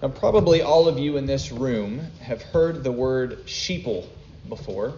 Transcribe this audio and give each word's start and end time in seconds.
Now, 0.00 0.08
probably 0.08 0.62
all 0.62 0.86
of 0.86 0.98
you 0.98 1.16
in 1.16 1.26
this 1.26 1.50
room 1.50 2.00
have 2.20 2.40
heard 2.40 2.84
the 2.84 2.92
word 2.92 3.46
sheeple 3.46 4.06
before. 4.48 4.94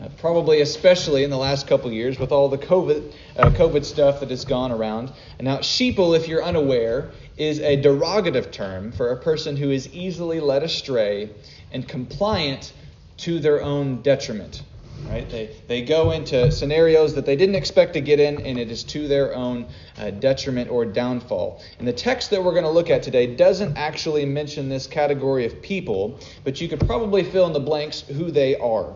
Uh, 0.00 0.08
probably 0.18 0.60
especially 0.60 1.24
in 1.24 1.30
the 1.30 1.36
last 1.36 1.66
couple 1.66 1.92
years 1.92 2.18
with 2.18 2.32
all 2.32 2.48
the 2.48 2.56
COVID, 2.56 3.12
uh, 3.36 3.50
COVID 3.50 3.84
stuff 3.84 4.20
that 4.20 4.30
has 4.30 4.44
gone 4.44 4.72
around. 4.72 5.12
And 5.38 5.44
now, 5.44 5.58
sheeple, 5.58 6.16
if 6.16 6.26
you're 6.26 6.42
unaware, 6.42 7.10
is 7.36 7.60
a 7.60 7.76
derogative 7.76 8.50
term 8.50 8.92
for 8.92 9.10
a 9.10 9.16
person 9.16 9.56
who 9.56 9.70
is 9.70 9.92
easily 9.92 10.40
led 10.40 10.62
astray 10.62 11.30
and 11.70 11.86
compliant 11.86 12.72
to 13.18 13.38
their 13.40 13.62
own 13.62 14.00
detriment. 14.00 14.62
Right? 15.08 15.28
They, 15.28 15.56
they 15.66 15.82
go 15.82 16.12
into 16.12 16.52
scenarios 16.52 17.14
that 17.14 17.26
they 17.26 17.36
didn't 17.36 17.56
expect 17.56 17.94
to 17.94 18.00
get 18.00 18.20
in, 18.20 18.40
and 18.46 18.58
it 18.58 18.70
is 18.70 18.84
to 18.84 19.08
their 19.08 19.34
own 19.34 19.66
uh, 19.98 20.10
detriment 20.10 20.70
or 20.70 20.84
downfall. 20.84 21.62
And 21.78 21.88
the 21.88 21.92
text 21.92 22.30
that 22.30 22.42
we're 22.42 22.52
going 22.52 22.64
to 22.64 22.70
look 22.70 22.90
at 22.90 23.02
today 23.02 23.34
doesn't 23.34 23.76
actually 23.76 24.24
mention 24.24 24.68
this 24.68 24.86
category 24.86 25.46
of 25.46 25.60
people, 25.62 26.20
but 26.44 26.60
you 26.60 26.68
could 26.68 26.80
probably 26.86 27.24
fill 27.24 27.46
in 27.46 27.52
the 27.52 27.60
blanks 27.60 28.02
who 28.02 28.30
they 28.30 28.56
are. 28.56 28.94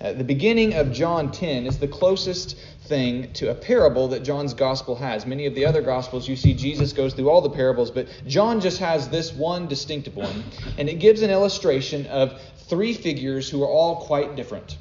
Uh, 0.00 0.12
the 0.12 0.24
beginning 0.24 0.74
of 0.74 0.92
John 0.92 1.30
10 1.32 1.66
is 1.66 1.78
the 1.78 1.88
closest 1.88 2.56
thing 2.84 3.32
to 3.34 3.50
a 3.50 3.54
parable 3.54 4.08
that 4.08 4.22
John's 4.22 4.54
gospel 4.54 4.96
has. 4.96 5.26
Many 5.26 5.46
of 5.46 5.54
the 5.54 5.66
other 5.66 5.82
gospels, 5.82 6.28
you 6.28 6.36
see 6.36 6.54
Jesus 6.54 6.92
goes 6.92 7.14
through 7.14 7.28
all 7.28 7.42
the 7.42 7.50
parables, 7.50 7.90
but 7.90 8.08
John 8.26 8.60
just 8.60 8.78
has 8.78 9.08
this 9.08 9.32
one 9.32 9.66
distinctive 9.66 10.16
one, 10.16 10.44
and 10.78 10.88
it 10.88 10.94
gives 10.94 11.22
an 11.22 11.30
illustration 11.30 12.06
of 12.06 12.40
three 12.68 12.94
figures 12.94 13.50
who 13.50 13.62
are 13.62 13.68
all 13.68 13.96
quite 13.96 14.36
different. 14.36 14.78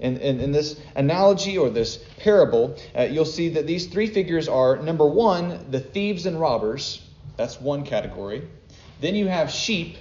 In, 0.00 0.16
in, 0.18 0.40
in, 0.40 0.52
this 0.52 0.80
analogy 0.96 1.56
or 1.56 1.70
this 1.70 1.98
parable, 2.18 2.76
uh, 2.98 3.02
you'll 3.02 3.24
see 3.24 3.50
that 3.50 3.66
these 3.66 3.86
three 3.86 4.08
figures 4.08 4.48
are 4.48 4.76
number 4.76 5.06
one, 5.06 5.66
the 5.70 5.80
thieves 5.80 6.26
and 6.26 6.40
robbers. 6.40 7.00
That's 7.36 7.60
one 7.60 7.84
category. 7.84 8.48
Then 9.00 9.14
you 9.14 9.28
have 9.28 9.50
sheep, 9.50 9.96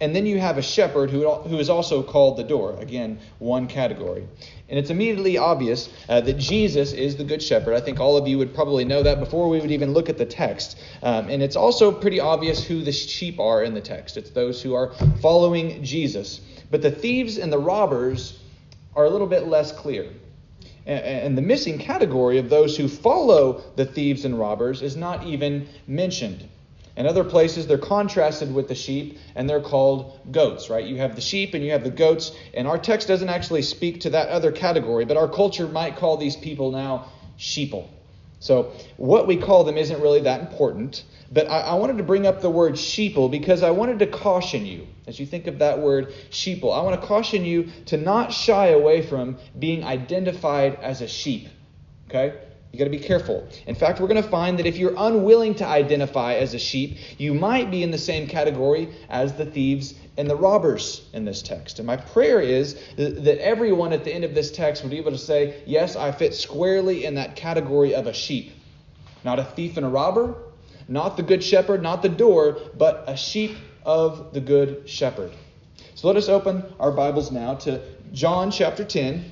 and 0.00 0.16
then 0.16 0.26
you 0.26 0.40
have 0.40 0.58
a 0.58 0.62
shepherd 0.62 1.10
who, 1.10 1.30
who 1.30 1.58
is 1.58 1.70
also 1.70 2.02
called 2.02 2.38
the 2.38 2.44
door. 2.44 2.76
Again, 2.80 3.20
one 3.38 3.66
category. 3.66 4.26
And 4.68 4.78
it's 4.78 4.90
immediately 4.90 5.36
obvious 5.36 5.88
uh, 6.08 6.20
that 6.22 6.38
Jesus 6.38 6.92
is 6.92 7.16
the 7.16 7.24
good 7.24 7.42
shepherd. 7.42 7.74
I 7.74 7.80
think 7.80 8.00
all 8.00 8.16
of 8.16 8.26
you 8.26 8.38
would 8.38 8.54
probably 8.54 8.84
know 8.84 9.02
that 9.02 9.20
before 9.20 9.48
we 9.48 9.60
would 9.60 9.70
even 9.70 9.92
look 9.92 10.08
at 10.08 10.16
the 10.16 10.26
text. 10.26 10.78
Um, 11.02 11.28
and 11.28 11.42
it's 11.42 11.56
also 11.56 11.92
pretty 11.92 12.18
obvious 12.18 12.64
who 12.64 12.82
the 12.82 12.92
sheep 12.92 13.38
are 13.38 13.62
in 13.62 13.74
the 13.74 13.80
text. 13.80 14.16
It's 14.16 14.30
those 14.30 14.62
who 14.62 14.74
are 14.74 14.92
following 15.20 15.84
Jesus. 15.84 16.40
But 16.70 16.82
the 16.82 16.90
thieves 16.90 17.36
and 17.36 17.52
the 17.52 17.58
robbers 17.58 18.39
are 18.94 19.04
a 19.04 19.10
little 19.10 19.26
bit 19.26 19.46
less 19.46 19.72
clear. 19.72 20.08
And 20.86 21.36
the 21.36 21.42
missing 21.42 21.78
category 21.78 22.38
of 22.38 22.48
those 22.48 22.76
who 22.76 22.88
follow 22.88 23.62
the 23.76 23.84
thieves 23.84 24.24
and 24.24 24.38
robbers 24.38 24.82
is 24.82 24.96
not 24.96 25.26
even 25.26 25.68
mentioned. 25.86 26.48
In 26.96 27.06
other 27.06 27.22
places, 27.22 27.66
they're 27.66 27.78
contrasted 27.78 28.52
with 28.52 28.68
the 28.68 28.74
sheep 28.74 29.18
and 29.34 29.48
they're 29.48 29.60
called 29.60 30.18
goats, 30.32 30.68
right? 30.68 30.84
You 30.84 30.96
have 30.96 31.14
the 31.14 31.20
sheep 31.20 31.54
and 31.54 31.64
you 31.64 31.70
have 31.72 31.84
the 31.84 31.90
goats, 31.90 32.32
and 32.52 32.66
our 32.66 32.78
text 32.78 33.08
doesn't 33.08 33.28
actually 33.28 33.62
speak 33.62 34.00
to 34.00 34.10
that 34.10 34.28
other 34.28 34.50
category, 34.50 35.04
but 35.04 35.16
our 35.16 35.28
culture 35.28 35.68
might 35.68 35.96
call 35.96 36.16
these 36.16 36.36
people 36.36 36.72
now 36.72 37.06
sheeple. 37.38 37.88
So, 38.40 38.72
what 38.96 39.26
we 39.26 39.36
call 39.36 39.64
them 39.64 39.76
isn't 39.76 40.00
really 40.00 40.20
that 40.22 40.40
important. 40.40 41.04
But 41.30 41.48
I, 41.48 41.60
I, 41.60 41.74
wanted 41.74 41.98
to 41.98 42.02
bring 42.02 42.26
up 42.26 42.40
the 42.40 42.50
word 42.50 42.72
sheeple 42.72 43.30
because 43.30 43.62
I 43.62 43.70
wanted 43.70 43.98
to 44.00 44.06
caution 44.06 44.64
you 44.66 44.86
as 45.06 45.20
you 45.20 45.26
think 45.26 45.46
of 45.46 45.58
that 45.58 45.78
word 45.78 46.12
sheeple. 46.30 46.76
I 46.76 46.82
want 46.82 47.00
to 47.00 47.06
caution 47.06 47.44
you 47.44 47.68
to 47.86 47.98
not 47.98 48.32
shy 48.32 48.68
away 48.68 49.02
from 49.02 49.36
being 49.58 49.84
identified 49.84 50.76
as 50.76 51.02
a 51.02 51.06
sheep. 51.06 51.48
Okay? 52.08 52.40
You 52.72 52.78
got 52.78 52.84
to 52.84 52.90
be 52.90 52.98
careful. 52.98 53.46
In 53.66 53.74
fact, 53.74 54.00
we're 54.00 54.08
going 54.08 54.22
to 54.22 54.28
find 54.28 54.58
that 54.58 54.66
if 54.66 54.76
you're 54.76 54.94
unwilling 54.96 55.54
to 55.56 55.66
identify 55.66 56.34
as 56.34 56.54
a 56.54 56.58
sheep, 56.58 56.96
you 57.18 57.34
might 57.34 57.70
be 57.70 57.82
in 57.82 57.90
the 57.90 57.98
same 57.98 58.26
category 58.26 58.88
as 59.08 59.34
the 59.34 59.44
thieves 59.44 59.94
and 60.20 60.28
the 60.28 60.36
robbers 60.36 61.08
in 61.14 61.24
this 61.24 61.40
text. 61.40 61.78
And 61.78 61.86
my 61.86 61.96
prayer 61.96 62.42
is 62.42 62.78
that 62.96 63.42
everyone 63.42 63.94
at 63.94 64.04
the 64.04 64.14
end 64.14 64.22
of 64.22 64.34
this 64.34 64.50
text 64.50 64.82
would 64.82 64.90
be 64.90 64.98
able 64.98 65.12
to 65.12 65.18
say, 65.18 65.62
Yes, 65.64 65.96
I 65.96 66.12
fit 66.12 66.34
squarely 66.34 67.06
in 67.06 67.14
that 67.14 67.36
category 67.36 67.94
of 67.94 68.06
a 68.06 68.12
sheep. 68.12 68.52
Not 69.24 69.38
a 69.38 69.44
thief 69.44 69.78
and 69.78 69.86
a 69.86 69.88
robber, 69.88 70.34
not 70.88 71.16
the 71.16 71.22
good 71.22 71.42
shepherd, 71.42 71.82
not 71.82 72.02
the 72.02 72.10
door, 72.10 72.58
but 72.76 73.04
a 73.06 73.16
sheep 73.16 73.56
of 73.82 74.34
the 74.34 74.42
good 74.42 74.86
shepherd. 74.86 75.32
So 75.94 76.06
let 76.06 76.18
us 76.18 76.28
open 76.28 76.64
our 76.78 76.92
Bibles 76.92 77.32
now 77.32 77.54
to 77.54 77.80
John 78.12 78.50
chapter 78.50 78.84
10. 78.84 79.24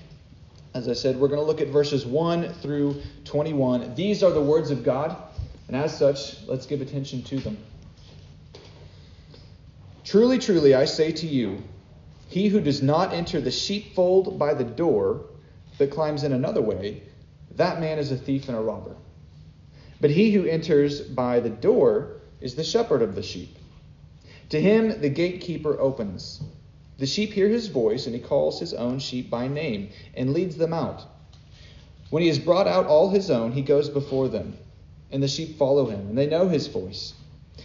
As 0.73 0.89
I 0.89 0.95
said, 0.95 1.17
we're 1.17 1.29
going 1.29 1.41
to 1.41 1.47
look 1.47 1.61
at 1.61 1.69
verses 1.69 2.07
1 2.07 2.55
through 2.63 3.03
21. 3.27 3.95
These 3.95 4.23
are 4.23 4.31
the 4.31 4.41
words 4.41 4.71
of 4.71 4.85
God, 4.85 5.15
and 5.67 5.77
as 5.77 5.99
such, 5.99 6.47
let's 6.47 6.65
give 6.65 6.81
attention 6.81 7.23
to 7.25 7.41
them. 7.41 7.59
Truly, 10.09 10.39
truly, 10.39 10.75
I 10.75 10.87
say 10.87 11.13
to 11.13 11.27
you, 11.27 11.59
he 12.29 12.49
who 12.49 12.63
does 12.63 12.81
not 12.81 13.13
enter 13.13 13.43
the 13.43 13.51
sheepfold 13.51 14.39
by 14.39 14.55
the 14.55 14.65
door, 14.65 15.27
but 15.77 15.91
climbs 15.91 16.25
in 16.25 16.33
another 16.33 16.63
way, 16.63 17.03
that 17.57 17.79
man 17.79 17.99
is 17.99 18.11
a 18.11 18.17
thief 18.17 18.49
and 18.49 18.57
a 18.57 18.61
robber. 18.63 18.97
But 20.01 20.09
he 20.09 20.31
who 20.31 20.47
enters 20.47 21.03
by 21.03 21.41
the 21.41 21.51
door 21.51 22.23
is 22.41 22.55
the 22.55 22.65
shepherd 22.65 23.03
of 23.03 23.17
the 23.17 23.23
sheep. 23.23 23.55
To 24.49 24.59
him 24.59 24.99
the 25.03 25.11
gatekeeper 25.11 25.79
opens. 25.79 26.41
The 26.97 27.05
sheep 27.05 27.35
hear 27.35 27.51
his 27.51 27.69
voice, 27.69 28.07
and 28.07 28.15
he 28.15 28.21
calls 28.23 28.59
his 28.59 28.73
own 28.73 29.01
sheep 29.01 29.29
by 29.29 29.47
name 29.47 29.91
and 30.15 30.33
leads 30.33 30.57
them 30.57 30.73
out. 30.73 31.03
When 32.09 32.23
he 32.23 32.29
has 32.29 32.39
brought 32.39 32.67
out 32.67 32.87
all 32.87 33.11
his 33.11 33.31
own, 33.31 33.53
he 33.53 33.61
goes 33.61 33.91
before 33.91 34.29
them, 34.29 34.57
and 35.11 35.23
the 35.23 35.29
sheep 35.29 35.59
follow 35.59 35.85
him, 35.85 36.09
and 36.09 36.17
they 36.17 36.29
know 36.29 36.49
his 36.49 36.67
voice. 36.67 37.13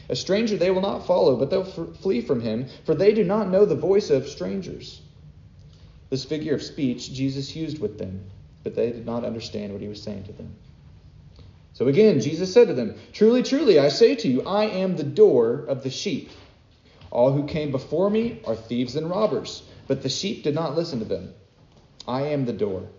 A 0.09 0.15
stranger 0.15 0.57
they 0.57 0.71
will 0.71 0.81
not 0.81 1.07
follow, 1.07 1.35
but 1.35 1.49
they'll 1.49 1.63
flee 1.63 2.21
from 2.21 2.41
him, 2.41 2.67
for 2.85 2.93
they 2.93 3.13
do 3.13 3.23
not 3.23 3.49
know 3.49 3.65
the 3.65 3.75
voice 3.75 4.09
of 4.09 4.27
strangers. 4.27 5.01
This 6.09 6.25
figure 6.25 6.53
of 6.53 6.61
speech 6.61 7.11
Jesus 7.13 7.55
used 7.55 7.79
with 7.79 7.97
them, 7.97 8.25
but 8.63 8.75
they 8.75 8.91
did 8.91 9.05
not 9.05 9.23
understand 9.23 9.71
what 9.71 9.81
he 9.81 9.87
was 9.87 10.01
saying 10.01 10.25
to 10.25 10.33
them. 10.33 10.53
So 11.73 11.87
again, 11.87 12.19
Jesus 12.19 12.53
said 12.53 12.67
to 12.67 12.73
them, 12.73 12.95
Truly, 13.13 13.41
truly, 13.41 13.79
I 13.79 13.89
say 13.89 14.15
to 14.15 14.27
you, 14.27 14.43
I 14.43 14.65
am 14.65 14.95
the 14.95 15.03
door 15.03 15.65
of 15.67 15.83
the 15.83 15.89
sheep. 15.89 16.29
All 17.09 17.31
who 17.31 17.45
came 17.45 17.71
before 17.71 18.09
me 18.09 18.41
are 18.45 18.55
thieves 18.55 18.95
and 18.95 19.09
robbers, 19.09 19.63
but 19.87 20.03
the 20.03 20.09
sheep 20.09 20.43
did 20.43 20.53
not 20.53 20.75
listen 20.75 20.99
to 20.99 21.05
them. 21.05 21.33
I 22.07 22.23
am 22.27 22.45
the 22.45 22.53
door. 22.53 22.89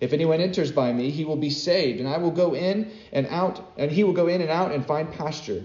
If 0.00 0.12
anyone 0.12 0.40
enters 0.40 0.72
by 0.72 0.92
me, 0.92 1.10
he 1.10 1.24
will 1.24 1.36
be 1.36 1.50
saved, 1.50 2.00
and 2.00 2.08
I 2.08 2.18
will 2.18 2.32
go 2.32 2.54
in 2.54 2.90
and 3.12 3.26
out, 3.28 3.72
and 3.76 3.90
he 3.90 4.04
will 4.04 4.12
go 4.12 4.26
in 4.26 4.40
and 4.40 4.50
out 4.50 4.72
and 4.72 4.84
find 4.84 5.10
pasture. 5.12 5.64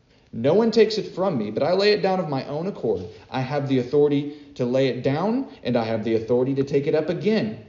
No 0.33 0.53
one 0.53 0.71
takes 0.71 0.97
it 0.97 1.13
from 1.13 1.37
me, 1.37 1.51
but 1.51 1.61
I 1.61 1.73
lay 1.73 1.91
it 1.91 2.01
down 2.01 2.19
of 2.19 2.29
my 2.29 2.45
own 2.45 2.67
accord. 2.67 3.05
I 3.29 3.41
have 3.41 3.67
the 3.67 3.79
authority 3.79 4.37
to 4.55 4.65
lay 4.65 4.87
it 4.87 5.03
down, 5.03 5.49
and 5.63 5.75
I 5.75 5.83
have 5.83 6.03
the 6.03 6.15
authority 6.15 6.55
to 6.55 6.63
take 6.63 6.87
it 6.87 6.95
up 6.95 7.09
again. 7.09 7.65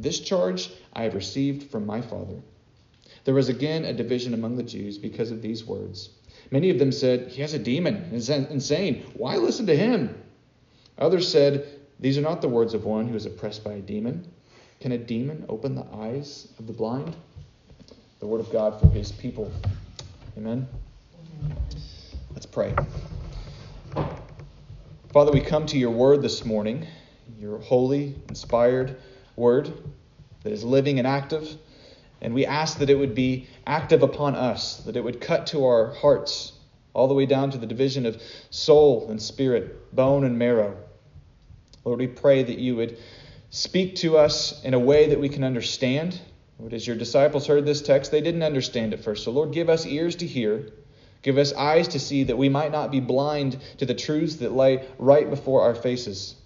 This 0.00 0.18
charge 0.18 0.70
I 0.92 1.04
have 1.04 1.14
received 1.14 1.70
from 1.70 1.86
my 1.86 2.00
Father. 2.00 2.34
There 3.24 3.34
was 3.34 3.48
again 3.48 3.84
a 3.84 3.92
division 3.92 4.34
among 4.34 4.56
the 4.56 4.64
Jews 4.64 4.98
because 4.98 5.30
of 5.30 5.42
these 5.42 5.64
words. 5.64 6.10
Many 6.50 6.70
of 6.70 6.78
them 6.80 6.90
said, 6.90 7.28
He 7.28 7.40
has 7.42 7.54
a 7.54 7.58
demon, 7.58 8.10
is 8.12 8.28
insane. 8.28 9.04
Why 9.14 9.36
listen 9.36 9.66
to 9.66 9.76
him? 9.76 10.20
Others 10.98 11.30
said, 11.30 11.66
These 12.00 12.18
are 12.18 12.22
not 12.22 12.42
the 12.42 12.48
words 12.48 12.74
of 12.74 12.84
one 12.84 13.06
who 13.06 13.14
is 13.14 13.26
oppressed 13.26 13.62
by 13.62 13.74
a 13.74 13.80
demon. 13.80 14.26
Can 14.80 14.90
a 14.90 14.98
demon 14.98 15.44
open 15.48 15.76
the 15.76 15.86
eyes 15.94 16.48
of 16.58 16.66
the 16.66 16.72
blind? 16.72 17.14
The 18.18 18.26
word 18.26 18.40
of 18.40 18.50
God 18.50 18.80
for 18.80 18.88
his 18.88 19.12
people. 19.12 19.52
Amen. 20.36 20.66
Let's 22.32 22.46
pray. 22.46 22.74
Father, 25.12 25.32
we 25.32 25.40
come 25.40 25.66
to 25.66 25.78
your 25.78 25.90
word 25.90 26.22
this 26.22 26.44
morning, 26.46 26.86
your 27.38 27.58
holy, 27.58 28.14
inspired, 28.28 28.96
word 29.36 29.72
that 30.42 30.52
is 30.52 30.64
living 30.64 30.98
and 30.98 31.06
active. 31.06 31.56
And 32.22 32.32
we 32.32 32.46
ask 32.46 32.78
that 32.78 32.88
it 32.88 32.94
would 32.94 33.14
be 33.14 33.48
active 33.66 34.02
upon 34.02 34.34
us, 34.34 34.78
that 34.84 34.96
it 34.96 35.04
would 35.04 35.20
cut 35.20 35.48
to 35.48 35.66
our 35.66 35.92
hearts, 35.94 36.52
all 36.94 37.06
the 37.06 37.14
way 37.14 37.26
down 37.26 37.50
to 37.50 37.58
the 37.58 37.66
division 37.66 38.06
of 38.06 38.22
soul 38.48 39.10
and 39.10 39.20
spirit, 39.20 39.94
bone 39.94 40.24
and 40.24 40.38
marrow. 40.38 40.76
Lord, 41.84 41.98
we 41.98 42.06
pray 42.06 42.42
that 42.42 42.58
you 42.58 42.76
would 42.76 42.96
speak 43.50 43.96
to 43.96 44.16
us 44.16 44.64
in 44.64 44.72
a 44.72 44.78
way 44.78 45.10
that 45.10 45.20
we 45.20 45.28
can 45.28 45.44
understand. 45.44 46.18
Lord, 46.58 46.72
as 46.72 46.86
your 46.86 46.96
disciples 46.96 47.46
heard 47.46 47.66
this 47.66 47.82
text, 47.82 48.10
they 48.10 48.22
didn't 48.22 48.42
understand 48.42 48.94
at 48.94 49.04
first. 49.04 49.24
So, 49.24 49.32
Lord, 49.32 49.52
give 49.52 49.68
us 49.68 49.84
ears 49.84 50.16
to 50.16 50.26
hear, 50.26 50.72
give 51.22 51.38
us 51.38 51.52
eyes 51.54 51.88
to 51.88 52.00
see, 52.00 52.24
that 52.24 52.36
we 52.36 52.48
might 52.48 52.72
not 52.72 52.90
be 52.90 53.00
blind 53.00 53.58
to 53.78 53.86
the 53.86 53.94
truths 53.94 54.36
that 54.36 54.52
lay 54.52 54.86
right 54.98 55.28
before 55.28 55.62
our 55.62 55.74
faces. 55.74 56.36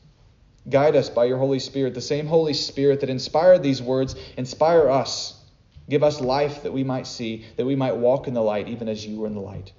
Guide 0.69 0.97
us 0.97 1.09
by 1.09 1.25
your 1.25 1.39
Holy 1.39 1.59
Spirit, 1.59 1.95
the 1.95 2.01
same 2.01 2.27
Holy 2.27 2.55
Spirit 2.55 3.01
that 3.01 3.11
inspired 3.11 3.63
these 3.63 3.81
words, 3.81 4.17
inspire 4.37 4.89
us. 4.89 5.41
Give 5.89 6.03
us 6.03 6.21
life 6.21 6.65
that 6.65 6.73
we 6.73 6.83
might 6.83 7.07
see, 7.07 7.45
that 7.57 7.65
we 7.65 7.77
might 7.77 7.97
walk 7.97 8.27
in 8.27 8.35
the 8.35 8.43
light, 8.43 8.69
even 8.69 8.89
as 8.89 9.07
you 9.07 9.21
were 9.21 9.29
in 9.29 9.35
the 9.35 9.41
light. 9.41 9.73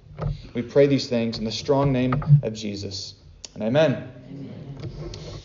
We 0.54 0.62
pray 0.62 0.86
these 0.86 1.06
things 1.06 1.38
in 1.38 1.44
the 1.44 1.52
strong 1.52 1.92
name 1.92 2.14
of 2.42 2.54
Jesus. 2.54 3.14
And 3.54 3.62
amen. 3.62 4.10
amen. 4.30 5.37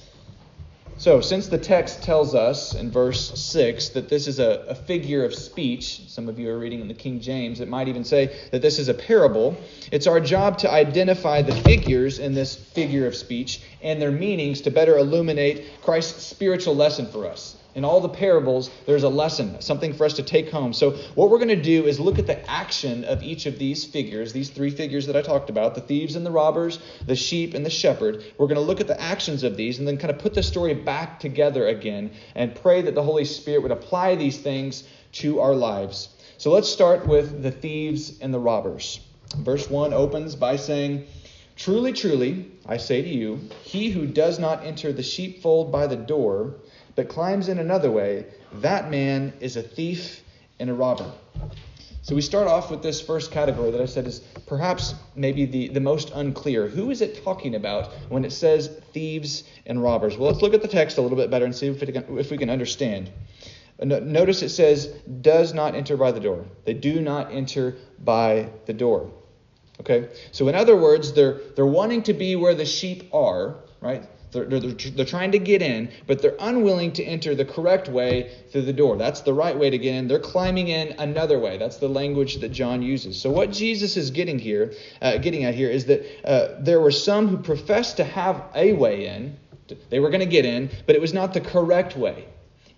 So, 0.98 1.22
since 1.22 1.48
the 1.48 1.58
text 1.58 2.04
tells 2.04 2.36
us 2.36 2.76
in 2.76 2.92
verse 2.92 3.40
6 3.40 3.90
that 3.90 4.10
this 4.10 4.28
is 4.28 4.40
a, 4.40 4.66
a, 4.70 4.76
figure 4.76 5.26
of 5.26 5.34
speech, 5.34 6.08
some 6.08 6.30
of 6.30 6.38
you 6.38 6.50
are 6.52 6.58
reading 6.58 6.82
in 6.82 6.88
the 6.88 6.94
King 6.94 7.20
James, 7.20 7.60
it 7.60 7.68
might 7.68 7.88
even 7.88 8.04
say 8.04 8.36
that 8.52 8.62
this 8.62 8.78
is 8.78 8.90
a 8.90 8.94
parable. 8.94 9.58
It's 9.92 10.06
our 10.06 10.20
job 10.20 10.60
to 10.60 10.72
identify 10.72 11.42
the 11.42 11.56
figures 11.56 12.20
in 12.20 12.36
this 12.36 12.56
figure 12.56 13.08
of 13.08 13.16
speech 13.16 13.62
and 13.82 14.00
their 14.00 14.12
meanings 14.12 14.62
to 14.62 14.72
better 14.72 14.98
illuminate 14.98 15.82
Christ's 15.82 16.24
spiritual 16.24 16.76
lesson 16.76 17.08
for 17.08 17.28
us 17.28 17.58
in 17.76 17.84
all 17.84 18.02
the 18.02 18.10
parables, 18.10 18.70
there's 18.86 19.04
a 19.04 19.10
lesson, 19.10 19.60
something 19.62 19.94
for 19.94 20.06
us 20.06 20.14
to 20.14 20.24
take 20.24 20.52
home. 20.52 20.74
So, 20.74 20.92
what 21.16 21.30
we're 21.30 21.40
going 21.40 21.48
to 21.50 21.62
do 21.62 21.86
is 21.86 22.00
look 22.00 22.20
at 22.20 22.28
the 22.28 22.50
action 22.50 23.04
of 23.06 23.24
each 23.24 23.46
of 23.46 23.58
these 23.58 23.84
figures, 23.84 24.32
these 24.32 24.50
three 24.50 24.70
figures 24.70 25.08
that 25.08 25.16
I 25.16 25.22
talked 25.22 25.50
about 25.50 25.76
the 25.76 25.82
thieves 25.82 26.16
and 26.16 26.26
the 26.26 26.32
robbers, 26.32 26.80
the 27.06 27.16
sheep 27.16 27.54
and 27.54 27.66
the 27.66 27.70
shepherd. 27.70 28.24
We're 28.38 28.48
going 28.48 28.56
to 28.56 28.62
look 28.62 28.80
at 28.80 28.88
the 28.88 29.00
actions 29.02 29.44
of 29.44 29.58
these 29.58 29.80
and 29.80 29.88
then 29.88 29.98
kind 29.98 30.12
of 30.12 30.20
put 30.20 30.34
the 30.34 30.44
story 30.44 30.74
back 30.74 31.20
together 31.20 31.68
again 31.68 32.12
and 32.36 32.56
pray 32.56 32.82
that 32.84 32.96
the 32.96 33.04
Holy 33.04 33.26
Spirit 33.26 33.64
would 33.64 33.72
apply 33.72 34.16
these 34.16 34.38
things 34.38 34.84
to 35.14 35.40
our 35.40 35.56
lives. 35.56 36.10
So, 36.38 36.52
let's 36.52 36.70
start 36.70 37.08
with 37.08 37.42
the 37.42 37.52
thieves 37.52 38.20
and 38.20 38.34
the 38.34 38.40
robbers. 38.40 39.00
Verse 39.38 39.68
1 39.68 39.94
opens 39.94 40.36
by 40.36 40.58
saying, 40.58 41.08
Truly, 41.56 41.94
truly, 41.94 42.52
I 42.66 42.78
say 42.78 43.02
to 43.02 43.08
you, 43.08 43.40
he 43.64 43.92
who 43.92 44.08
does 44.08 44.40
not 44.40 44.66
enter 44.66 44.92
the 44.92 45.04
sheepfold 45.04 45.72
by 45.72 45.88
the 45.88 45.96
door, 45.96 46.56
but 46.96 47.10
climbs 47.10 47.50
in 47.50 47.60
another 47.60 47.92
way, 47.92 48.26
that 48.54 48.90
man 48.90 49.34
is 49.40 49.58
a 49.58 49.62
thief 49.62 50.22
and 50.60 50.70
a 50.70 50.74
robber. 50.74 51.12
So 52.04 52.16
we 52.16 52.22
start 52.22 52.50
off 52.50 52.70
with 52.70 52.84
this 52.84 53.02
first 53.02 53.32
category 53.32 53.72
that 53.72 53.80
I 53.80 53.86
said 53.86 54.08
is 54.08 54.20
perhaps 54.46 54.94
maybe 55.16 55.46
the, 55.46 55.70
the 55.70 55.80
most 55.80 56.12
unclear. 56.14 56.68
Who 56.68 56.92
is 56.92 57.02
it 57.02 57.24
talking 57.24 57.56
about 57.56 57.94
when 58.10 58.26
it 58.26 58.34
says 58.34 58.68
thieves 58.92 59.46
and 59.66 59.82
robbers? 59.82 60.18
Well, 60.18 60.30
let's 60.30 60.42
look 60.42 60.54
at 60.54 60.62
the 60.62 60.68
text 60.68 60.98
a 60.98 61.02
little 61.02 61.18
bit 61.18 61.32
better 61.32 61.46
and 61.46 61.56
see 61.56 61.68
if, 61.68 61.82
it, 61.82 61.96
if 62.10 62.30
we 62.30 62.38
can 62.38 62.50
understand. 62.50 63.10
Uh, 63.80 63.86
notice 63.86 64.42
it 64.42 64.50
says, 64.50 64.88
does 65.22 65.54
not 65.54 65.76
enter 65.76 65.96
by 65.96 66.12
the 66.12 66.20
door. 66.20 66.46
They 66.66 66.74
do 66.74 67.00
not 67.00 67.32
enter 67.32 67.78
by 68.04 68.50
the 68.66 68.74
door. 68.74 69.10
Okay? 69.80 70.10
So, 70.34 70.50
in 70.50 70.56
other 70.56 70.76
words, 70.76 71.14
they're, 71.14 71.40
they're 71.56 71.66
wanting 71.66 72.04
to 72.04 72.14
be 72.14 72.36
where 72.36 72.54
the 72.54 72.66
sheep 72.66 73.14
are, 73.14 73.56
right? 73.80 74.04
They're, 74.34 74.46
they're, 74.46 74.60
they're, 74.60 75.06
trying 75.06 75.32
to 75.32 75.40
get 75.40 75.62
in, 75.62 75.90
but 76.08 76.22
they're 76.22 76.36
unwilling 76.40 76.92
to 76.94 77.04
enter 77.04 77.36
the 77.36 77.46
correct 77.46 77.88
way 77.88 78.36
through 78.52 78.64
the 78.64 78.74
door. 78.74 78.98
That's 78.98 79.22
the 79.22 79.34
right 79.34 79.58
way 79.58 79.70
to 79.70 79.78
get 79.78 79.96
in. 79.96 80.08
They're 80.08 80.20
climbing 80.20 80.68
in 80.68 80.96
another 81.00 81.40
way. 81.40 81.58
That's 81.58 81.78
the 81.78 81.88
language 81.88 82.38
that 82.42 82.50
John 82.50 82.82
uses. 82.82 83.20
So 83.20 83.30
what 83.32 83.52
Jesus 83.52 83.96
is 83.96 84.12
getting 84.12 84.40
here, 84.40 84.74
uh, 85.02 85.18
getting 85.18 85.44
at 85.46 85.56
here, 85.56 85.70
is 85.70 85.86
that 85.86 86.28
uh, 86.28 86.60
there 86.60 86.82
were 86.82 86.92
some 86.92 87.28
who 87.28 87.38
professed 87.38 87.98
to 87.98 88.04
have 88.04 88.44
a 88.56 88.74
way 88.74 89.08
in. 89.08 89.38
They 89.90 90.00
were 90.00 90.10
going 90.10 90.20
to 90.20 90.26
get 90.26 90.46
in, 90.46 90.70
but 90.86 90.96
it 90.96 91.02
was 91.02 91.14
not 91.14 91.34
the 91.34 91.42
correct 91.42 91.96
way. 91.96 92.26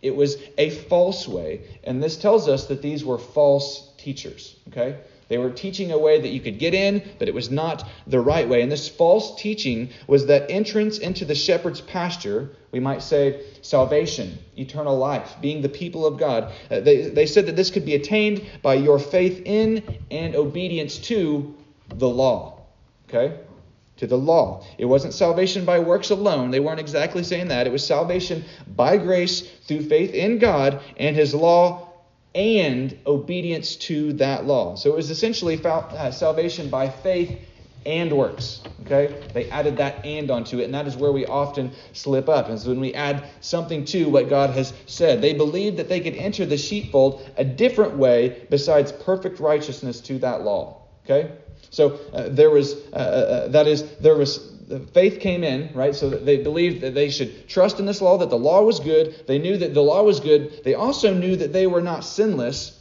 It 0.01 0.15
was 0.15 0.37
a 0.57 0.69
false 0.69 1.27
way, 1.27 1.61
and 1.83 2.03
this 2.03 2.15
tells 2.15 2.47
us 2.47 2.67
that 2.67 2.81
these 2.81 3.03
were 3.03 3.17
false 3.17 3.91
teachers. 3.97 4.55
Okay. 4.67 4.97
They 5.27 5.37
were 5.37 5.49
teaching 5.49 5.91
a 5.91 5.97
way 5.97 6.21
that 6.21 6.29
you 6.29 6.39
could 6.39 6.59
get 6.59 6.73
in, 6.73 7.01
but 7.17 7.27
it 7.27 7.33
was 7.33 7.49
not 7.49 7.87
the 8.05 8.19
right 8.19 8.47
way. 8.47 8.61
And 8.61 8.71
this 8.71 8.87
false 8.87 9.39
teaching 9.41 9.89
was 10.07 10.27
that 10.27 10.51
entrance 10.51 10.99
into 10.99 11.25
the 11.25 11.33
shepherd's 11.33 11.81
pasture, 11.81 12.51
we 12.71 12.79
might 12.79 13.01
say 13.01 13.41
salvation, 13.61 14.37
eternal 14.55 14.97
life, 14.97 15.35
being 15.41 15.61
the 15.61 15.69
people 15.69 16.05
of 16.05 16.19
God. 16.19 16.53
Uh, 16.69 16.81
they, 16.81 17.09
they 17.09 17.25
said 17.25 17.47
that 17.47 17.55
this 17.55 17.71
could 17.71 17.85
be 17.85 17.95
attained 17.95 18.45
by 18.61 18.75
your 18.75 18.99
faith 18.99 19.41
in 19.45 19.99
and 20.11 20.35
obedience 20.35 20.97
to 20.99 21.55
the 21.89 22.09
law. 22.09 22.61
Okay? 23.09 23.39
To 23.97 24.07
the 24.07 24.17
law. 24.17 24.63
It 24.77 24.85
wasn't 24.85 25.13
salvation 25.13 25.65
by 25.65 25.79
works 25.79 26.11
alone. 26.11 26.51
They 26.51 26.59
weren't 26.59 26.79
exactly 26.79 27.23
saying 27.23 27.47
that. 27.47 27.65
It 27.65 27.71
was 27.71 27.85
salvation 27.85 28.43
by 28.75 28.97
grace 28.97 29.41
through 29.67 29.83
faith 29.83 30.13
in 30.13 30.37
God 30.37 30.81
and 30.97 31.15
his 31.15 31.33
law 31.33 31.84
and 32.35 32.97
obedience 33.07 33.77
to 33.77 34.13
that 34.13 34.45
law. 34.45 34.75
So 34.75 34.91
it 34.91 34.95
was 34.95 35.09
essentially 35.09 35.59
uh, 35.65 36.11
salvation 36.11 36.69
by 36.69 36.89
faith 36.89 37.39
and 37.85 38.11
works. 38.11 38.61
Okay? 38.85 39.23
They 39.33 39.49
added 39.49 39.77
that 39.77 40.05
and 40.05 40.29
onto 40.29 40.59
it, 40.59 40.65
and 40.65 40.73
that 40.73 40.87
is 40.87 40.97
where 40.97 41.11
we 41.11 41.25
often 41.25 41.71
slip 41.93 42.27
up. 42.27 42.49
is 42.49 42.67
when 42.67 42.79
we 42.79 42.93
add 42.93 43.23
something 43.41 43.85
to 43.85 44.09
what 44.09 44.29
God 44.29 44.49
has 44.51 44.73
said, 44.85 45.21
they 45.21 45.33
believed 45.33 45.77
that 45.77 45.87
they 45.87 46.01
could 46.01 46.15
enter 46.15 46.45
the 46.45 46.57
sheepfold 46.57 47.27
a 47.37 47.45
different 47.45 47.95
way 47.95 48.45
besides 48.49 48.91
perfect 48.91 49.39
righteousness 49.39 50.01
to 50.01 50.19
that 50.19 50.41
law. 50.41 50.81
Okay? 51.05 51.31
So 51.69 51.99
uh, 52.13 52.29
there 52.29 52.49
was, 52.49 52.73
uh, 52.91 52.95
uh, 52.95 52.99
uh 52.99 53.47
that 53.49 53.67
is, 53.67 53.83
there 53.97 54.15
was 54.15 54.54
the 54.67 54.79
faith 54.79 55.19
came 55.19 55.43
in, 55.43 55.69
right? 55.73 55.95
So 55.95 56.09
they 56.09 56.37
believed 56.37 56.81
that 56.81 56.93
they 56.93 57.09
should 57.09 57.47
trust 57.47 57.79
in 57.79 57.85
this 57.85 58.01
law, 58.01 58.17
that 58.17 58.29
the 58.29 58.37
law 58.37 58.63
was 58.63 58.79
good. 58.79 59.23
They 59.27 59.39
knew 59.39 59.57
that 59.57 59.73
the 59.73 59.81
law 59.81 60.03
was 60.03 60.19
good. 60.19 60.63
They 60.63 60.73
also 60.73 61.13
knew 61.13 61.35
that 61.35 61.53
they 61.53 61.67
were 61.67 61.81
not 61.81 62.03
sinless, 62.03 62.79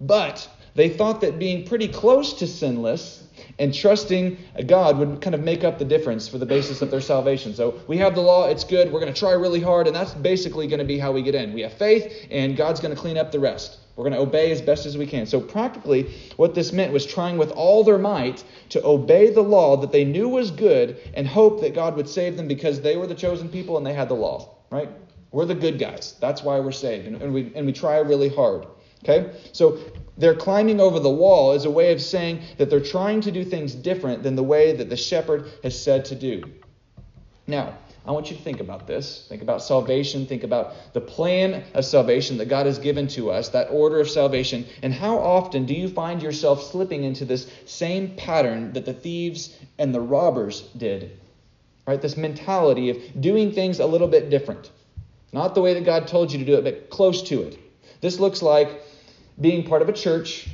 but 0.00 0.48
they 0.74 0.88
thought 0.88 1.20
that 1.22 1.38
being 1.38 1.66
pretty 1.66 1.88
close 1.88 2.34
to 2.34 2.46
sinless 2.46 3.22
and 3.58 3.72
trusting 3.72 4.38
God 4.66 4.98
would 4.98 5.20
kind 5.20 5.34
of 5.34 5.42
make 5.42 5.64
up 5.64 5.78
the 5.78 5.84
difference 5.84 6.28
for 6.28 6.38
the 6.38 6.46
basis 6.46 6.82
of 6.82 6.90
their 6.90 7.00
salvation. 7.00 7.54
So 7.54 7.80
we 7.86 7.98
have 7.98 8.14
the 8.14 8.20
law, 8.20 8.48
it's 8.48 8.64
good, 8.64 8.92
we're 8.92 9.00
going 9.00 9.12
to 9.12 9.18
try 9.18 9.32
really 9.32 9.60
hard, 9.60 9.86
and 9.86 9.96
that's 9.96 10.12
basically 10.14 10.66
going 10.66 10.78
to 10.78 10.84
be 10.84 10.98
how 10.98 11.12
we 11.12 11.22
get 11.22 11.34
in. 11.34 11.52
We 11.52 11.62
have 11.62 11.72
faith, 11.74 12.26
and 12.30 12.56
God's 12.56 12.80
going 12.80 12.94
to 12.94 13.00
clean 13.00 13.16
up 13.16 13.32
the 13.32 13.40
rest. 13.40 13.78
We're 13.96 14.04
going 14.04 14.12
to 14.12 14.20
obey 14.20 14.52
as 14.52 14.60
best 14.60 14.84
as 14.84 14.98
we 14.98 15.06
can. 15.06 15.24
So, 15.24 15.40
practically, 15.40 16.14
what 16.36 16.54
this 16.54 16.70
meant 16.70 16.92
was 16.92 17.06
trying 17.06 17.38
with 17.38 17.50
all 17.52 17.82
their 17.82 17.98
might 17.98 18.44
to 18.68 18.84
obey 18.84 19.30
the 19.32 19.42
law 19.42 19.78
that 19.78 19.90
they 19.90 20.04
knew 20.04 20.28
was 20.28 20.50
good 20.50 20.98
and 21.14 21.26
hope 21.26 21.62
that 21.62 21.74
God 21.74 21.96
would 21.96 22.08
save 22.08 22.36
them 22.36 22.46
because 22.46 22.82
they 22.82 22.96
were 22.96 23.06
the 23.06 23.14
chosen 23.14 23.48
people 23.48 23.78
and 23.78 23.86
they 23.86 23.94
had 23.94 24.10
the 24.10 24.14
law, 24.14 24.54
right? 24.70 24.90
We're 25.32 25.46
the 25.46 25.54
good 25.54 25.78
guys. 25.78 26.14
That's 26.20 26.42
why 26.42 26.60
we're 26.60 26.72
saved. 26.72 27.06
And, 27.06 27.22
and 27.22 27.32
we, 27.32 27.52
and 27.54 27.64
we 27.64 27.72
try 27.72 27.96
really 27.98 28.28
hard. 28.28 28.66
Okay? 29.02 29.32
So, 29.52 29.78
they're 30.18 30.34
climbing 30.34 30.80
over 30.80 31.00
the 31.00 31.10
wall 31.10 31.52
is 31.52 31.64
a 31.64 31.70
way 31.70 31.92
of 31.92 32.02
saying 32.02 32.42
that 32.58 32.68
they're 32.68 32.80
trying 32.80 33.22
to 33.22 33.32
do 33.32 33.44
things 33.44 33.74
different 33.74 34.22
than 34.22 34.36
the 34.36 34.42
way 34.42 34.76
that 34.76 34.90
the 34.90 34.96
shepherd 34.96 35.50
has 35.62 35.80
said 35.80 36.04
to 36.06 36.14
do. 36.14 36.42
Now, 37.46 37.78
I 38.06 38.12
want 38.12 38.30
you 38.30 38.36
to 38.36 38.42
think 38.42 38.60
about 38.60 38.86
this. 38.86 39.26
Think 39.28 39.42
about 39.42 39.62
salvation. 39.62 40.26
Think 40.26 40.44
about 40.44 40.74
the 40.92 41.00
plan 41.00 41.64
of 41.74 41.84
salvation 41.84 42.38
that 42.38 42.48
God 42.48 42.66
has 42.66 42.78
given 42.78 43.08
to 43.08 43.32
us, 43.32 43.48
that 43.48 43.68
order 43.70 43.98
of 43.98 44.08
salvation. 44.08 44.64
And 44.82 44.94
how 44.94 45.18
often 45.18 45.66
do 45.66 45.74
you 45.74 45.88
find 45.88 46.22
yourself 46.22 46.62
slipping 46.62 47.02
into 47.02 47.24
this 47.24 47.50
same 47.64 48.14
pattern 48.14 48.72
that 48.74 48.84
the 48.84 48.92
thieves 48.92 49.58
and 49.78 49.92
the 49.92 50.00
robbers 50.00 50.62
did? 50.76 51.18
Right? 51.84 52.00
This 52.00 52.16
mentality 52.16 52.90
of 52.90 53.20
doing 53.20 53.50
things 53.50 53.80
a 53.80 53.86
little 53.86 54.08
bit 54.08 54.30
different. 54.30 54.70
Not 55.32 55.56
the 55.56 55.60
way 55.60 55.74
that 55.74 55.84
God 55.84 56.06
told 56.06 56.32
you 56.32 56.38
to 56.38 56.44
do 56.44 56.54
it, 56.54 56.62
but 56.62 56.90
close 56.90 57.22
to 57.24 57.42
it. 57.42 57.58
This 58.00 58.20
looks 58.20 58.40
like 58.40 58.82
being 59.40 59.66
part 59.66 59.82
of 59.82 59.88
a 59.88 59.92
church, 59.92 60.48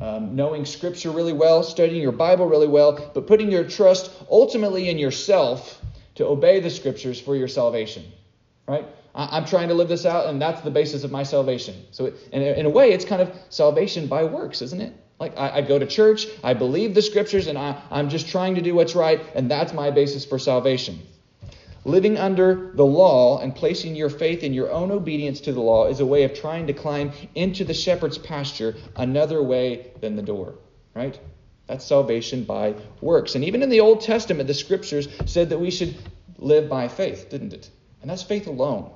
um, 0.00 0.36
knowing 0.36 0.66
Scripture 0.66 1.10
really 1.10 1.32
well, 1.32 1.62
studying 1.62 2.02
your 2.02 2.12
Bible 2.12 2.46
really 2.46 2.68
well, 2.68 3.10
but 3.14 3.26
putting 3.26 3.50
your 3.50 3.64
trust 3.64 4.10
ultimately 4.30 4.90
in 4.90 4.98
yourself 4.98 5.80
to 6.16 6.26
obey 6.26 6.60
the 6.60 6.70
scriptures 6.70 7.20
for 7.20 7.36
your 7.36 7.48
salvation. 7.48 8.04
Right? 8.66 8.86
I'm 9.14 9.44
trying 9.44 9.68
to 9.68 9.74
live 9.74 9.88
this 9.88 10.06
out, 10.06 10.26
and 10.26 10.40
that's 10.40 10.62
the 10.62 10.70
basis 10.70 11.04
of 11.04 11.10
my 11.10 11.22
salvation. 11.22 11.74
So, 11.90 12.12
in 12.32 12.64
a 12.64 12.70
way, 12.70 12.92
it's 12.92 13.04
kind 13.04 13.20
of 13.20 13.34
salvation 13.50 14.06
by 14.06 14.24
works, 14.24 14.62
isn't 14.62 14.80
it? 14.80 14.94
Like, 15.20 15.36
I, 15.36 15.58
I 15.58 15.60
go 15.60 15.78
to 15.78 15.86
church, 15.86 16.26
I 16.42 16.54
believe 16.54 16.94
the 16.94 17.02
scriptures, 17.02 17.46
and 17.46 17.58
I, 17.58 17.80
I'm 17.90 18.08
just 18.08 18.28
trying 18.28 18.54
to 18.54 18.62
do 18.62 18.74
what's 18.74 18.94
right, 18.94 19.20
and 19.34 19.50
that's 19.50 19.74
my 19.74 19.90
basis 19.90 20.24
for 20.24 20.38
salvation. 20.38 21.00
Living 21.84 22.16
under 22.16 22.72
the 22.74 22.86
law 22.86 23.40
and 23.40 23.54
placing 23.54 23.96
your 23.96 24.08
faith 24.08 24.42
in 24.42 24.54
your 24.54 24.70
own 24.70 24.90
obedience 24.90 25.40
to 25.40 25.52
the 25.52 25.60
law 25.60 25.88
is 25.88 26.00
a 26.00 26.06
way 26.06 26.22
of 26.22 26.32
trying 26.32 26.66
to 26.68 26.72
climb 26.72 27.12
into 27.34 27.64
the 27.64 27.74
shepherd's 27.74 28.18
pasture 28.18 28.76
another 28.96 29.42
way 29.42 29.90
than 30.00 30.16
the 30.16 30.22
door, 30.22 30.54
right? 30.94 31.18
That's 31.66 31.84
salvation 31.84 32.44
by 32.44 32.74
works. 33.00 33.34
And 33.34 33.44
even 33.44 33.62
in 33.62 33.70
the 33.70 33.80
Old 33.80 34.00
Testament, 34.00 34.46
the 34.46 34.54
scriptures 34.54 35.08
said 35.26 35.50
that 35.50 35.58
we 35.58 35.70
should 35.70 35.96
live 36.38 36.68
by 36.68 36.88
faith, 36.88 37.28
didn't 37.30 37.52
it? 37.52 37.70
And 38.00 38.10
that's 38.10 38.22
faith 38.22 38.46
alone. 38.46 38.90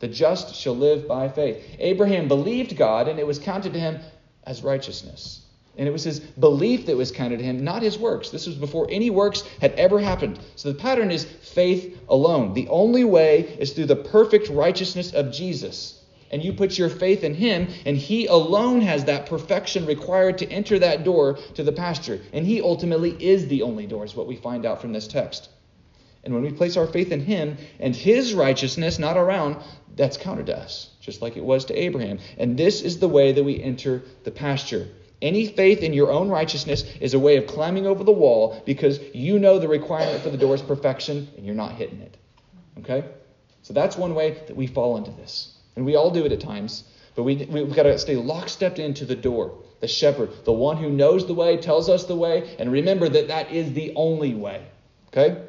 The 0.00 0.08
just 0.08 0.54
shall 0.54 0.76
live 0.76 1.08
by 1.08 1.28
faith. 1.28 1.64
Abraham 1.78 2.28
believed 2.28 2.76
God, 2.76 3.08
and 3.08 3.18
it 3.18 3.26
was 3.26 3.38
counted 3.38 3.72
to 3.72 3.80
him 3.80 4.00
as 4.44 4.62
righteousness. 4.62 5.40
And 5.76 5.88
it 5.88 5.90
was 5.90 6.04
his 6.04 6.20
belief 6.20 6.86
that 6.86 6.96
was 6.96 7.10
counted 7.10 7.38
to 7.38 7.44
him, 7.44 7.64
not 7.64 7.82
his 7.82 7.98
works. 7.98 8.30
This 8.30 8.46
was 8.46 8.54
before 8.54 8.86
any 8.90 9.10
works 9.10 9.42
had 9.60 9.72
ever 9.72 9.98
happened. 9.98 10.38
So 10.54 10.70
the 10.72 10.78
pattern 10.78 11.10
is 11.10 11.24
faith 11.24 11.98
alone. 12.08 12.54
The 12.54 12.68
only 12.68 13.04
way 13.04 13.56
is 13.58 13.72
through 13.72 13.86
the 13.86 13.96
perfect 13.96 14.48
righteousness 14.48 15.12
of 15.12 15.32
Jesus. 15.32 16.03
And 16.30 16.44
you 16.44 16.52
put 16.52 16.78
your 16.78 16.88
faith 16.88 17.22
in 17.22 17.34
him, 17.34 17.68
and 17.86 17.96
he 17.96 18.26
alone 18.26 18.80
has 18.80 19.04
that 19.04 19.26
perfection 19.26 19.86
required 19.86 20.38
to 20.38 20.50
enter 20.50 20.78
that 20.78 21.04
door 21.04 21.38
to 21.54 21.62
the 21.62 21.72
pasture. 21.72 22.20
And 22.32 22.46
he 22.46 22.60
ultimately 22.60 23.16
is 23.24 23.46
the 23.48 23.62
only 23.62 23.86
door, 23.86 24.04
is 24.04 24.16
what 24.16 24.26
we 24.26 24.36
find 24.36 24.66
out 24.66 24.80
from 24.80 24.92
this 24.92 25.06
text. 25.06 25.50
And 26.24 26.32
when 26.32 26.42
we 26.42 26.52
place 26.52 26.76
our 26.76 26.86
faith 26.86 27.12
in 27.12 27.20
him 27.20 27.58
and 27.78 27.94
his 27.94 28.34
righteousness, 28.34 28.98
not 28.98 29.16
around, 29.16 29.56
that's 29.94 30.16
counted 30.16 30.46
to 30.46 30.56
us, 30.56 30.90
just 31.00 31.22
like 31.22 31.36
it 31.36 31.44
was 31.44 31.66
to 31.66 31.74
Abraham. 31.74 32.18
And 32.38 32.56
this 32.56 32.80
is 32.80 32.98
the 32.98 33.08
way 33.08 33.32
that 33.32 33.44
we 33.44 33.62
enter 33.62 34.02
the 34.24 34.30
pasture. 34.30 34.88
Any 35.22 35.46
faith 35.46 35.82
in 35.82 35.92
your 35.92 36.10
own 36.10 36.28
righteousness 36.28 36.84
is 37.00 37.14
a 37.14 37.18
way 37.18 37.36
of 37.36 37.46
climbing 37.46 37.86
over 37.86 38.02
the 38.04 38.12
wall 38.12 38.62
because 38.66 39.00
you 39.14 39.38
know 39.38 39.58
the 39.58 39.68
requirement 39.68 40.22
for 40.22 40.30
the 40.30 40.36
door 40.36 40.54
is 40.54 40.62
perfection 40.62 41.28
and 41.36 41.46
you're 41.46 41.54
not 41.54 41.72
hitting 41.72 42.00
it. 42.00 42.16
Okay? 42.80 43.04
So 43.62 43.72
that's 43.72 43.96
one 43.96 44.14
way 44.14 44.32
that 44.46 44.56
we 44.56 44.66
fall 44.66 44.96
into 44.96 45.10
this. 45.12 45.53
And 45.76 45.84
we 45.84 45.96
all 45.96 46.10
do 46.10 46.24
it 46.24 46.32
at 46.32 46.40
times. 46.40 46.84
But 47.14 47.22
we, 47.22 47.36
we've 47.44 47.74
got 47.74 47.84
to 47.84 47.98
stay 47.98 48.16
lockstep 48.16 48.78
into 48.78 49.04
the 49.04 49.14
door, 49.14 49.56
the 49.80 49.88
shepherd, 49.88 50.30
the 50.44 50.52
one 50.52 50.76
who 50.76 50.90
knows 50.90 51.26
the 51.26 51.34
way, 51.34 51.56
tells 51.56 51.88
us 51.88 52.04
the 52.04 52.16
way, 52.16 52.56
and 52.58 52.72
remember 52.72 53.08
that 53.08 53.28
that 53.28 53.52
is 53.52 53.72
the 53.72 53.92
only 53.94 54.34
way. 54.34 54.66
Okay? 55.08 55.40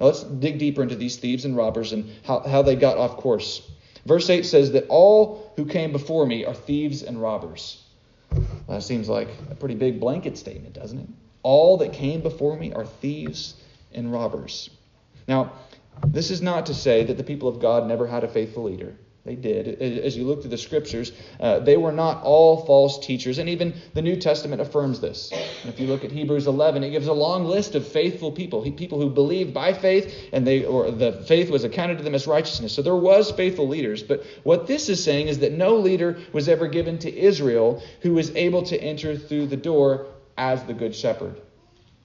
Now 0.00 0.06
let's 0.06 0.22
dig 0.22 0.58
deeper 0.58 0.82
into 0.82 0.96
these 0.96 1.16
thieves 1.16 1.44
and 1.44 1.56
robbers 1.56 1.92
and 1.92 2.10
how, 2.24 2.40
how 2.40 2.62
they 2.62 2.76
got 2.76 2.96
off 2.96 3.18
course. 3.18 3.70
Verse 4.06 4.28
8 4.28 4.44
says 4.44 4.72
that 4.72 4.86
all 4.88 5.52
who 5.56 5.66
came 5.66 5.92
before 5.92 6.26
me 6.26 6.44
are 6.44 6.54
thieves 6.54 7.02
and 7.02 7.20
robbers. 7.20 7.82
Well, 8.32 8.78
that 8.78 8.82
seems 8.82 9.08
like 9.08 9.28
a 9.50 9.54
pretty 9.54 9.74
big 9.74 10.00
blanket 10.00 10.38
statement, 10.38 10.74
doesn't 10.74 10.98
it? 10.98 11.08
All 11.42 11.76
that 11.78 11.92
came 11.92 12.22
before 12.22 12.56
me 12.56 12.72
are 12.72 12.86
thieves 12.86 13.54
and 13.92 14.10
robbers. 14.10 14.70
Now, 15.28 15.52
this 16.06 16.30
is 16.30 16.40
not 16.40 16.66
to 16.66 16.74
say 16.74 17.04
that 17.04 17.16
the 17.16 17.24
people 17.24 17.48
of 17.48 17.60
God 17.60 17.86
never 17.86 18.06
had 18.06 18.24
a 18.24 18.28
faithful 18.28 18.64
leader. 18.64 18.94
They 19.24 19.36
did. 19.36 19.80
As 19.80 20.16
you 20.16 20.24
look 20.24 20.40
through 20.40 20.50
the 20.50 20.58
scriptures, 20.58 21.12
uh, 21.38 21.60
they 21.60 21.76
were 21.76 21.92
not 21.92 22.24
all 22.24 22.66
false 22.66 22.98
teachers, 22.98 23.38
and 23.38 23.48
even 23.48 23.72
the 23.94 24.02
New 24.02 24.16
Testament 24.16 24.60
affirms 24.60 24.98
this. 24.98 25.30
And 25.30 25.72
if 25.72 25.78
you 25.78 25.86
look 25.86 26.04
at 26.04 26.10
Hebrews 26.10 26.48
11, 26.48 26.82
it 26.82 26.90
gives 26.90 27.06
a 27.06 27.12
long 27.12 27.44
list 27.44 27.76
of 27.76 27.86
faithful 27.86 28.32
people, 28.32 28.62
people 28.72 29.00
who 29.00 29.08
believed 29.08 29.54
by 29.54 29.74
faith, 29.74 30.12
and 30.32 30.44
they 30.44 30.64
or 30.64 30.90
the 30.90 31.12
faith 31.12 31.50
was 31.50 31.62
accounted 31.62 31.98
to 31.98 32.04
them 32.04 32.16
as 32.16 32.26
righteousness. 32.26 32.72
So 32.72 32.82
there 32.82 32.96
was 32.96 33.30
faithful 33.30 33.68
leaders. 33.68 34.02
But 34.02 34.24
what 34.42 34.66
this 34.66 34.88
is 34.88 35.02
saying 35.02 35.28
is 35.28 35.38
that 35.38 35.52
no 35.52 35.76
leader 35.76 36.18
was 36.32 36.48
ever 36.48 36.66
given 36.66 36.98
to 36.98 37.16
Israel 37.16 37.80
who 38.00 38.14
was 38.14 38.34
able 38.34 38.64
to 38.64 38.82
enter 38.82 39.16
through 39.16 39.46
the 39.46 39.56
door 39.56 40.06
as 40.36 40.64
the 40.64 40.74
good 40.74 40.96
shepherd. 40.96 41.40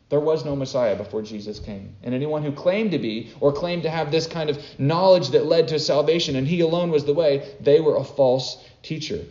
There 0.09 0.19
was 0.21 0.45
no 0.45 0.55
Messiah 0.55 0.95
before 0.95 1.21
Jesus 1.21 1.59
came. 1.59 1.95
And 2.01 2.15
anyone 2.15 2.41
who 2.41 2.51
claimed 2.53 2.91
to 2.91 2.99
be 2.99 3.33
or 3.41 3.51
claimed 3.51 3.83
to 3.83 3.89
have 3.89 4.09
this 4.09 4.25
kind 4.25 4.49
of 4.49 4.57
knowledge 4.79 5.29
that 5.29 5.45
led 5.45 5.67
to 5.69 5.79
salvation 5.79 6.37
and 6.37 6.47
he 6.47 6.61
alone 6.61 6.91
was 6.91 7.03
the 7.03 7.13
way, 7.13 7.55
they 7.59 7.81
were 7.81 7.97
a 7.97 8.03
false 8.03 8.63
teacher. 8.83 9.25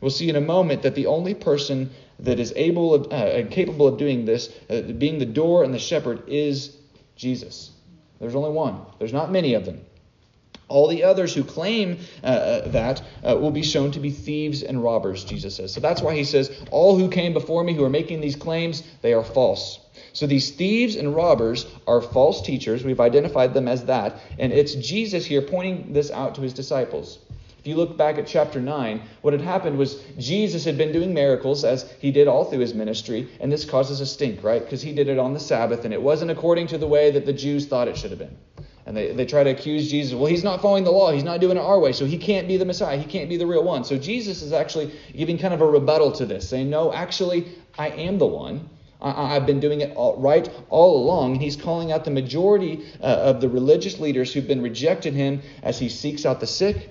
We'll 0.00 0.10
see 0.10 0.28
in 0.28 0.36
a 0.36 0.40
moment 0.40 0.82
that 0.82 0.94
the 0.94 1.06
only 1.06 1.34
person 1.34 1.90
that 2.18 2.40
is 2.40 2.52
able 2.56 2.94
of, 2.94 3.12
uh, 3.12 3.48
capable 3.50 3.86
of 3.86 3.98
doing 3.98 4.24
this, 4.24 4.52
uh, 4.68 4.80
being 4.80 5.18
the 5.18 5.26
door 5.26 5.62
and 5.62 5.72
the 5.72 5.78
shepherd, 5.78 6.28
is 6.28 6.76
Jesus. 7.14 7.70
There's 8.18 8.34
only 8.34 8.50
one. 8.50 8.80
There's 8.98 9.12
not 9.12 9.30
many 9.30 9.54
of 9.54 9.64
them. 9.64 9.80
All 10.68 10.88
the 10.88 11.04
others 11.04 11.32
who 11.32 11.44
claim 11.44 11.98
uh, 12.24 12.26
uh 12.26 12.68
that 12.68 13.02
uh, 13.22 13.36
will 13.36 13.52
be 13.52 13.62
shown 13.62 13.92
to 13.92 14.00
be 14.00 14.10
thieves 14.10 14.64
and 14.64 14.82
robbers, 14.82 15.24
Jesus 15.24 15.54
says. 15.56 15.72
So 15.72 15.80
that's 15.80 16.02
why 16.02 16.16
he 16.16 16.24
says, 16.24 16.50
All 16.72 16.98
who 16.98 17.08
came 17.08 17.32
before 17.32 17.62
me 17.62 17.74
who 17.74 17.84
are 17.84 17.90
making 17.90 18.20
these 18.20 18.34
claims, 18.34 18.82
they 19.02 19.12
are 19.12 19.22
false. 19.22 19.78
So 20.16 20.26
these 20.26 20.48
thieves 20.48 20.96
and 20.96 21.14
robbers 21.14 21.66
are 21.86 22.00
false 22.00 22.40
teachers. 22.40 22.82
We've 22.82 23.00
identified 23.00 23.52
them 23.52 23.68
as 23.68 23.84
that. 23.84 24.18
And 24.38 24.50
it's 24.50 24.74
Jesus 24.74 25.26
here 25.26 25.42
pointing 25.42 25.92
this 25.92 26.10
out 26.10 26.36
to 26.36 26.40
his 26.40 26.54
disciples. 26.54 27.18
If 27.58 27.66
you 27.66 27.76
look 27.76 27.98
back 27.98 28.16
at 28.16 28.26
chapter 28.26 28.58
9, 28.58 29.02
what 29.20 29.34
had 29.34 29.42
happened 29.42 29.76
was 29.76 30.00
Jesus 30.16 30.64
had 30.64 30.78
been 30.78 30.90
doing 30.90 31.12
miracles 31.12 31.64
as 31.64 31.92
he 32.00 32.12
did 32.12 32.28
all 32.28 32.46
through 32.46 32.60
his 32.60 32.72
ministry, 32.72 33.28
and 33.40 33.52
this 33.52 33.66
causes 33.66 34.00
a 34.00 34.06
stink, 34.06 34.42
right? 34.42 34.62
Because 34.62 34.80
he 34.80 34.94
did 34.94 35.08
it 35.08 35.18
on 35.18 35.34
the 35.34 35.40
Sabbath, 35.40 35.84
and 35.84 35.92
it 35.92 36.00
wasn't 36.00 36.30
according 36.30 36.68
to 36.68 36.78
the 36.78 36.86
way 36.86 37.10
that 37.10 37.26
the 37.26 37.34
Jews 37.34 37.66
thought 37.66 37.86
it 37.86 37.98
should 37.98 38.08
have 38.08 38.18
been. 38.18 38.38
And 38.86 38.96
they, 38.96 39.12
they 39.12 39.26
try 39.26 39.44
to 39.44 39.50
accuse 39.50 39.90
Jesus. 39.90 40.14
Well, 40.14 40.30
he's 40.30 40.44
not 40.44 40.62
following 40.62 40.84
the 40.84 40.92
law. 40.92 41.12
He's 41.12 41.24
not 41.24 41.42
doing 41.42 41.58
it 41.58 41.60
our 41.60 41.78
way. 41.78 41.92
So 41.92 42.06
he 42.06 42.16
can't 42.16 42.48
be 42.48 42.56
the 42.56 42.64
Messiah. 42.64 42.96
He 42.96 43.04
can't 43.04 43.28
be 43.28 43.36
the 43.36 43.46
real 43.46 43.64
one. 43.64 43.84
So 43.84 43.98
Jesus 43.98 44.40
is 44.40 44.54
actually 44.54 44.94
giving 45.14 45.36
kind 45.36 45.52
of 45.52 45.60
a 45.60 45.66
rebuttal 45.66 46.12
to 46.12 46.24
this, 46.24 46.48
saying, 46.48 46.70
No, 46.70 46.90
actually, 46.90 47.48
I 47.76 47.88
am 47.88 48.16
the 48.16 48.26
one. 48.26 48.70
I, 49.12 49.34
have 49.34 49.46
been 49.46 49.60
doing 49.60 49.80
it 49.80 49.96
all, 49.96 50.16
right 50.16 50.48
all 50.68 51.02
along. 51.02 51.32
And 51.32 51.42
he's 51.42 51.56
calling 51.56 51.92
out 51.92 52.04
the 52.04 52.10
majority 52.10 52.86
uh, 53.00 53.06
of 53.06 53.40
the 53.40 53.48
religious 53.48 54.00
leaders 54.00 54.32
who've 54.32 54.46
been 54.46 54.62
rejecting 54.62 55.14
him 55.14 55.42
as 55.62 55.78
he 55.78 55.88
seeks 55.88 56.26
out 56.26 56.40
the 56.40 56.46
sick, 56.46 56.90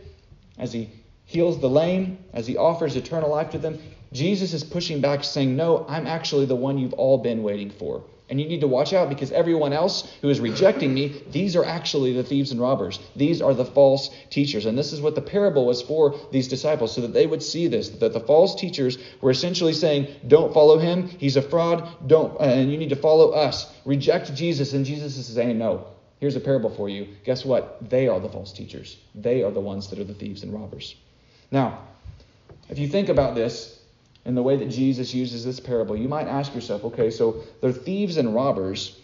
as 0.58 0.72
he 0.72 0.90
heals 1.26 1.60
the 1.60 1.70
lame, 1.70 2.18
as 2.34 2.48
he 2.48 2.58
offers 2.58 2.96
eternal 2.96 3.30
life 3.30 3.50
to 3.52 3.58
them. 3.58 3.80
Jesus 4.14 4.54
is 4.54 4.64
pushing 4.64 5.02
back, 5.02 5.24
saying, 5.24 5.56
No, 5.56 5.86
I'm 5.90 6.08
actually 6.08 6.46
the 6.46 6.56
one 6.56 6.78
you've 6.78 6.94
all 6.94 7.18
been 7.18 7.44
waiting 7.44 7.70
for. 7.70 8.04
And 8.28 8.42
you 8.42 8.48
need 8.48 8.62
to 8.62 8.68
watch 8.68 8.92
out 8.92 9.10
because 9.10 9.32
everyone 9.32 9.72
else 9.72 10.12
who 10.22 10.30
is 10.30 10.40
rejecting 10.40 10.94
me, 10.94 11.22
these 11.30 11.56
are 11.56 11.64
actually 11.64 12.14
the 12.14 12.24
thieves 12.24 12.52
and 12.52 12.60
robbers. 12.60 13.00
These 13.16 13.40
are 13.40 13.54
the 13.54 13.66
false 13.66 14.10
teachers. 14.32 14.66
And 14.66 14.76
this 14.76 14.94
is 14.94 15.00
what 15.00 15.14
the 15.14 15.22
parable 15.22 15.68
was 15.68 15.84
for 15.84 16.16
these 16.32 16.48
disciples, 16.48 16.94
so 16.94 17.02
that 17.02 17.14
they 17.14 17.28
would 17.28 17.44
see 17.44 17.68
this, 17.68 17.90
that 17.90 18.14
the 18.14 18.20
false 18.20 18.56
teachers 18.56 18.98
were 19.22 19.30
essentially 19.30 19.74
saying, 19.74 20.08
Don't 20.28 20.54
follow 20.54 20.80
him, 20.80 21.08
he's 21.08 21.38
a 21.38 21.42
fraud, 21.42 21.88
don't 22.08 22.40
and 22.42 22.72
you 22.72 22.78
need 22.78 22.90
to 22.90 22.96
follow 22.96 23.32
us. 23.32 23.72
Reject 23.86 24.34
Jesus. 24.34 24.74
And 24.74 24.86
Jesus 24.86 25.18
is 25.18 25.28
saying, 25.28 25.58
No. 25.58 25.88
Here's 26.20 26.36
a 26.36 26.40
parable 26.40 26.70
for 26.70 26.90
you. 26.90 27.10
Guess 27.26 27.46
what? 27.46 27.90
They 27.90 28.08
are 28.08 28.20
the 28.20 28.30
false 28.30 28.54
teachers. 28.54 28.98
They 29.14 29.44
are 29.44 29.52
the 29.52 29.60
ones 29.60 29.90
that 29.90 30.00
are 30.00 30.04
the 30.06 30.14
thieves 30.14 30.44
and 30.44 30.54
robbers. 30.54 30.96
Now, 31.52 31.80
if 32.70 32.80
you 32.80 32.88
think 32.88 33.10
about 33.10 33.36
this, 33.36 33.75
in 34.26 34.36
the 34.36 34.44
way 34.44 34.58
that 34.58 34.70
Jesus 34.70 35.14
uses 35.14 35.46
this 35.46 35.60
parable, 35.60 35.96
you 35.96 36.08
might 36.08 36.28
ask 36.28 36.54
yourself, 36.56 36.84
okay, 36.84 37.12
so 37.12 37.44
they're 37.62 37.72
thieves 37.72 38.18
and 38.18 38.34
robbers. 38.34 39.00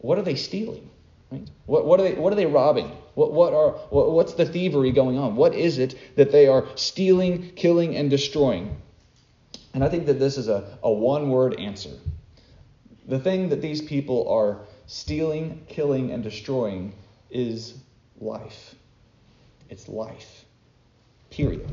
What 0.00 0.18
are 0.18 0.22
they 0.22 0.34
stealing? 0.34 0.88
Right? 1.30 1.48
What, 1.66 1.86
what, 1.86 2.00
are 2.00 2.02
they, 2.02 2.14
what 2.14 2.32
are 2.32 2.36
they 2.36 2.46
robbing? 2.46 2.90
What, 3.14 3.32
what 3.32 3.52
are, 3.52 3.72
what, 3.90 4.10
what's 4.12 4.34
the 4.34 4.46
thievery 4.46 4.90
going 4.90 5.18
on? 5.18 5.36
What 5.36 5.54
is 5.54 5.78
it 5.78 5.98
that 6.16 6.32
they 6.32 6.46
are 6.46 6.66
stealing, 6.76 7.52
killing, 7.56 7.94
and 7.94 8.08
destroying? 8.08 8.80
And 9.74 9.84
I 9.84 9.88
think 9.88 10.06
that 10.06 10.18
this 10.18 10.38
is 10.38 10.48
a, 10.48 10.78
a 10.82 10.90
one 10.90 11.30
word 11.30 11.58
answer. 11.60 11.90
The 13.06 13.18
thing 13.18 13.50
that 13.50 13.60
these 13.60 13.82
people 13.82 14.28
are 14.28 14.60
stealing, 14.86 15.64
killing, 15.68 16.10
and 16.10 16.22
destroying 16.22 16.94
is 17.30 17.74
life. 18.20 18.74
It's 19.68 19.88
life. 19.88 20.44
Period. 21.30 21.66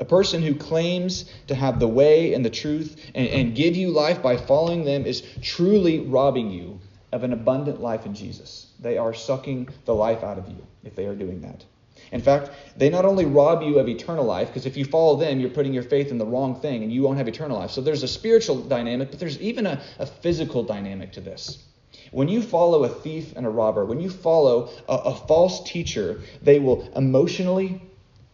A 0.00 0.04
person 0.04 0.42
who 0.42 0.54
claims 0.54 1.30
to 1.46 1.54
have 1.54 1.78
the 1.78 1.86
way 1.86 2.32
and 2.34 2.44
the 2.44 2.50
truth 2.50 3.10
and, 3.14 3.28
and 3.28 3.54
give 3.54 3.76
you 3.76 3.90
life 3.90 4.22
by 4.22 4.36
following 4.36 4.84
them 4.84 5.04
is 5.04 5.22
truly 5.42 6.00
robbing 6.00 6.50
you 6.50 6.80
of 7.12 7.22
an 7.22 7.32
abundant 7.32 7.80
life 7.80 8.06
in 8.06 8.14
Jesus. 8.14 8.72
They 8.80 8.96
are 8.96 9.12
sucking 9.12 9.68
the 9.84 9.94
life 9.94 10.24
out 10.24 10.38
of 10.38 10.48
you 10.48 10.66
if 10.84 10.96
they 10.96 11.06
are 11.06 11.14
doing 11.14 11.42
that. 11.42 11.64
In 12.12 12.20
fact, 12.20 12.50
they 12.76 12.88
not 12.88 13.04
only 13.04 13.26
rob 13.26 13.62
you 13.62 13.78
of 13.78 13.88
eternal 13.88 14.24
life, 14.24 14.48
because 14.48 14.66
if 14.66 14.76
you 14.76 14.84
follow 14.84 15.16
them, 15.16 15.38
you're 15.38 15.50
putting 15.50 15.74
your 15.74 15.82
faith 15.82 16.10
in 16.10 16.18
the 16.18 16.26
wrong 16.26 16.58
thing 16.60 16.82
and 16.82 16.92
you 16.92 17.02
won't 17.02 17.18
have 17.18 17.28
eternal 17.28 17.58
life. 17.58 17.70
So 17.70 17.80
there's 17.80 18.02
a 18.02 18.08
spiritual 18.08 18.62
dynamic, 18.62 19.10
but 19.10 19.20
there's 19.20 19.40
even 19.40 19.66
a, 19.66 19.80
a 19.98 20.06
physical 20.06 20.62
dynamic 20.62 21.12
to 21.12 21.20
this. 21.20 21.62
When 22.10 22.28
you 22.28 22.42
follow 22.42 22.84
a 22.84 22.88
thief 22.88 23.34
and 23.36 23.46
a 23.46 23.50
robber, 23.50 23.84
when 23.84 24.00
you 24.00 24.10
follow 24.10 24.70
a, 24.88 24.94
a 24.94 25.14
false 25.14 25.62
teacher, 25.62 26.20
they 26.42 26.58
will 26.58 26.90
emotionally, 26.96 27.82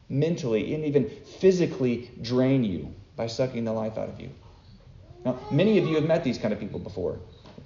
mentally, 0.09 0.75
and 0.75 0.85
even 0.85 1.09
physically 1.41 2.11
drain 2.23 2.65
you 2.65 2.95
by 3.17 3.27
sucking 3.27 3.65
the 3.65 3.73
life 3.73 3.99
out 3.99 4.09
of 4.09 4.21
you. 4.21 4.31
Now, 5.25 5.39
many 5.51 5.79
of 5.79 5.87
you 5.87 5.97
have 5.97 6.05
met 6.05 6.23
these 6.23 6.39
kind 6.39 6.55
of 6.55 6.61
people 6.61 6.79
before. 6.79 7.19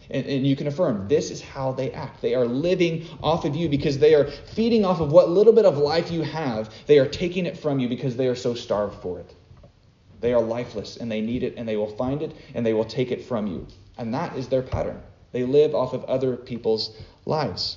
And, 0.08 0.26
and, 0.26 0.46
you 0.46 0.56
can 0.56 0.66
affirm 0.66 1.06
this 1.08 1.30
is 1.30 1.40
how 1.40 1.72
they 1.72 1.92
act. 1.92 2.20
They 2.22 2.34
are 2.34 2.46
living 2.46 3.06
off 3.22 3.44
of 3.44 3.54
you 3.54 3.68
because 3.68 3.98
they 3.98 4.14
are 4.14 4.24
feeding 4.54 4.84
off 4.84 5.00
of 5.00 5.12
what 5.12 5.28
little 5.28 5.52
bit 5.52 5.64
of 5.64 5.78
life 5.78 6.10
you 6.10 6.22
have. 6.22 6.72
They 6.86 6.98
are 6.98 7.06
taking 7.06 7.46
it 7.46 7.56
from 7.56 7.78
you 7.78 7.88
because 7.88 8.16
they 8.16 8.26
are 8.26 8.34
so 8.34 8.54
starved 8.54 9.02
for 9.02 9.20
it. 9.20 9.34
They 10.20 10.32
are 10.32 10.40
lifeless 10.40 10.96
and 10.96 11.10
they 11.10 11.20
need 11.20 11.42
it 11.42 11.54
and 11.56 11.68
they 11.68 11.76
will 11.76 11.94
find 11.96 12.22
it 12.22 12.34
and 12.54 12.64
they 12.64 12.74
will 12.74 12.84
take 12.84 13.10
it 13.10 13.24
from 13.24 13.46
you. 13.46 13.66
And 13.98 14.12
that 14.14 14.36
is 14.36 14.48
their 14.48 14.62
pattern. 14.62 15.00
They 15.32 15.44
live 15.44 15.74
off 15.74 15.92
of 15.92 16.04
other 16.04 16.36
people's 16.36 16.96
lives. 17.24 17.76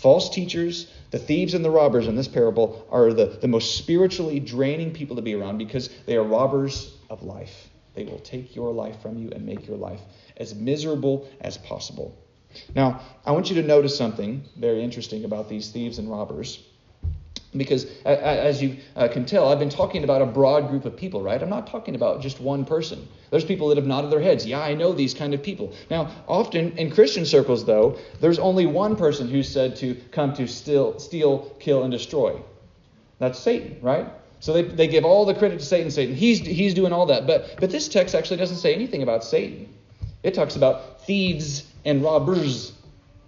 False 0.00 0.30
teachers, 0.30 0.90
the 1.10 1.18
thieves 1.18 1.52
and 1.52 1.62
the 1.62 1.70
robbers 1.70 2.06
in 2.06 2.16
this 2.16 2.26
parable 2.26 2.86
are 2.90 3.12
the, 3.12 3.26
the 3.26 3.48
most 3.48 3.76
spiritually 3.76 4.40
draining 4.40 4.94
people 4.94 5.16
to 5.16 5.20
be 5.22 5.34
around 5.34 5.58
because 5.58 5.90
they 6.06 6.16
are 6.16 6.24
robbers 6.24 6.96
of 7.10 7.22
life. 7.22 7.68
They 7.94 8.04
will 8.04 8.20
take 8.20 8.56
your 8.56 8.72
life 8.72 9.02
from 9.02 9.18
you 9.18 9.30
and 9.30 9.44
make 9.44 9.66
your 9.66 9.76
life 9.76 10.00
as 10.38 10.54
miserable 10.54 11.28
as 11.42 11.58
possible. 11.58 12.16
Now, 12.74 13.02
I 13.26 13.32
want 13.32 13.50
you 13.50 13.56
to 13.56 13.62
notice 13.62 13.94
something 13.94 14.42
very 14.56 14.82
interesting 14.82 15.24
about 15.26 15.50
these 15.50 15.70
thieves 15.70 15.98
and 15.98 16.10
robbers. 16.10 16.64
Because 17.56 17.86
as 18.04 18.62
you 18.62 18.76
uh, 18.94 19.08
can 19.08 19.26
tell, 19.26 19.48
I've 19.48 19.58
been 19.58 19.70
talking 19.70 20.04
about 20.04 20.22
a 20.22 20.26
broad 20.26 20.68
group 20.68 20.84
of 20.84 20.96
people, 20.96 21.20
right? 21.20 21.42
I'm 21.42 21.50
not 21.50 21.66
talking 21.66 21.96
about 21.96 22.22
just 22.22 22.40
one 22.40 22.64
person. 22.64 23.08
There's 23.30 23.44
people 23.44 23.68
that 23.68 23.76
have 23.76 23.86
nodded 23.86 24.12
their 24.12 24.20
heads. 24.20 24.46
Yeah, 24.46 24.60
I 24.60 24.74
know 24.74 24.92
these 24.92 25.14
kind 25.14 25.34
of 25.34 25.42
people. 25.42 25.74
Now, 25.90 26.12
often 26.28 26.78
in 26.78 26.92
Christian 26.92 27.26
circles, 27.26 27.64
though, 27.64 27.98
there's 28.20 28.38
only 28.38 28.66
one 28.66 28.94
person 28.94 29.28
who's 29.28 29.48
said 29.48 29.74
to 29.76 29.96
come 30.12 30.32
to 30.34 30.46
steal, 30.46 31.00
steal 31.00 31.50
kill, 31.58 31.82
and 31.82 31.90
destroy. 31.90 32.40
That's 33.18 33.38
Satan, 33.38 33.78
right? 33.82 34.08
So 34.38 34.52
they, 34.52 34.62
they 34.62 34.86
give 34.86 35.04
all 35.04 35.26
the 35.26 35.34
credit 35.34 35.58
to 35.58 35.64
Satan. 35.64 35.90
Satan, 35.90 36.14
he's, 36.14 36.38
he's 36.38 36.72
doing 36.72 36.92
all 36.92 37.06
that. 37.06 37.26
But, 37.26 37.56
but 37.58 37.70
this 37.70 37.88
text 37.88 38.14
actually 38.14 38.36
doesn't 38.36 38.58
say 38.58 38.74
anything 38.74 39.02
about 39.02 39.24
Satan. 39.24 39.68
It 40.22 40.34
talks 40.34 40.54
about 40.54 41.04
thieves 41.04 41.66
and 41.84 42.02
robbers. 42.02 42.72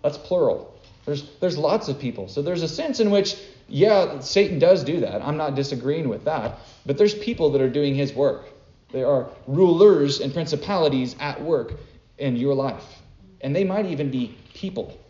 That's 0.03 0.17
plural. 0.17 0.73
There's, 1.05 1.29
there's 1.41 1.59
lots 1.59 1.89
of 1.89 1.99
people. 1.99 2.29
So 2.29 2.43
there's 2.43 2.63
a 2.63 2.69
sense 2.69 3.01
in 3.01 3.11
which 3.11 3.37
yeah, 3.73 4.21
Satan 4.21 4.59
does 4.59 4.85
do 4.85 5.01
that. 5.01 5.23
I'm 5.23 5.39
not 5.39 5.55
disagreeing 5.55 6.11
with 6.11 6.27
that. 6.27 6.59
But 6.85 6.99
there's 6.99 7.15
people 7.15 7.53
that 7.53 7.63
are 7.63 7.71
doing 7.71 7.95
his 7.95 8.13
work. 8.13 8.45
There 8.93 9.07
are 9.07 9.31
rulers 9.47 10.21
and 10.21 10.31
principalities 10.31 11.17
at 11.19 11.41
work 11.41 11.73
in 12.19 12.37
your 12.37 12.55
life. 12.55 12.85
And 13.41 13.57
they 13.57 13.65
might 13.65 13.87
even 13.87 14.11
be 14.11 14.37
people. 14.53 15.01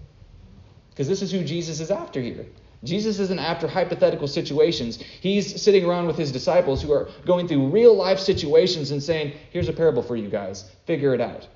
Because 0.90 1.08
this 1.08 1.22
is 1.22 1.32
who 1.32 1.42
Jesus 1.42 1.80
is 1.80 1.90
after 1.90 2.20
here. 2.20 2.46
Jesus 2.84 3.18
isn't 3.18 3.40
after 3.40 3.66
hypothetical 3.66 4.28
situations. 4.28 4.96
He's 4.96 5.60
sitting 5.60 5.84
around 5.84 6.06
with 6.06 6.16
his 6.16 6.30
disciples 6.30 6.80
who 6.80 6.92
are 6.92 7.08
going 7.26 7.48
through 7.48 7.66
real 7.68 7.96
life 7.96 8.20
situations 8.20 8.92
and 8.92 9.02
saying, 9.02 9.32
Here's 9.50 9.68
a 9.68 9.72
parable 9.72 10.04
for 10.04 10.14
you 10.14 10.28
guys. 10.28 10.70
Figure 10.86 11.14
it 11.14 11.20
out. 11.20 11.48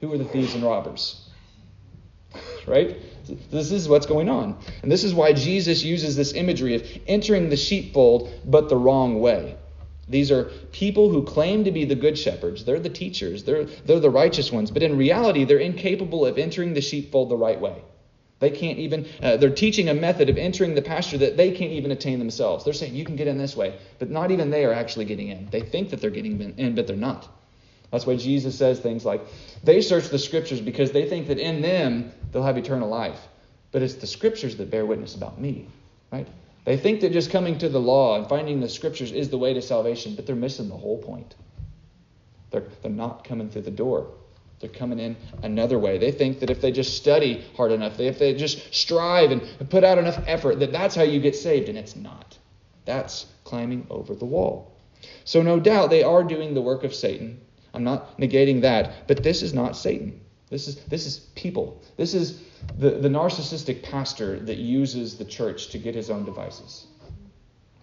Who 0.00 0.10
are 0.14 0.18
the 0.18 0.24
thieves 0.24 0.54
and 0.54 0.64
robbers? 0.64 1.28
right? 2.66 2.96
This 3.50 3.72
is 3.72 3.88
what's 3.88 4.06
going 4.06 4.28
on. 4.28 4.58
And 4.82 4.90
this 4.90 5.04
is 5.04 5.14
why 5.14 5.32
Jesus 5.32 5.82
uses 5.82 6.16
this 6.16 6.32
imagery 6.32 6.74
of 6.74 6.86
entering 7.06 7.48
the 7.48 7.56
sheepfold, 7.56 8.30
but 8.44 8.68
the 8.68 8.76
wrong 8.76 9.20
way. 9.20 9.56
These 10.08 10.30
are 10.30 10.44
people 10.70 11.10
who 11.10 11.24
claim 11.24 11.64
to 11.64 11.72
be 11.72 11.84
the 11.84 11.96
good 11.96 12.16
shepherds. 12.16 12.64
They're 12.64 12.78
the 12.78 12.88
teachers, 12.88 13.44
they're, 13.44 13.64
they're 13.64 14.00
the 14.00 14.10
righteous 14.10 14.52
ones. 14.52 14.70
But 14.70 14.82
in 14.82 14.96
reality, 14.96 15.44
they're 15.44 15.58
incapable 15.58 16.24
of 16.24 16.38
entering 16.38 16.74
the 16.74 16.80
sheepfold 16.80 17.28
the 17.28 17.36
right 17.36 17.60
way. 17.60 17.82
They 18.38 18.50
can't 18.50 18.78
even, 18.78 19.06
uh, 19.22 19.38
they're 19.38 19.50
teaching 19.50 19.88
a 19.88 19.94
method 19.94 20.28
of 20.28 20.36
entering 20.36 20.74
the 20.74 20.82
pasture 20.82 21.18
that 21.18 21.36
they 21.36 21.52
can't 21.52 21.72
even 21.72 21.90
attain 21.90 22.18
themselves. 22.18 22.64
They're 22.64 22.74
saying, 22.74 22.94
you 22.94 23.04
can 23.04 23.16
get 23.16 23.28
in 23.28 23.38
this 23.38 23.56
way. 23.56 23.78
But 23.98 24.10
not 24.10 24.30
even 24.30 24.50
they 24.50 24.64
are 24.66 24.74
actually 24.74 25.06
getting 25.06 25.28
in. 25.28 25.48
They 25.50 25.62
think 25.62 25.90
that 25.90 26.00
they're 26.00 26.10
getting 26.10 26.38
in, 26.58 26.74
but 26.74 26.86
they're 26.86 26.96
not. 26.96 27.28
That's 27.90 28.06
why 28.06 28.16
Jesus 28.16 28.56
says 28.56 28.80
things 28.80 29.04
like, 29.04 29.22
they 29.62 29.80
search 29.80 30.08
the 30.08 30.18
scriptures 30.18 30.60
because 30.60 30.92
they 30.92 31.08
think 31.08 31.28
that 31.28 31.38
in 31.38 31.62
them 31.62 32.12
they'll 32.32 32.42
have 32.42 32.58
eternal 32.58 32.88
life. 32.88 33.20
But 33.72 33.82
it's 33.82 33.94
the 33.94 34.06
scriptures 34.06 34.56
that 34.56 34.70
bear 34.70 34.86
witness 34.86 35.14
about 35.14 35.40
me, 35.40 35.66
right? 36.10 36.26
They 36.64 36.76
think 36.76 37.00
that 37.02 37.12
just 37.12 37.30
coming 37.30 37.58
to 37.58 37.68
the 37.68 37.80
law 37.80 38.18
and 38.18 38.28
finding 38.28 38.60
the 38.60 38.68
scriptures 38.68 39.12
is 39.12 39.28
the 39.28 39.38
way 39.38 39.54
to 39.54 39.62
salvation, 39.62 40.16
but 40.16 40.26
they're 40.26 40.34
missing 40.34 40.68
the 40.68 40.76
whole 40.76 40.98
point. 40.98 41.34
They're, 42.50 42.64
they're 42.82 42.90
not 42.90 43.24
coming 43.24 43.50
through 43.50 43.62
the 43.62 43.70
door. 43.70 44.08
They're 44.58 44.70
coming 44.70 44.98
in 44.98 45.16
another 45.42 45.78
way. 45.78 45.98
They 45.98 46.10
think 46.10 46.40
that 46.40 46.50
if 46.50 46.60
they 46.60 46.72
just 46.72 46.96
study 46.96 47.44
hard 47.56 47.72
enough, 47.72 48.00
if 48.00 48.18
they 48.18 48.34
just 48.34 48.74
strive 48.74 49.30
and 49.30 49.42
put 49.68 49.84
out 49.84 49.98
enough 49.98 50.22
effort, 50.26 50.58
that 50.60 50.72
that's 50.72 50.94
how 50.94 51.02
you 51.02 51.20
get 51.20 51.36
saved, 51.36 51.68
and 51.68 51.76
it's 51.76 51.94
not. 51.94 52.38
That's 52.84 53.26
climbing 53.44 53.86
over 53.90 54.14
the 54.14 54.24
wall. 54.24 54.72
So, 55.24 55.42
no 55.42 55.60
doubt, 55.60 55.90
they 55.90 56.02
are 56.02 56.24
doing 56.24 56.54
the 56.54 56.62
work 56.62 56.84
of 56.84 56.94
Satan, 56.94 57.40
I'm 57.76 57.84
not 57.84 58.18
negating 58.18 58.62
that, 58.62 59.06
but 59.06 59.22
this 59.22 59.42
is 59.42 59.52
not 59.52 59.76
Satan. 59.76 60.18
This 60.48 60.66
is 60.66 60.76
this 60.84 61.06
is 61.06 61.18
people. 61.34 61.82
This 61.96 62.14
is 62.14 62.42
the, 62.78 62.90
the 62.90 63.08
narcissistic 63.08 63.82
pastor 63.82 64.40
that 64.40 64.56
uses 64.56 65.18
the 65.18 65.24
church 65.24 65.68
to 65.68 65.78
get 65.78 65.94
his 65.94 66.08
own 66.08 66.24
devices. 66.24 66.86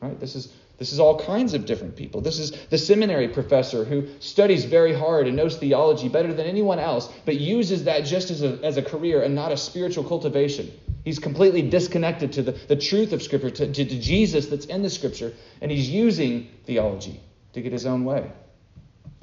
Right? 0.02 0.20
This 0.20 0.36
is 0.36 0.52
this 0.80 0.92
is 0.92 1.00
all 1.00 1.20
kinds 1.20 1.54
of 1.54 1.68
different 1.68 1.96
people. 1.96 2.22
This 2.22 2.40
is 2.40 2.52
the 2.72 2.78
seminary 2.80 3.28
professor 3.28 3.86
who 3.86 4.08
studies 4.20 4.66
very 4.66 4.94
hard 4.94 5.28
and 5.28 5.38
knows 5.38 5.58
theology 5.58 6.10
better 6.10 6.34
than 6.34 6.48
anyone 6.48 6.80
else, 6.80 7.14
but 7.26 7.36
uses 7.36 7.84
that 7.84 8.04
just 8.04 8.32
as 8.32 8.42
a, 8.42 8.60
as 8.64 8.78
a 8.78 8.82
career 8.82 9.22
and 9.22 9.36
not 9.36 9.52
a 9.52 9.58
spiritual 9.58 10.04
cultivation. 10.04 10.72
He's 11.06 11.20
completely 11.20 11.62
disconnected 11.62 12.34
to 12.34 12.42
the, 12.42 12.54
the 12.54 12.76
truth 12.76 13.14
of 13.14 13.22
Scripture, 13.22 13.52
to, 13.52 13.72
to, 13.72 13.86
to 13.86 14.00
Jesus 14.00 14.48
that's 14.48 14.66
in 14.66 14.82
the 14.82 14.90
Scripture, 14.90 15.34
and 15.62 15.70
he's 15.70 15.90
using 15.90 16.50
theology 16.66 17.20
to 17.54 17.62
get 17.62 17.72
his 17.72 17.86
own 17.86 18.04
way. 18.04 18.32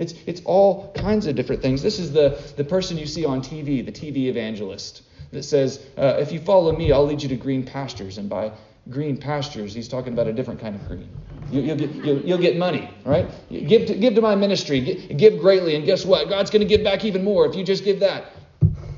It's, 0.00 0.14
it's 0.24 0.40
all 0.46 0.90
kinds 0.94 1.26
of 1.26 1.36
different 1.36 1.60
things. 1.60 1.82
This 1.82 1.98
is 1.98 2.10
the, 2.10 2.42
the 2.56 2.64
person 2.64 2.96
you 2.96 3.06
see 3.06 3.26
on 3.26 3.42
TV, 3.42 3.84
the 3.84 3.92
TV 3.92 4.28
evangelist, 4.28 5.02
that 5.30 5.42
says, 5.42 5.86
uh, 5.98 6.16
If 6.18 6.32
you 6.32 6.40
follow 6.40 6.72
me, 6.72 6.90
I'll 6.90 7.04
lead 7.04 7.22
you 7.22 7.28
to 7.28 7.36
green 7.36 7.64
pastures. 7.64 8.16
And 8.16 8.28
by 8.28 8.50
green 8.88 9.18
pastures, 9.18 9.74
he's 9.74 9.88
talking 9.88 10.14
about 10.14 10.26
a 10.26 10.32
different 10.32 10.58
kind 10.58 10.74
of 10.74 10.88
green. 10.88 11.08
You, 11.52 11.62
will 11.62 11.76
get, 11.76 11.90
you'll, 11.94 12.20
you'll, 12.22 12.38
get 12.38 12.56
money, 12.56 12.88
right? 13.04 13.28
Give 13.50 13.86
to, 13.86 13.94
give 13.94 14.14
to 14.14 14.22
my 14.22 14.34
ministry, 14.34 14.80
give, 14.80 15.16
give 15.18 15.38
greatly, 15.38 15.76
and 15.76 15.84
guess 15.84 16.06
what? 16.06 16.30
God's 16.30 16.50
going 16.50 16.66
to 16.66 16.68
give 16.68 16.82
back 16.82 17.04
even 17.04 17.22
more 17.22 17.44
if 17.44 17.54
you 17.54 17.62
just 17.62 17.84
give 17.84 18.00
that, 18.00 18.32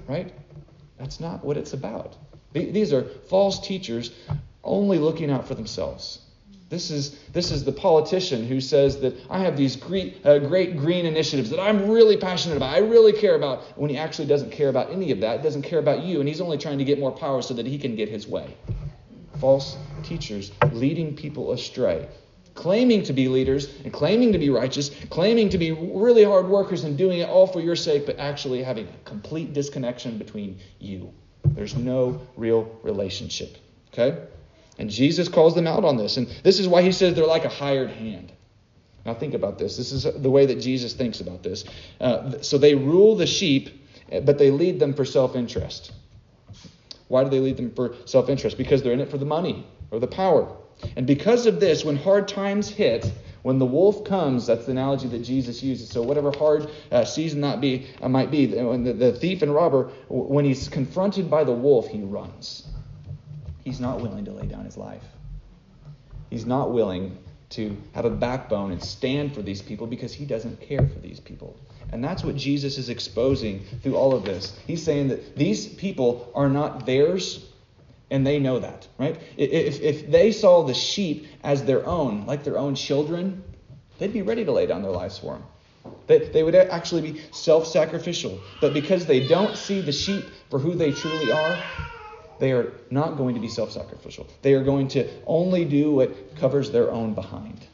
right? 0.07 0.33
That's 0.99 1.19
not 1.19 1.45
what 1.45 1.57
it's 1.57 1.73
about. 1.73 2.17
These 2.53 2.93
are 2.93 3.03
false 3.29 3.67
teachers 3.67 4.13
only 4.63 4.99
looking 4.99 5.31
out 5.31 5.49
for 5.49 5.55
themselves. 5.55 6.21
This 6.73 6.91
is, 6.91 7.19
this 7.35 7.51
is 7.51 7.65
the 7.65 7.73
politician 7.73 8.47
who 8.47 8.59
says 8.59 8.99
that 9.01 9.15
I 9.29 9.41
have 9.41 9.59
these 9.59 9.77
great, 9.77 10.25
uh, 10.25 10.39
great 10.39 10.79
green 10.79 11.05
initiatives 11.05 11.51
that 11.51 11.61
I'm 11.61 11.91
really 11.91 12.17
passionate 12.17 12.57
about, 12.57 12.75
I 12.75 12.79
really 12.79 13.13
care 13.13 13.35
about, 13.35 13.79
when 13.79 13.91
he 13.91 13.99
actually 13.99 14.27
doesn't 14.27 14.53
care 14.53 14.71
about 14.71 14.91
any 14.91 15.11
of 15.11 15.21
that, 15.21 15.43
doesn't 15.43 15.61
care 15.61 15.81
about 15.81 16.03
you, 16.03 16.21
and 16.21 16.27
he's 16.27 16.41
only 16.41 16.57
trying 16.57 16.79
to 16.79 16.85
get 16.85 16.99
more 16.99 17.13
power 17.13 17.43
so 17.43 17.53
that 17.53 17.67
he 17.67 17.77
can 17.77 17.95
get 17.95 18.09
his 18.09 18.27
way. 18.27 18.57
False 19.39 19.77
teachers 20.03 20.51
leading 20.73 21.15
people 21.15 21.53
astray, 21.53 22.09
claiming 22.55 23.03
to 23.03 23.13
be 23.13 23.29
leaders 23.29 23.69
and 23.85 23.93
claiming 23.93 24.33
to 24.33 24.39
be 24.39 24.49
righteous, 24.49 24.93
claiming 25.11 25.51
to 25.51 25.59
be 25.59 25.73
really 25.73 26.25
hard 26.25 26.49
workers 26.49 26.85
and 26.85 26.97
doing 26.97 27.19
it 27.19 27.29
all 27.29 27.47
for 27.47 27.61
your 27.61 27.77
sake, 27.77 28.07
but 28.07 28.19
actually 28.19 28.63
having 28.63 28.89
a 28.89 29.05
complete 29.05 29.53
disconnection 29.53 30.17
between 30.17 30.59
you. 30.79 31.13
There's 31.45 31.77
no 31.77 32.23
real 32.35 32.81
relationship. 32.83 33.59
Okay? 33.93 34.27
And 34.83 34.91
Jesus 34.91 35.29
calls 35.29 35.55
them 35.55 35.69
out 35.69 35.85
on 35.85 35.97
this. 35.97 36.17
And 36.17 36.27
this 36.43 36.59
is 36.59 36.67
why 36.67 36.83
he 36.83 36.91
says 36.91 37.15
they're 37.15 37.25
like 37.25 37.45
a 37.45 37.49
hired 37.49 37.91
hand. 37.91 38.33
Now, 39.07 39.15
think 39.15 39.33
about 39.33 39.57
this. 39.57 39.77
This 39.77 39.93
is 39.93 40.03
the 40.03 40.29
way 40.29 40.45
that 40.47 40.57
Jesus 40.57 40.93
thinks 40.93 41.21
about 41.21 41.45
this. 41.45 41.65
Uh, 42.01 42.43
so 42.43 42.59
they 42.59 42.75
rule 42.75 43.15
the 43.15 43.29
sheep, 43.29 43.71
but 44.25 44.39
they 44.39 44.51
lead 44.51 44.81
them 44.81 44.93
for 44.93 45.05
self 45.05 45.37
interest. 45.37 45.93
Why 47.07 47.23
do 47.23 47.31
they 47.31 47.39
lead 47.39 47.59
them 47.59 47.73
for 47.73 47.95
self 48.07 48.29
interest? 48.29 48.59
Because 48.59 48.83
they're 48.83 48.93
in 48.93 48.99
it 48.99 49.09
for 49.09 49.19
the 49.19 49.25
money 49.25 49.65
or 49.93 50.01
the 50.01 50.09
power. 50.09 50.53
And 50.97 51.07
because 51.07 51.47
of 51.47 51.61
this, 51.61 51.85
when 51.85 51.95
hard 51.95 52.27
times 52.27 52.69
hit, 52.69 53.09
when 53.43 53.61
the 53.61 53.67
wolf 53.67 54.03
comes, 54.03 54.49
that's 54.49 54.65
the 54.65 54.73
analogy 54.73 55.07
that 55.07 55.23
Jesus 55.23 55.63
uses. 55.63 55.91
So 55.91 56.03
whatever 56.03 56.33
hard 56.33 56.69
uh, 56.91 57.05
season 57.05 57.43
that 57.43 57.61
be 57.61 57.87
uh, 58.03 58.09
might 58.09 58.33
be, 58.33 58.49
when 58.49 58.83
the, 58.83 58.95
the 58.95 59.13
thief 59.13 59.43
and 59.43 59.55
robber, 59.55 59.93
when 60.09 60.45
he's 60.45 60.69
confronted 60.69 61.31
by 61.31 61.45
the 61.45 61.53
wolf, 61.53 61.87
he 61.87 62.01
runs 62.01 62.67
he's 63.65 63.81
not 63.81 64.01
willing 64.01 64.25
to 64.25 64.33
lay 64.33 64.47
down 64.47 64.65
his 64.65 64.77
life. 64.77 65.05
He's 66.31 66.47
not 66.47 66.73
willing 66.73 67.19
to 67.51 67.77
have 67.95 68.05
a 68.05 68.11
backbone 68.11 68.73
and 68.73 68.83
stand 68.83 69.35
for 69.35 69.43
these 69.43 69.61
people 69.61 69.87
because 69.87 70.15
he 70.15 70.25
doesn't 70.25 70.61
care 70.61 70.87
for 70.87 70.99
these 71.01 71.21
people. 71.21 71.57
And 71.93 72.03
that's 72.03 72.25
what 72.25 72.37
Jesus 72.37 72.79
is 72.79 72.89
exposing 72.89 73.65
through 73.83 73.97
all 73.97 74.15
of 74.15 74.25
this. 74.25 74.59
He's 74.67 74.83
saying 74.83 75.09
that 75.09 75.37
these 75.37 75.67
people 75.67 76.33
are 76.35 76.49
not 76.49 76.87
theirs, 76.87 77.47
and 78.11 78.27
they 78.27 78.39
know 78.39 78.59
that, 78.59 78.87
right? 78.99 79.19
If, 79.37 79.81
if 79.81 80.11
they 80.11 80.33
saw 80.33 80.65
the 80.65 80.75
sheep 80.75 81.27
as 81.45 81.65
their 81.65 81.87
own, 81.87 82.27
like 82.27 82.45
their 82.45 82.59
own 82.59 82.75
children, 82.75 83.43
they'd 83.99 84.13
be 84.13 84.23
ready 84.23 84.45
to 84.45 84.53
lay 84.53 84.67
down 84.67 84.83
their 84.83 84.91
lives 84.91 85.19
for 85.19 85.35
them. 85.35 85.45
They, 86.07 86.19
they 86.19 86.43
would 86.43 86.55
actually 86.55 87.13
be 87.13 87.21
self 87.33 87.67
sacrificial. 87.67 88.41
But 88.61 88.75
because 88.75 89.07
they 89.07 89.27
don't 89.27 89.57
see 89.57 89.81
the 89.81 89.93
sheep 89.93 90.25
for 90.51 90.59
who 90.59 90.75
they 90.75 90.93
truly 90.93 91.33
are, 91.33 91.59
they 92.43 92.51
are 92.51 92.73
not 92.91 93.17
going 93.17 93.37
to 93.37 93.41
be 93.41 93.47
self 93.47 93.71
sacrificial. 93.71 94.27
They 94.43 94.55
are 94.55 94.65
going 94.65 94.89
to 94.89 95.09
only 95.29 95.65
do 95.65 95.93
what 95.93 96.35
covers 96.35 96.73
their 96.73 96.91
own 96.91 97.15
behind. 97.15 97.65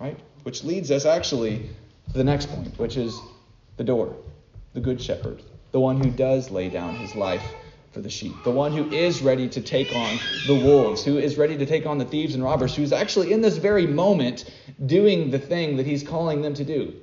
Right? 0.00 0.18
Which 0.42 0.64
leads 0.64 0.90
us 0.90 1.04
actually 1.04 1.68
to 2.12 2.16
the 2.16 2.24
next 2.24 2.46
point, 2.48 2.78
which 2.78 2.96
is 2.96 3.20
the 3.76 3.84
door, 3.84 4.16
the 4.72 4.80
good 4.80 5.02
shepherd, 5.02 5.42
the 5.72 5.80
one 5.80 6.02
who 6.02 6.10
does 6.10 6.50
lay 6.50 6.70
down 6.70 6.96
his 6.96 7.14
life 7.14 7.42
for 7.92 8.00
the 8.00 8.08
sheep, 8.08 8.32
the 8.42 8.50
one 8.50 8.72
who 8.72 8.90
is 8.90 9.20
ready 9.20 9.50
to 9.50 9.60
take 9.60 9.94
on 9.94 10.18
the 10.46 10.54
wolves, 10.54 11.04
who 11.04 11.18
is 11.18 11.36
ready 11.36 11.58
to 11.58 11.66
take 11.66 11.84
on 11.84 11.98
the 11.98 12.06
thieves 12.06 12.34
and 12.34 12.42
robbers, 12.42 12.74
who's 12.74 12.94
actually 12.94 13.34
in 13.34 13.42
this 13.42 13.58
very 13.58 13.86
moment 13.86 14.50
doing 14.86 15.30
the 15.30 15.38
thing 15.38 15.76
that 15.76 15.84
he's 15.84 16.02
calling 16.02 16.40
them 16.40 16.54
to 16.54 16.64
do. 16.64 16.94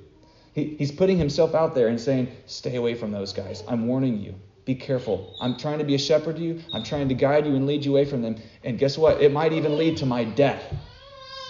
He, 0.52 0.74
he's 0.78 0.90
putting 0.90 1.18
himself 1.18 1.54
out 1.54 1.76
there 1.76 1.86
and 1.86 2.00
saying, 2.00 2.34
Stay 2.46 2.74
away 2.74 2.96
from 2.96 3.12
those 3.12 3.32
guys. 3.32 3.62
I'm 3.68 3.86
warning 3.86 4.18
you. 4.18 4.34
Be 4.64 4.74
careful. 4.74 5.36
I'm 5.40 5.56
trying 5.56 5.78
to 5.78 5.84
be 5.84 5.94
a 5.94 5.98
shepherd 5.98 6.36
to 6.36 6.42
you. 6.42 6.62
I'm 6.72 6.82
trying 6.82 7.08
to 7.08 7.14
guide 7.14 7.46
you 7.46 7.54
and 7.54 7.66
lead 7.66 7.84
you 7.84 7.92
away 7.92 8.06
from 8.06 8.22
them. 8.22 8.36
And 8.62 8.78
guess 8.78 8.96
what? 8.96 9.20
It 9.20 9.30
might 9.30 9.52
even 9.52 9.76
lead 9.76 9.98
to 9.98 10.06
my 10.06 10.24
death. 10.24 10.62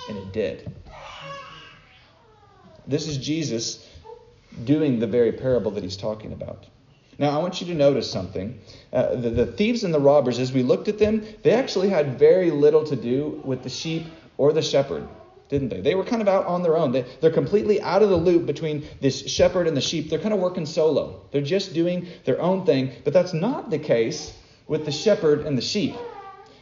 And 0.08 0.18
it 0.18 0.32
did. 0.32 0.74
This 2.86 3.06
is 3.06 3.16
Jesus 3.16 3.88
doing 4.64 4.98
the 4.98 5.06
very 5.06 5.32
parable 5.32 5.70
that 5.72 5.82
he's 5.82 5.96
talking 5.96 6.32
about. 6.32 6.66
Now, 7.18 7.30
I 7.30 7.40
want 7.40 7.60
you 7.60 7.66
to 7.68 7.74
notice 7.74 8.10
something. 8.10 8.58
Uh, 8.92 9.14
the, 9.14 9.30
the 9.30 9.46
thieves 9.46 9.84
and 9.84 9.94
the 9.94 10.00
robbers, 10.00 10.40
as 10.40 10.52
we 10.52 10.62
looked 10.62 10.88
at 10.88 10.98
them, 10.98 11.24
they 11.42 11.52
actually 11.52 11.88
had 11.88 12.18
very 12.18 12.50
little 12.50 12.84
to 12.84 12.96
do 12.96 13.40
with 13.44 13.62
the 13.62 13.68
sheep 13.68 14.06
or 14.36 14.52
the 14.52 14.62
shepherd, 14.62 15.06
didn't 15.48 15.68
they? 15.68 15.80
They 15.80 15.94
were 15.94 16.04
kind 16.04 16.22
of 16.22 16.28
out 16.28 16.46
on 16.46 16.62
their 16.62 16.76
own. 16.76 16.92
They, 16.92 17.04
they're 17.20 17.30
completely 17.30 17.80
out 17.80 18.02
of 18.02 18.08
the 18.08 18.16
loop 18.16 18.46
between 18.46 18.86
this 19.00 19.26
shepherd 19.28 19.66
and 19.66 19.76
the 19.76 19.80
sheep. 19.80 20.10
They're 20.10 20.18
kind 20.18 20.34
of 20.34 20.40
working 20.40 20.66
solo, 20.66 21.22
they're 21.30 21.42
just 21.42 21.74
doing 21.74 22.06
their 22.24 22.40
own 22.40 22.64
thing. 22.64 22.92
But 23.04 23.12
that's 23.12 23.34
not 23.34 23.70
the 23.70 23.78
case 23.78 24.36
with 24.66 24.84
the 24.84 24.92
shepherd 24.92 25.40
and 25.46 25.56
the 25.58 25.62
sheep. 25.62 25.94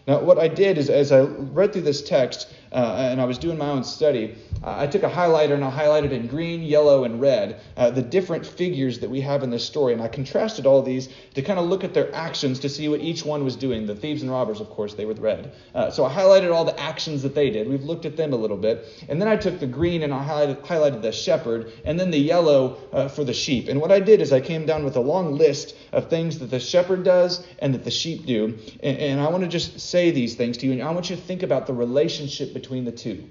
Now, 0.07 0.21
what 0.21 0.39
I 0.39 0.49
did 0.49 0.79
is, 0.79 0.91
as 0.91 1.13
I 1.13 1.21
read 1.21 1.73
through 1.73 1.83
this 1.83 2.03
text 2.03 2.53
uh, 2.73 3.09
and 3.11 3.21
I 3.21 3.25
was 3.25 3.39
doing 3.39 3.59
my 3.59 3.69
own 3.69 3.85
study, 3.85 4.37
I 4.65 4.87
took 4.87 5.03
a 5.03 5.09
highlighter 5.11 5.55
and 5.55 5.65
I 5.65 5.71
highlighted 5.71 6.13
in 6.13 6.29
green, 6.29 6.63
yellow, 6.63 7.05
and 7.05 7.21
red 7.21 7.61
uh, 7.77 7.91
the 7.91 8.03
different 8.03 8.47
figures 8.47 9.01
that 9.01 9.11
we 9.11 9.21
have 9.21 9.43
in 9.43 9.51
this 9.51 9.65
story. 9.65 9.93
And 9.93 10.01
I 10.01 10.09
contrasted 10.09 10.67
all 10.67 10.83
these 10.83 11.09
to 11.35 11.43
kind 11.43 11.59
of 11.59 11.67
look 11.67 11.83
at 11.83 11.95
their 11.95 12.15
actions 12.15 12.61
to 12.61 12.69
see 12.69 12.89
what 12.89 13.01
each 13.01 13.25
one 13.25 13.45
was 13.45 13.57
doing. 13.57 13.87
The 13.87 13.97
thieves 13.97 14.23
and 14.23 14.31
robbers, 14.31 14.61
of 14.61 14.71
course, 14.71 14.95
they 14.95 15.05
were 15.05 15.15
red. 15.15 15.53
Uh, 15.75 15.91
so 15.91 16.05
I 16.05 16.13
highlighted 16.13 16.55
all 16.55 16.65
the 16.65 16.79
actions 16.79 17.23
that 17.23 17.35
they 17.35 17.51
did. 17.51 17.69
We've 17.69 17.83
looked 17.83 18.07
at 18.07 18.17
them 18.17 18.33
a 18.33 18.37
little 18.37 18.57
bit. 18.57 18.87
And 19.09 19.21
then 19.21 19.29
I 19.29 19.37
took 19.37 19.59
the 19.59 19.67
green 19.67 20.03
and 20.03 20.15
I 20.15 20.25
highlighted, 20.25 20.61
highlighted 20.61 21.03
the 21.03 21.13
shepherd, 21.13 21.73
and 21.85 21.99
then 21.99 22.11
the 22.11 22.19
yellow 22.19 22.79
uh, 22.93 23.09
for 23.09 23.25
the 23.25 23.35
sheep. 23.35 23.69
And 23.69 23.81
what 23.81 23.91
I 23.91 24.01
did 24.01 24.21
is 24.21 24.33
I 24.33 24.41
came 24.41 24.65
down 24.65 24.85
with 24.85 24.97
a 24.97 25.01
long 25.01 25.37
list 25.37 25.75
of 25.93 26.09
things 26.09 26.39
that 26.39 26.51
the 26.51 26.61
shepherd 26.61 27.05
does 27.05 27.45
and 27.59 27.75
that 27.75 27.85
the 27.85 27.91
sheep 27.91 28.27
do. 28.27 28.59
And, 28.83 28.99
and 28.99 29.21
I 29.21 29.29
want 29.29 29.43
to 29.43 29.49
just 29.49 29.81
say 29.81 30.13
these 30.13 30.37
things 30.37 30.57
to 30.59 30.67
you, 30.67 30.73
and 30.73 30.83
I 30.83 30.91
want 30.93 31.11
you 31.11 31.17
to 31.17 31.23
think 31.23 31.43
about 31.43 31.67
the 31.67 31.75
relationship 31.75 32.55
between 32.55 32.62
the 32.85 32.93
two 32.93 33.29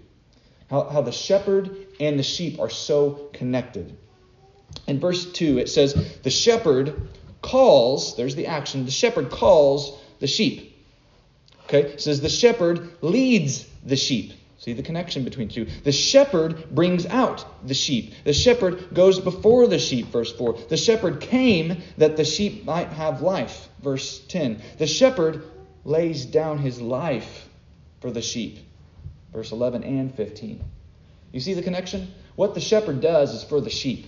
how, 0.71 0.85
how 0.85 1.01
the 1.01 1.11
shepherd 1.11 1.85
and 1.99 2.17
the 2.17 2.23
sheep 2.23 2.59
are 2.59 2.69
so 2.69 3.29
connected. 3.33 3.95
In 4.87 4.99
verse 4.99 5.29
2, 5.31 5.59
it 5.59 5.69
says, 5.69 5.93
The 6.23 6.29
shepherd 6.29 7.09
calls, 7.41 8.15
there's 8.15 8.35
the 8.35 8.47
action, 8.47 8.85
the 8.85 8.91
shepherd 8.91 9.29
calls 9.29 9.99
the 10.19 10.27
sheep. 10.27 10.69
Okay, 11.65 11.81
it 11.81 12.01
says 12.01 12.21
the 12.21 12.29
shepherd 12.29 12.89
leads 13.01 13.67
the 13.85 13.97
sheep. 13.97 14.33
See 14.57 14.73
the 14.73 14.83
connection 14.83 15.23
between 15.23 15.49
two. 15.49 15.65
The 15.83 15.91
shepherd 15.91 16.69
brings 16.69 17.05
out 17.07 17.45
the 17.67 17.73
sheep. 17.73 18.13
The 18.23 18.33
shepherd 18.33 18.93
goes 18.93 19.19
before 19.19 19.67
the 19.67 19.79
sheep, 19.79 20.07
verse 20.07 20.31
4. 20.31 20.57
The 20.69 20.77
shepherd 20.77 21.19
came 21.19 21.81
that 21.97 22.15
the 22.15 22.25
sheep 22.25 22.63
might 22.63 22.89
have 22.89 23.21
life, 23.21 23.69
verse 23.81 24.19
10. 24.27 24.61
The 24.77 24.87
shepherd 24.87 25.43
lays 25.83 26.25
down 26.25 26.59
his 26.59 26.79
life 26.79 27.49
for 28.01 28.11
the 28.11 28.21
sheep 28.21 28.59
verse 29.33 29.51
11 29.51 29.83
and 29.83 30.13
15. 30.13 30.63
You 31.31 31.39
see 31.39 31.53
the 31.53 31.61
connection? 31.61 32.13
What 32.35 32.53
the 32.53 32.61
shepherd 32.61 33.01
does 33.01 33.33
is 33.33 33.43
for 33.43 33.61
the 33.61 33.69
sheep. 33.69 34.07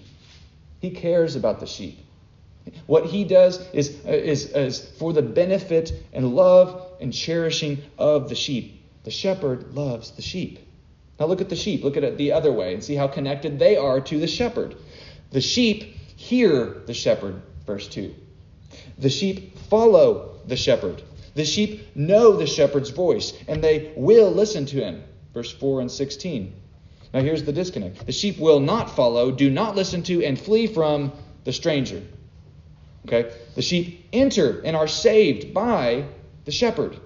He 0.81 0.91
cares 0.91 1.35
about 1.35 1.59
the 1.59 1.67
sheep. 1.67 1.99
What 2.85 3.05
he 3.05 3.23
does 3.23 3.65
is, 3.73 3.99
uh, 4.05 4.11
is, 4.11 4.51
is 4.51 4.79
for 4.97 5.13
the 5.13 5.21
benefit 5.21 5.91
and 6.13 6.33
love 6.33 6.85
and 7.01 7.13
cherishing 7.13 7.81
of 7.97 8.29
the 8.29 8.35
sheep. 8.35 8.81
The 9.03 9.11
shepherd 9.11 9.73
loves 9.73 10.11
the 10.11 10.21
sheep. 10.21 10.59
Now 11.19 11.25
look 11.25 11.41
at 11.41 11.49
the 11.49 11.55
sheep. 11.55 11.83
Look 11.83 11.97
at 11.97 12.03
it 12.03 12.17
the 12.17 12.31
other 12.31 12.51
way 12.51 12.73
and 12.73 12.83
see 12.83 12.95
how 12.95 13.07
connected 13.07 13.59
they 13.59 13.75
are 13.77 13.99
to 14.01 14.19
the 14.19 14.27
shepherd. 14.27 14.75
The 15.31 15.41
sheep 15.41 15.83
hear 16.15 16.81
the 16.85 16.93
shepherd, 16.93 17.41
verse 17.65 17.87
2. 17.87 18.13
The 18.97 19.09
sheep 19.09 19.57
follow 19.69 20.39
the 20.47 20.55
shepherd. 20.55 21.01
The 21.35 21.45
sheep 21.45 21.95
know 21.95 22.37
the 22.37 22.47
shepherd's 22.47 22.91
voice, 22.91 23.33
and 23.47 23.63
they 23.63 23.91
will 23.95 24.31
listen 24.31 24.65
to 24.67 24.77
him 24.77 25.03
verse 25.33 25.51
4 25.51 25.81
and 25.81 25.91
16. 25.91 26.53
Now 27.13 27.21
here's 27.21 27.43
the 27.43 27.53
disconnect. 27.53 28.05
The 28.05 28.11
sheep 28.11 28.39
will 28.39 28.59
not 28.59 28.95
follow, 28.95 29.31
do 29.31 29.49
not 29.49 29.75
listen 29.75 30.03
to, 30.03 30.23
and 30.23 30.39
flee 30.39 30.67
from 30.67 31.11
the 31.43 31.53
stranger. 31.53 32.01
Okay? 33.05 33.31
The 33.55 33.61
sheep 33.61 34.07
enter 34.13 34.61
and 34.61 34.75
are 34.75 34.87
saved 34.87 35.53
by 35.53 36.05
the 36.45 36.51
shepherd. 36.51 36.97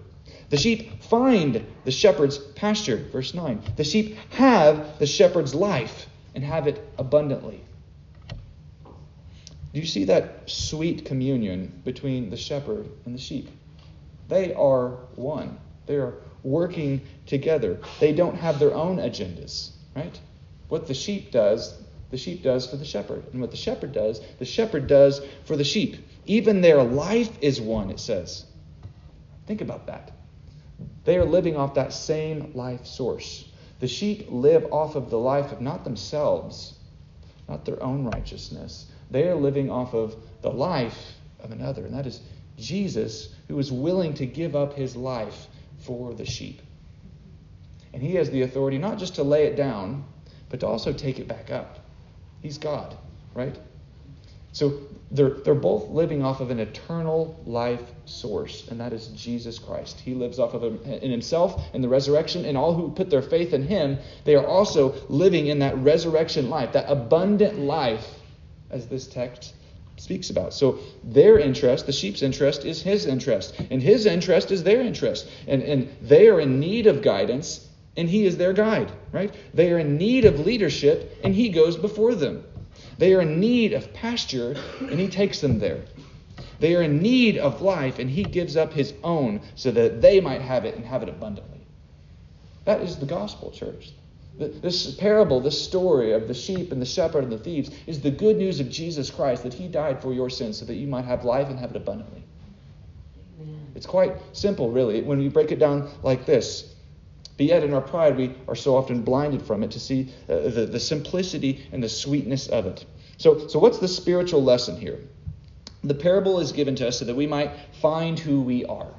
The 0.49 0.57
sheep 0.57 1.03
find 1.03 1.65
the 1.83 1.91
shepherd's 1.91 2.37
pasture. 2.37 2.97
Verse 3.11 3.33
9. 3.33 3.61
The 3.75 3.83
sheep 3.83 4.17
have 4.31 4.99
the 4.99 5.07
shepherd's 5.07 5.53
life 5.53 6.07
and 6.35 6.43
have 6.43 6.67
it 6.67 6.81
abundantly. 6.97 7.61
Do 9.73 9.81
you 9.81 9.85
see 9.85 10.05
that 10.05 10.49
sweet 10.49 11.05
communion 11.05 11.81
between 11.83 12.29
the 12.29 12.37
shepherd 12.37 12.87
and 13.05 13.13
the 13.13 13.19
sheep? 13.19 13.49
They 14.29 14.53
are 14.53 14.91
one. 15.15 15.59
They 15.85 15.95
are 15.95 16.15
working 16.43 17.01
together. 17.25 17.79
They 17.99 18.13
don't 18.13 18.35
have 18.35 18.59
their 18.59 18.73
own 18.73 18.97
agendas, 18.97 19.71
right? 19.95 20.19
What 20.69 20.87
the 20.87 20.93
sheep 20.93 21.31
does, 21.31 21.81
the 22.09 22.17
sheep 22.17 22.43
does 22.43 22.67
for 22.67 22.77
the 22.77 22.85
shepherd. 22.85 23.23
And 23.31 23.41
what 23.41 23.51
the 23.51 23.57
shepherd 23.57 23.93
does, 23.93 24.21
the 24.39 24.45
shepherd 24.45 24.87
does 24.87 25.21
for 25.45 25.55
the 25.55 25.63
sheep. 25.63 25.97
Even 26.25 26.61
their 26.61 26.83
life 26.83 27.31
is 27.41 27.59
one, 27.59 27.89
it 27.89 27.99
says. 27.99 28.45
Think 29.45 29.61
about 29.61 29.87
that. 29.87 30.11
They 31.05 31.17
are 31.17 31.25
living 31.25 31.55
off 31.55 31.73
that 31.75 31.93
same 31.93 32.51
life 32.53 32.85
source. 32.85 33.49
The 33.79 33.87
sheep 33.87 34.27
live 34.29 34.65
off 34.71 34.95
of 34.95 35.09
the 35.09 35.19
life 35.19 35.51
of 35.51 35.61
not 35.61 35.83
themselves, 35.83 36.77
not 37.47 37.65
their 37.65 37.81
own 37.81 38.05
righteousness. 38.05 38.87
They 39.09 39.27
are 39.27 39.35
living 39.35 39.71
off 39.71 39.93
of 39.93 40.15
the 40.41 40.51
life 40.51 41.13
of 41.39 41.51
another, 41.51 41.85
and 41.85 41.93
that 41.93 42.05
is 42.05 42.19
Jesus, 42.57 43.29
who 43.47 43.57
is 43.59 43.71
willing 43.71 44.13
to 44.15 44.25
give 44.25 44.55
up 44.55 44.73
his 44.73 44.95
life 44.95 45.47
for 45.79 46.13
the 46.13 46.25
sheep. 46.25 46.61
And 47.93 48.01
he 48.01 48.15
has 48.15 48.29
the 48.29 48.41
authority 48.41 48.77
not 48.77 48.97
just 48.97 49.15
to 49.15 49.23
lay 49.23 49.45
it 49.45 49.55
down, 49.55 50.05
but 50.49 50.59
to 50.61 50.67
also 50.67 50.93
take 50.93 51.19
it 51.19 51.27
back 51.27 51.51
up. 51.51 51.79
He's 52.41 52.57
God, 52.57 52.95
right? 53.33 53.57
So 54.51 54.81
they're, 55.11 55.29
they're 55.29 55.55
both 55.55 55.89
living 55.89 56.23
off 56.23 56.41
of 56.41 56.51
an 56.51 56.59
eternal 56.59 57.39
life 57.45 57.81
source, 58.05 58.67
and 58.69 58.79
that 58.79 58.93
is 58.93 59.07
Jesus 59.09 59.59
Christ. 59.59 59.99
He 59.99 60.13
lives 60.13 60.39
off 60.39 60.53
of 60.53 60.63
him, 60.63 60.81
in 60.83 61.11
himself 61.11 61.63
in 61.73 61.81
the 61.81 61.87
resurrection, 61.87 62.45
and 62.45 62.57
all 62.57 62.73
who 62.73 62.91
put 62.91 63.09
their 63.09 63.21
faith 63.21 63.53
in 63.53 63.63
him, 63.63 63.99
they 64.25 64.35
are 64.35 64.45
also 64.45 64.95
living 65.09 65.47
in 65.47 65.59
that 65.59 65.77
resurrection 65.77 66.49
life, 66.49 66.73
that 66.73 66.89
abundant 66.89 67.59
life, 67.59 68.05
as 68.69 68.87
this 68.87 69.07
text 69.07 69.53
speaks 69.97 70.29
about. 70.29 70.53
So 70.53 70.79
their 71.03 71.37
interest, 71.39 71.85
the 71.85 71.91
sheep's 71.91 72.21
interest, 72.21 72.65
is 72.65 72.81
his 72.81 73.05
interest, 73.05 73.59
and 73.69 73.81
his 73.81 74.05
interest 74.05 74.51
is 74.51 74.63
their 74.63 74.81
interest. 74.81 75.29
And, 75.47 75.61
and 75.63 75.95
they 76.01 76.29
are 76.29 76.39
in 76.39 76.59
need 76.59 76.87
of 76.87 77.01
guidance, 77.01 77.67
and 77.97 78.09
he 78.09 78.25
is 78.25 78.37
their 78.37 78.53
guide, 78.53 78.91
right? 79.11 79.33
They 79.53 79.71
are 79.71 79.79
in 79.79 79.97
need 79.97 80.25
of 80.25 80.45
leadership, 80.45 81.19
and 81.23 81.33
he 81.33 81.49
goes 81.49 81.75
before 81.75 82.15
them. 82.15 82.43
They 82.97 83.13
are 83.13 83.21
in 83.21 83.39
need 83.39 83.73
of 83.73 83.93
pasture, 83.93 84.55
and 84.79 84.99
he 84.99 85.07
takes 85.07 85.41
them 85.41 85.59
there. 85.59 85.83
They 86.59 86.75
are 86.75 86.81
in 86.81 87.01
need 87.01 87.37
of 87.37 87.61
life, 87.61 87.99
and 87.99 88.09
he 88.09 88.23
gives 88.23 88.55
up 88.55 88.73
his 88.73 88.93
own 89.03 89.41
so 89.55 89.71
that 89.71 90.01
they 90.01 90.19
might 90.19 90.41
have 90.41 90.65
it 90.65 90.75
and 90.75 90.85
have 90.85 91.03
it 91.03 91.09
abundantly. 91.09 91.61
That 92.65 92.81
is 92.81 92.97
the 92.97 93.05
gospel, 93.05 93.51
church. 93.51 93.93
This 94.37 94.93
parable, 94.93 95.39
this 95.39 95.59
story 95.59 96.13
of 96.13 96.27
the 96.27 96.33
sheep 96.33 96.71
and 96.71 96.79
the 96.79 96.85
shepherd 96.85 97.23
and 97.23 97.31
the 97.31 97.39
thieves, 97.39 97.71
is 97.87 98.01
the 98.01 98.11
good 98.11 98.37
news 98.37 98.59
of 98.59 98.69
Jesus 98.69 99.09
Christ 99.09 99.43
that 99.43 99.53
he 99.53 99.67
died 99.67 99.99
for 99.99 100.13
your 100.13 100.29
sins 100.29 100.59
so 100.59 100.65
that 100.65 100.75
you 100.75 100.85
might 100.85 101.05
have 101.05 101.25
life 101.25 101.49
and 101.49 101.57
have 101.57 101.71
it 101.71 101.75
abundantly. 101.75 102.23
Amen. 103.41 103.71
It's 103.73 103.87
quite 103.87 104.13
simple, 104.33 104.71
really, 104.71 105.01
when 105.01 105.17
we 105.17 105.29
break 105.29 105.51
it 105.51 105.57
down 105.57 105.89
like 106.03 106.27
this. 106.27 106.75
But 107.37 107.47
yet, 107.47 107.63
in 107.63 107.73
our 107.73 107.81
pride, 107.81 108.15
we 108.15 108.35
are 108.47 108.55
so 108.55 108.75
often 108.75 109.01
blinded 109.01 109.41
from 109.41 109.63
it 109.63 109.71
to 109.71 109.79
see 109.79 110.13
uh, 110.29 110.49
the, 110.49 110.67
the 110.71 110.79
simplicity 110.79 111.67
and 111.71 111.83
the 111.83 111.89
sweetness 111.89 112.47
of 112.47 112.67
it. 112.67 112.85
So, 113.17 113.47
so, 113.47 113.57
what's 113.57 113.79
the 113.79 113.87
spiritual 113.87 114.43
lesson 114.43 114.79
here? 114.79 114.99
The 115.83 115.95
parable 115.95 116.39
is 116.39 116.51
given 116.51 116.75
to 116.75 116.87
us 116.87 116.99
so 116.99 117.05
that 117.05 117.15
we 117.15 117.27
might 117.27 117.51
find 117.81 118.19
who 118.19 118.41
we 118.41 118.65
are. 118.65 118.91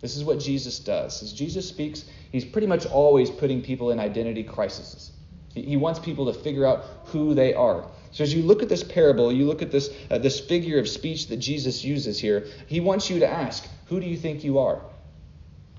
This 0.00 0.16
is 0.16 0.24
what 0.24 0.38
Jesus 0.38 0.78
does. 0.78 1.22
As 1.22 1.32
Jesus 1.32 1.68
speaks, 1.68 2.04
he's 2.30 2.44
pretty 2.44 2.66
much 2.66 2.86
always 2.86 3.30
putting 3.30 3.62
people 3.62 3.90
in 3.90 3.98
identity 3.98 4.42
crises. 4.42 5.12
He 5.54 5.76
wants 5.76 5.98
people 5.98 6.32
to 6.32 6.38
figure 6.38 6.66
out 6.66 6.84
who 7.06 7.34
they 7.34 7.54
are. 7.54 7.84
So 8.12 8.24
as 8.24 8.32
you 8.32 8.42
look 8.42 8.62
at 8.62 8.68
this 8.68 8.84
parable, 8.84 9.32
you 9.32 9.46
look 9.46 9.62
at 9.62 9.70
this 9.70 9.90
uh, 10.10 10.18
this 10.18 10.40
figure 10.40 10.78
of 10.78 10.88
speech 10.88 11.28
that 11.28 11.38
Jesus 11.38 11.84
uses 11.84 12.18
here. 12.18 12.46
He 12.66 12.80
wants 12.80 13.10
you 13.10 13.20
to 13.20 13.28
ask, 13.28 13.68
"Who 13.86 14.00
do 14.00 14.06
you 14.06 14.16
think 14.16 14.44
you 14.44 14.58
are?" 14.58 14.80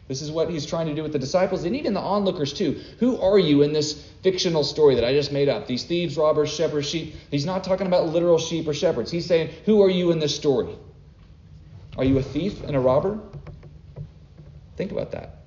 This 0.07 0.21
is 0.21 0.31
what 0.31 0.49
he's 0.49 0.65
trying 0.65 0.87
to 0.87 0.95
do 0.95 1.03
with 1.03 1.13
the 1.13 1.19
disciples 1.19 1.63
and 1.65 1.75
even 1.75 1.93
the 1.93 1.99
onlookers 1.99 2.51
too. 2.51 2.81
Who 2.99 3.21
are 3.21 3.37
you 3.37 3.61
in 3.61 3.73
this 3.73 3.93
fictional 4.23 4.63
story 4.63 4.95
that 4.95 5.03
I 5.03 5.13
just 5.13 5.31
made 5.31 5.49
up? 5.49 5.67
These 5.67 5.83
thieves, 5.83 6.17
robbers, 6.17 6.51
shepherds, 6.51 6.89
sheep. 6.89 7.15
He's 7.29 7.45
not 7.45 7.63
talking 7.63 7.85
about 7.85 8.09
literal 8.09 8.39
sheep 8.39 8.67
or 8.67 8.73
shepherds. 8.73 9.11
He's 9.11 9.25
saying, 9.25 9.51
"Who 9.65 9.81
are 9.81 9.89
you 9.89 10.11
in 10.11 10.19
this 10.19 10.35
story?" 10.35 10.75
Are 11.97 12.03
you 12.03 12.17
a 12.17 12.23
thief 12.23 12.63
and 12.63 12.75
a 12.75 12.79
robber? 12.79 13.19
Think 14.77 14.91
about 14.91 15.11
that. 15.11 15.38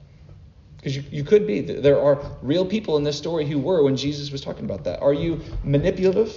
Because 0.83 0.97
you, 0.97 1.05
you 1.13 1.23
could 1.23 1.47
be. 1.47 1.61
There 1.61 2.03
are 2.03 2.21
real 2.43 2.67
people 2.67 2.97
in 2.97 3.05
this 3.05 3.17
story 3.17 3.47
who 3.47 3.61
were 3.61 3.85
when 3.85 3.97
Jesus 3.97 4.33
was 4.33 4.41
talking 4.41 4.65
about 4.65 4.83
that. 4.83 5.01
Are 5.01 5.15
you 5.15 5.41
manipulative? 5.63 6.35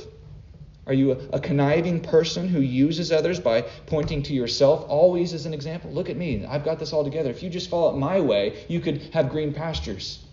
Are 0.86 0.94
you 0.94 1.14
a, 1.14 1.16
a, 1.34 1.40
conniving 1.40 2.00
person 2.00 2.48
who 2.48 2.60
uses 2.60 3.12
others 3.12 3.40
by 3.40 3.64
pointing 3.88 4.22
to 4.22 4.34
yourself 4.36 4.86
always 4.88 5.34
as 5.34 5.48
an 5.48 5.54
example? 5.56 5.92
Look 5.92 6.12
at 6.12 6.16
me. 6.16 6.46
I've 6.46 6.64
got 6.64 6.78
this 6.78 6.94
all 6.94 7.04
together. 7.04 7.32
If 7.32 7.42
you 7.42 7.50
just 7.50 7.72
follow 7.72 7.96
it 7.96 7.98
my 7.98 8.20
way, 8.20 8.64
you 8.68 8.80
could 8.80 9.02
have 9.14 9.32
green 9.32 9.52
pastures. 9.52 10.24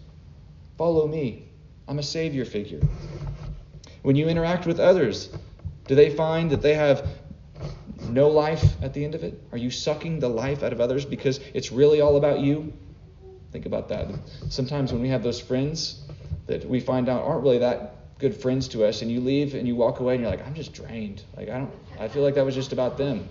Follow 0.76 1.08
me. 1.08 1.48
I'm 1.88 1.98
a 1.98 2.02
savior 2.02 2.44
figure. 2.44 2.80
When 4.02 4.14
you 4.14 4.28
interact 4.28 4.66
with 4.66 4.78
others, 4.78 5.34
do 5.86 5.94
they 5.94 6.10
find 6.10 6.50
that 6.50 6.60
they 6.60 6.74
have 6.74 7.08
no 8.10 8.28
life 8.28 8.76
at 8.82 8.92
the 8.92 9.06
end 9.06 9.14
of 9.14 9.24
it? 9.24 9.42
Are 9.52 9.58
you 9.58 9.70
sucking 9.70 10.20
the 10.20 10.28
life 10.28 10.62
out 10.62 10.74
of 10.74 10.82
others 10.82 11.06
because 11.06 11.40
it's 11.54 11.72
really 11.72 12.02
all 12.02 12.18
about 12.18 12.40
you? 12.40 12.74
Think 13.52 13.66
about 13.66 13.88
that. 13.90 14.08
Sometimes 14.48 14.92
when 14.92 15.02
we 15.02 15.08
have 15.08 15.22
those 15.22 15.40
friends 15.40 16.00
that 16.46 16.66
we 16.66 16.80
find 16.80 17.08
out 17.08 17.22
aren't 17.22 17.42
really 17.42 17.58
that 17.58 17.96
good 18.18 18.34
friends 18.34 18.68
to 18.68 18.84
us, 18.84 19.02
and 19.02 19.10
you 19.10 19.20
leave 19.20 19.54
and 19.54 19.66
you 19.68 19.76
walk 19.76 20.00
away 20.00 20.14
and 20.14 20.22
you're 20.22 20.30
like, 20.30 20.46
I'm 20.46 20.54
just 20.54 20.72
drained. 20.72 21.22
Like 21.36 21.48
I 21.48 21.58
don't, 21.58 21.72
I 21.98 22.08
feel 22.08 22.22
like 22.22 22.34
that 22.36 22.44
was 22.44 22.54
just 22.54 22.72
about 22.72 22.96
them. 22.96 23.28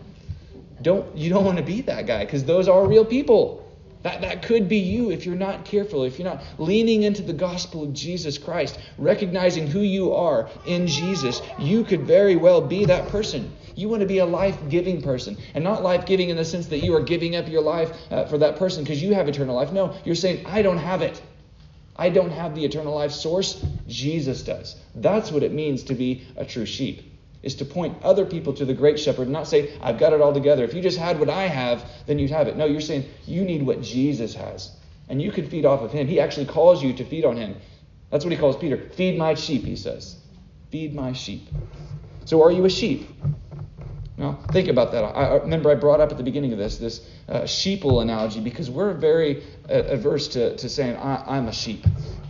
Don't 0.81 1.15
you 1.17 1.29
don't 1.29 1.45
want 1.45 1.57
to 1.57 1.63
be 1.63 1.81
that 1.81 2.05
guy 2.05 2.25
because 2.25 2.43
those 2.43 2.67
are 2.67 2.85
real 2.85 3.05
people. 3.05 3.67
That, 4.03 4.21
that 4.21 4.41
could 4.41 4.67
be 4.67 4.77
you 4.77 5.11
if 5.11 5.27
you're 5.27 5.35
not 5.35 5.63
careful, 5.63 6.03
if 6.03 6.17
you're 6.17 6.27
not 6.27 6.43
leaning 6.57 7.03
into 7.03 7.21
the 7.21 7.33
gospel 7.33 7.83
of 7.83 7.93
Jesus 7.93 8.39
Christ, 8.39 8.79
recognizing 8.97 9.67
who 9.67 9.81
you 9.81 10.13
are 10.13 10.49
in 10.65 10.87
Jesus. 10.87 11.39
You 11.59 11.83
could 11.83 12.01
very 12.01 12.35
well 12.35 12.61
be 12.61 12.85
that 12.85 13.09
person. 13.09 13.53
You 13.81 13.89
want 13.89 14.01
to 14.01 14.07
be 14.07 14.19
a 14.19 14.25
life 14.25 14.57
giving 14.69 15.01
person, 15.01 15.37
and 15.55 15.63
not 15.63 15.81
life 15.81 16.05
giving 16.05 16.29
in 16.29 16.37
the 16.37 16.45
sense 16.45 16.67
that 16.67 16.83
you 16.83 16.95
are 16.95 17.01
giving 17.01 17.35
up 17.35 17.49
your 17.49 17.63
life 17.63 17.91
uh, 18.11 18.25
for 18.25 18.37
that 18.37 18.57
person 18.57 18.83
because 18.83 19.01
you 19.01 19.15
have 19.15 19.27
eternal 19.27 19.55
life. 19.55 19.71
No, 19.71 19.95
you're 20.05 20.13
saying, 20.13 20.45
I 20.45 20.61
don't 20.61 20.77
have 20.77 21.01
it. 21.01 21.19
I 21.95 22.09
don't 22.09 22.29
have 22.29 22.53
the 22.53 22.63
eternal 22.63 22.93
life 22.93 23.11
source. 23.11 23.65
Jesus 23.87 24.43
does. 24.43 24.75
That's 24.93 25.31
what 25.31 25.41
it 25.41 25.51
means 25.51 25.81
to 25.85 25.95
be 25.95 26.27
a 26.37 26.45
true 26.45 26.67
sheep 26.67 27.01
is 27.41 27.55
to 27.55 27.65
point 27.65 27.97
other 28.03 28.23
people 28.23 28.53
to 28.53 28.65
the 28.65 28.73
great 28.75 28.99
shepherd 28.99 29.23
and 29.23 29.31
not 29.31 29.47
say, 29.47 29.75
I've 29.81 29.97
got 29.97 30.13
it 30.13 30.21
all 30.21 30.31
together. 30.31 30.63
If 30.63 30.75
you 30.75 30.81
just 30.83 30.99
had 30.99 31.19
what 31.19 31.27
I 31.27 31.47
have, 31.47 31.83
then 32.05 32.19
you'd 32.19 32.29
have 32.29 32.47
it. 32.47 32.55
No, 32.55 32.65
you're 32.65 32.81
saying 32.81 33.05
you 33.25 33.43
need 33.43 33.63
what 33.63 33.81
Jesus 33.81 34.35
has. 34.35 34.75
And 35.09 35.19
you 35.19 35.31
can 35.31 35.49
feed 35.49 35.65
off 35.65 35.81
of 35.81 35.91
him. 35.91 36.05
He 36.05 36.19
actually 36.19 36.45
calls 36.45 36.83
you 36.83 36.93
to 36.93 37.03
feed 37.03 37.25
on 37.25 37.35
him. 37.35 37.55
That's 38.11 38.23
what 38.23 38.31
he 38.31 38.37
calls 38.37 38.57
Peter. 38.57 38.77
Feed 38.91 39.17
my 39.17 39.33
sheep, 39.33 39.63
he 39.63 39.75
says. 39.75 40.17
Feed 40.69 40.93
my 40.93 41.13
sheep. 41.13 41.47
So 42.25 42.43
are 42.43 42.51
you 42.51 42.65
a 42.65 42.69
sheep? 42.69 43.09
Now, 44.21 44.37
think 44.51 44.67
about 44.67 44.91
that. 44.91 45.03
I, 45.03 45.37
remember 45.37 45.71
I 45.71 45.75
brought 45.75 45.99
up 45.99 46.11
at 46.11 46.17
the 46.17 46.23
beginning 46.23 46.53
of 46.53 46.59
this 46.59 46.77
this 46.77 47.01
uh, 47.27 47.41
sheeple 47.41 48.03
analogy 48.03 48.39
because 48.39 48.69
we're 48.69 48.93
very 48.93 49.43
uh, 49.67 49.81
averse 49.85 50.27
to, 50.29 50.55
to 50.57 50.69
saying, 50.69 50.95
I'm 51.01 51.47
a 51.47 51.51
sheep. 51.51 51.83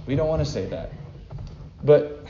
We 0.07 0.15
don't 0.15 0.29
want 0.29 0.39
to 0.39 0.49
say 0.49 0.67
that. 0.67 0.93
But 1.83 2.25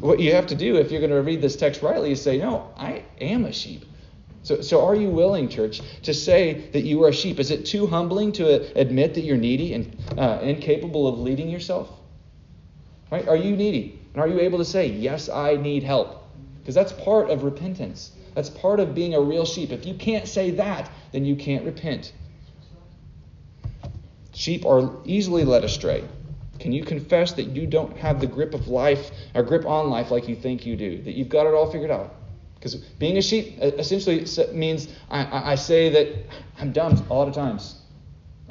what 0.00 0.20
you 0.20 0.34
have 0.34 0.46
to 0.48 0.54
do 0.54 0.76
if 0.76 0.90
you're 0.90 1.00
going 1.00 1.12
to 1.12 1.22
read 1.22 1.40
this 1.40 1.56
text 1.56 1.80
rightly 1.80 2.12
is 2.12 2.20
say, 2.20 2.36
No, 2.36 2.70
I 2.76 3.04
am 3.18 3.46
a 3.46 3.52
sheep. 3.52 3.86
So, 4.42 4.60
so 4.60 4.84
are 4.84 4.94
you 4.94 5.08
willing, 5.08 5.48
church, 5.48 5.80
to 6.02 6.12
say 6.12 6.68
that 6.72 6.82
you 6.82 7.02
are 7.04 7.08
a 7.08 7.12
sheep? 7.14 7.40
Is 7.40 7.50
it 7.50 7.64
too 7.64 7.86
humbling 7.86 8.32
to 8.32 8.78
admit 8.78 9.14
that 9.14 9.22
you're 9.22 9.38
needy 9.38 9.72
and 9.72 9.96
uh, 10.18 10.40
incapable 10.42 11.08
of 11.08 11.18
leading 11.18 11.48
yourself? 11.48 11.88
Right? 13.10 13.26
Are 13.26 13.36
you 13.36 13.56
needy? 13.56 13.98
And 14.12 14.20
are 14.20 14.28
you 14.28 14.40
able 14.40 14.58
to 14.58 14.64
say, 14.66 14.88
Yes, 14.88 15.30
I 15.30 15.56
need 15.56 15.84
help? 15.84 16.22
Because 16.58 16.74
that's 16.74 16.92
part 16.92 17.30
of 17.30 17.44
repentance. 17.44 18.12
That's 18.36 18.50
part 18.50 18.80
of 18.80 18.94
being 18.94 19.14
a 19.14 19.20
real 19.20 19.46
sheep. 19.46 19.72
If 19.72 19.86
you 19.86 19.94
can't 19.94 20.28
say 20.28 20.50
that, 20.52 20.90
then 21.10 21.24
you 21.24 21.36
can't 21.36 21.64
repent. 21.64 22.12
Sheep 24.34 24.66
are 24.66 24.90
easily 25.06 25.42
led 25.42 25.64
astray. 25.64 26.04
Can 26.60 26.70
you 26.70 26.84
confess 26.84 27.32
that 27.32 27.44
you 27.44 27.66
don't 27.66 27.96
have 27.96 28.20
the 28.20 28.26
grip 28.26 28.52
of 28.52 28.68
life 28.68 29.10
or 29.34 29.42
grip 29.42 29.64
on 29.64 29.88
life 29.88 30.10
like 30.10 30.28
you 30.28 30.36
think 30.36 30.66
you 30.66 30.76
do? 30.76 31.00
That 31.02 31.14
you've 31.14 31.30
got 31.30 31.46
it 31.46 31.54
all 31.54 31.72
figured 31.72 31.90
out? 31.90 32.14
Because 32.56 32.74
being 32.74 33.16
a 33.16 33.22
sheep 33.22 33.58
uh, 33.62 33.68
essentially 33.78 34.26
means 34.52 34.88
I, 35.08 35.52
I 35.52 35.54
say 35.54 35.88
that 35.88 36.14
I'm 36.58 36.72
dumb 36.72 37.02
a 37.08 37.14
lot 37.14 37.28
of 37.28 37.34
times. 37.34 37.80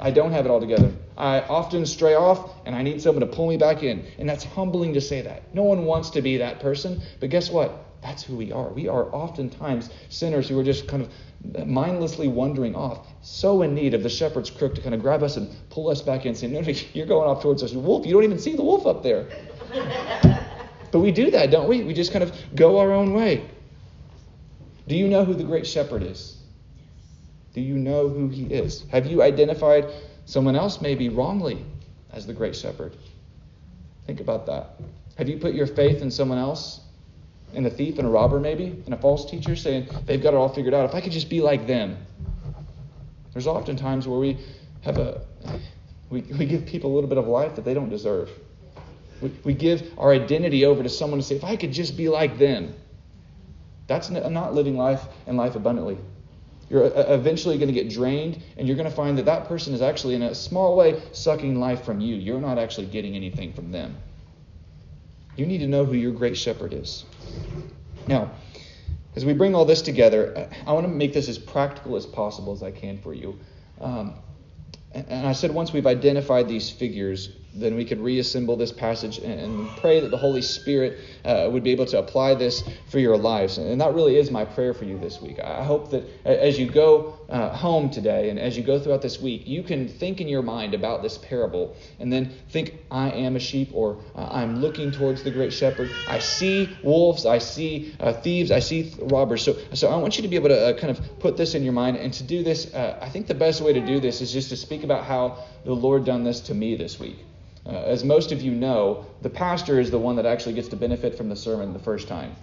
I 0.00 0.10
don't 0.10 0.32
have 0.32 0.46
it 0.46 0.50
all 0.50 0.60
together. 0.60 0.92
I 1.16 1.42
often 1.42 1.86
stray 1.86 2.14
off 2.14 2.50
and 2.66 2.74
I 2.74 2.82
need 2.82 3.00
someone 3.00 3.20
to 3.20 3.32
pull 3.32 3.48
me 3.48 3.56
back 3.56 3.84
in. 3.84 4.04
And 4.18 4.28
that's 4.28 4.42
humbling 4.42 4.94
to 4.94 5.00
say 5.00 5.22
that. 5.22 5.54
No 5.54 5.62
one 5.62 5.84
wants 5.84 6.10
to 6.10 6.22
be 6.22 6.38
that 6.38 6.58
person. 6.58 7.00
But 7.20 7.30
guess 7.30 7.50
what? 7.50 7.85
That's 8.06 8.22
who 8.22 8.36
we 8.36 8.52
are. 8.52 8.68
We 8.68 8.86
are 8.86 9.12
oftentimes 9.12 9.90
sinners 10.10 10.48
who 10.48 10.56
are 10.60 10.62
just 10.62 10.86
kind 10.86 11.02
of 11.02 11.66
mindlessly 11.66 12.28
wandering 12.28 12.76
off, 12.76 13.04
so 13.20 13.62
in 13.62 13.74
need 13.74 13.94
of 13.94 14.04
the 14.04 14.08
shepherd's 14.08 14.48
crook 14.48 14.76
to 14.76 14.80
kind 14.80 14.94
of 14.94 15.02
grab 15.02 15.24
us 15.24 15.36
and 15.36 15.52
pull 15.70 15.88
us 15.88 16.02
back 16.02 16.24
in, 16.24 16.36
saying, 16.36 16.52
No, 16.52 16.60
no, 16.60 16.68
you're 16.92 17.06
going 17.06 17.28
off 17.28 17.42
towards 17.42 17.64
us. 17.64 17.72
Wolf, 17.72 18.06
you 18.06 18.12
don't 18.12 18.22
even 18.22 18.38
see 18.38 18.54
the 18.54 18.62
wolf 18.62 18.86
up 18.86 19.02
there. 19.02 19.26
but 20.92 21.00
we 21.00 21.10
do 21.10 21.32
that, 21.32 21.50
don't 21.50 21.68
we? 21.68 21.82
We 21.82 21.94
just 21.94 22.12
kind 22.12 22.22
of 22.22 22.32
go 22.54 22.78
our 22.78 22.92
own 22.92 23.12
way. 23.12 23.50
Do 24.86 24.94
you 24.94 25.08
know 25.08 25.24
who 25.24 25.34
the 25.34 25.42
great 25.42 25.66
shepherd 25.66 26.04
is? 26.04 26.40
Do 27.54 27.60
you 27.60 27.74
know 27.76 28.08
who 28.08 28.28
he 28.28 28.44
is? 28.44 28.84
Have 28.92 29.06
you 29.06 29.20
identified 29.20 29.86
someone 30.26 30.54
else, 30.54 30.80
maybe 30.80 31.08
wrongly, 31.08 31.64
as 32.12 32.24
the 32.24 32.34
great 32.34 32.54
shepherd? 32.54 32.96
Think 34.06 34.20
about 34.20 34.46
that. 34.46 34.80
Have 35.18 35.28
you 35.28 35.38
put 35.38 35.54
your 35.54 35.66
faith 35.66 36.02
in 36.02 36.12
someone 36.12 36.38
else 36.38 36.82
and 37.54 37.66
a 37.66 37.70
thief 37.70 37.98
and 37.98 38.06
a 38.06 38.10
robber, 38.10 38.38
maybe, 38.38 38.82
and 38.84 38.94
a 38.94 38.96
false 38.96 39.30
teacher 39.30 39.56
saying 39.56 39.88
they've 40.06 40.22
got 40.22 40.34
it 40.34 40.36
all 40.36 40.48
figured 40.48 40.74
out. 40.74 40.88
If 40.88 40.94
I 40.94 41.00
could 41.00 41.12
just 41.12 41.30
be 41.30 41.40
like 41.40 41.66
them. 41.66 41.96
There's 43.32 43.46
often 43.46 43.76
times 43.76 44.08
where 44.08 44.18
we 44.18 44.38
have 44.82 44.98
a 44.98 45.20
we, 46.10 46.22
we 46.22 46.46
give 46.46 46.66
people 46.66 46.92
a 46.92 46.94
little 46.94 47.08
bit 47.08 47.18
of 47.18 47.26
life 47.26 47.56
that 47.56 47.64
they 47.64 47.74
don't 47.74 47.88
deserve. 47.88 48.30
We, 49.20 49.32
we 49.44 49.54
give 49.54 49.92
our 49.98 50.12
identity 50.12 50.64
over 50.64 50.82
to 50.82 50.88
someone 50.88 51.18
to 51.18 51.26
say, 51.26 51.36
if 51.36 51.44
I 51.44 51.56
could 51.56 51.72
just 51.72 51.96
be 51.96 52.08
like 52.08 52.38
them. 52.38 52.74
That's 53.86 54.10
not 54.10 54.54
living 54.54 54.76
life 54.76 55.02
and 55.26 55.36
life 55.36 55.54
abundantly. 55.54 55.96
You're 56.68 56.84
uh, 56.84 56.88
uh, 56.88 57.14
eventually 57.14 57.56
going 57.56 57.68
to 57.68 57.74
get 57.74 57.88
drained, 57.88 58.42
and 58.56 58.66
you're 58.66 58.76
going 58.76 58.90
to 58.90 58.94
find 58.94 59.16
that 59.18 59.26
that 59.26 59.46
person 59.46 59.72
is 59.72 59.80
actually, 59.80 60.14
in 60.14 60.22
a 60.22 60.34
small 60.34 60.76
way, 60.76 61.00
sucking 61.12 61.60
life 61.60 61.84
from 61.84 62.00
you. 62.00 62.16
You're 62.16 62.40
not 62.40 62.58
actually 62.58 62.86
getting 62.86 63.14
anything 63.14 63.52
from 63.52 63.70
them. 63.70 63.96
You 65.36 65.46
need 65.46 65.58
to 65.58 65.68
know 65.68 65.84
who 65.84 65.94
your 65.94 66.12
great 66.12 66.36
shepherd 66.36 66.72
is. 66.72 67.04
Now, 68.06 68.32
as 69.14 69.24
we 69.24 69.32
bring 69.32 69.54
all 69.54 69.64
this 69.64 69.82
together, 69.82 70.48
I 70.66 70.72
want 70.72 70.86
to 70.86 70.92
make 70.92 71.12
this 71.12 71.28
as 71.28 71.38
practical 71.38 71.96
as 71.96 72.06
possible 72.06 72.52
as 72.52 72.62
I 72.62 72.70
can 72.70 72.98
for 72.98 73.14
you. 73.14 73.38
Um, 73.80 74.14
and 74.92 75.26
I 75.26 75.32
said 75.32 75.52
once 75.52 75.72
we've 75.72 75.86
identified 75.86 76.48
these 76.48 76.70
figures, 76.70 77.30
then 77.56 77.74
we 77.74 77.84
could 77.84 78.00
reassemble 78.00 78.56
this 78.56 78.72
passage 78.72 79.18
and 79.18 79.68
pray 79.78 80.00
that 80.00 80.10
the 80.10 80.16
Holy 80.16 80.42
Spirit 80.42 80.98
uh, 81.24 81.48
would 81.50 81.64
be 81.64 81.70
able 81.70 81.86
to 81.86 81.98
apply 81.98 82.34
this 82.34 82.62
for 82.90 82.98
your 82.98 83.16
lives. 83.16 83.58
And 83.58 83.80
that 83.80 83.94
really 83.94 84.16
is 84.16 84.30
my 84.30 84.44
prayer 84.44 84.74
for 84.74 84.84
you 84.84 84.98
this 84.98 85.20
week. 85.20 85.40
I 85.40 85.64
hope 85.64 85.90
that 85.90 86.04
as 86.24 86.58
you 86.58 86.70
go 86.70 87.18
uh, 87.28 87.50
home 87.50 87.90
today 87.90 88.30
and 88.30 88.38
as 88.38 88.56
you 88.56 88.62
go 88.62 88.78
throughout 88.78 89.02
this 89.02 89.20
week, 89.20 89.46
you 89.46 89.62
can 89.62 89.88
think 89.88 90.20
in 90.20 90.28
your 90.28 90.42
mind 90.42 90.74
about 90.74 91.02
this 91.02 91.18
parable 91.18 91.74
and 91.98 92.12
then 92.12 92.32
think, 92.50 92.74
I 92.90 93.10
am 93.10 93.36
a 93.36 93.40
sheep 93.40 93.70
or 93.72 93.98
I'm 94.14 94.60
looking 94.60 94.90
towards 94.92 95.22
the 95.22 95.30
great 95.30 95.52
shepherd. 95.52 95.90
I 96.08 96.18
see 96.18 96.76
wolves, 96.82 97.26
I 97.26 97.38
see 97.38 97.94
uh, 98.00 98.12
thieves, 98.12 98.50
I 98.50 98.60
see 98.60 98.94
robbers. 99.00 99.42
So, 99.42 99.56
so 99.72 99.88
I 99.88 99.96
want 99.96 100.16
you 100.16 100.22
to 100.22 100.28
be 100.28 100.36
able 100.36 100.48
to 100.48 100.68
uh, 100.68 100.78
kind 100.78 100.96
of 100.96 101.18
put 101.18 101.36
this 101.36 101.54
in 101.54 101.64
your 101.64 101.72
mind. 101.72 101.96
And 101.96 102.12
to 102.14 102.22
do 102.22 102.42
this, 102.42 102.72
uh, 102.74 102.98
I 103.00 103.08
think 103.08 103.26
the 103.26 103.34
best 103.34 103.60
way 103.60 103.72
to 103.72 103.84
do 103.84 104.00
this 104.00 104.20
is 104.20 104.32
just 104.32 104.50
to 104.50 104.56
speak 104.56 104.84
about 104.84 105.04
how 105.04 105.44
the 105.64 105.74
Lord 105.74 106.04
done 106.04 106.24
this 106.24 106.40
to 106.40 106.54
me 106.54 106.76
this 106.76 107.00
week. 107.00 107.18
Uh, 107.66 107.70
as 107.70 108.04
most 108.04 108.30
of 108.30 108.40
you 108.40 108.52
know, 108.52 109.04
the 109.22 109.28
pastor 109.28 109.80
is 109.80 109.90
the 109.90 109.98
one 109.98 110.14
that 110.16 110.26
actually 110.26 110.54
gets 110.54 110.68
to 110.68 110.76
benefit 110.76 111.16
from 111.16 111.28
the 111.28 111.34
sermon 111.34 111.72
the 111.72 111.80
first 111.80 112.06
time. 112.06 112.36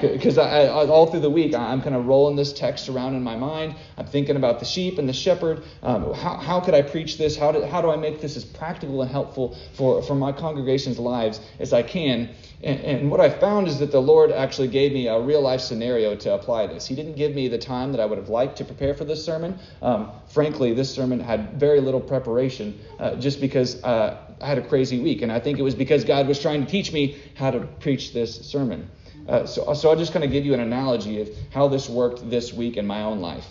Because 0.00 0.38
uh, 0.38 0.86
all 0.90 1.06
through 1.06 1.20
the 1.20 1.30
week, 1.30 1.54
I'm 1.54 1.82
kind 1.82 1.94
of 1.94 2.06
rolling 2.06 2.36
this 2.36 2.52
text 2.52 2.88
around 2.88 3.14
in 3.14 3.22
my 3.22 3.36
mind. 3.36 3.74
I'm 3.98 4.06
thinking 4.06 4.36
about 4.36 4.58
the 4.58 4.64
sheep 4.64 4.98
and 4.98 5.06
the 5.06 5.12
shepherd. 5.12 5.62
Um, 5.82 6.14
how, 6.14 6.36
how 6.36 6.60
could 6.60 6.72
I 6.72 6.80
preach 6.80 7.18
this? 7.18 7.36
How 7.36 7.52
do, 7.52 7.62
how 7.66 7.82
do 7.82 7.90
I 7.90 7.96
make 7.96 8.22
this 8.22 8.36
as 8.36 8.44
practical 8.44 9.02
and 9.02 9.10
helpful 9.10 9.56
for, 9.74 10.02
for 10.02 10.14
my 10.14 10.32
congregation's 10.32 10.98
lives 10.98 11.40
as 11.58 11.74
I 11.74 11.82
can? 11.82 12.30
And, 12.62 12.80
and, 12.80 13.10
what 13.10 13.20
I 13.20 13.30
found 13.30 13.68
is 13.68 13.78
that 13.78 13.90
the 13.90 14.02
Lord 14.02 14.30
actually 14.30 14.68
gave 14.68 14.92
me 14.92 15.06
a 15.06 15.18
real 15.18 15.40
life 15.40 15.62
scenario 15.62 16.14
to 16.16 16.34
apply 16.34 16.66
this. 16.66 16.86
He 16.86 16.94
didn't 16.94 17.16
give 17.16 17.34
me 17.34 17.48
the 17.48 17.56
time 17.56 17.92
that 17.92 18.00
I 18.00 18.04
would 18.04 18.18
have 18.18 18.28
liked 18.28 18.58
to 18.58 18.66
prepare 18.66 18.92
for 18.92 19.04
this 19.04 19.24
sermon. 19.24 19.58
Um, 19.80 20.10
frankly, 20.28 20.74
this 20.74 20.94
sermon 20.94 21.20
had 21.20 21.54
very 21.54 21.80
little 21.80 22.00
preparation 22.00 22.78
uh, 22.98 23.16
just 23.16 23.40
because 23.40 23.82
uh, 23.82 24.18
I 24.42 24.46
had 24.46 24.58
a 24.58 24.68
crazy 24.68 25.00
week. 25.00 25.22
And 25.22 25.32
I 25.32 25.40
think 25.40 25.58
it 25.58 25.62
was 25.62 25.74
because 25.74 26.04
God 26.04 26.28
was 26.28 26.38
trying 26.38 26.64
to 26.64 26.70
teach 26.70 26.92
me 26.92 27.16
how 27.34 27.50
to 27.50 27.60
preach 27.60 28.12
this 28.12 28.34
sermon. 28.46 28.90
Uh, 29.26 29.46
so, 29.46 29.72
so 29.72 29.88
I'll 29.88 29.96
just 29.96 30.12
kind 30.12 30.24
of 30.24 30.30
give 30.30 30.44
you 30.44 30.52
an 30.52 30.60
analogy 30.60 31.22
of 31.22 31.30
how 31.50 31.68
this 31.68 31.88
worked 31.88 32.28
this 32.28 32.52
week 32.52 32.76
in 32.76 32.86
my 32.86 33.02
own 33.02 33.20
life. 33.20 33.46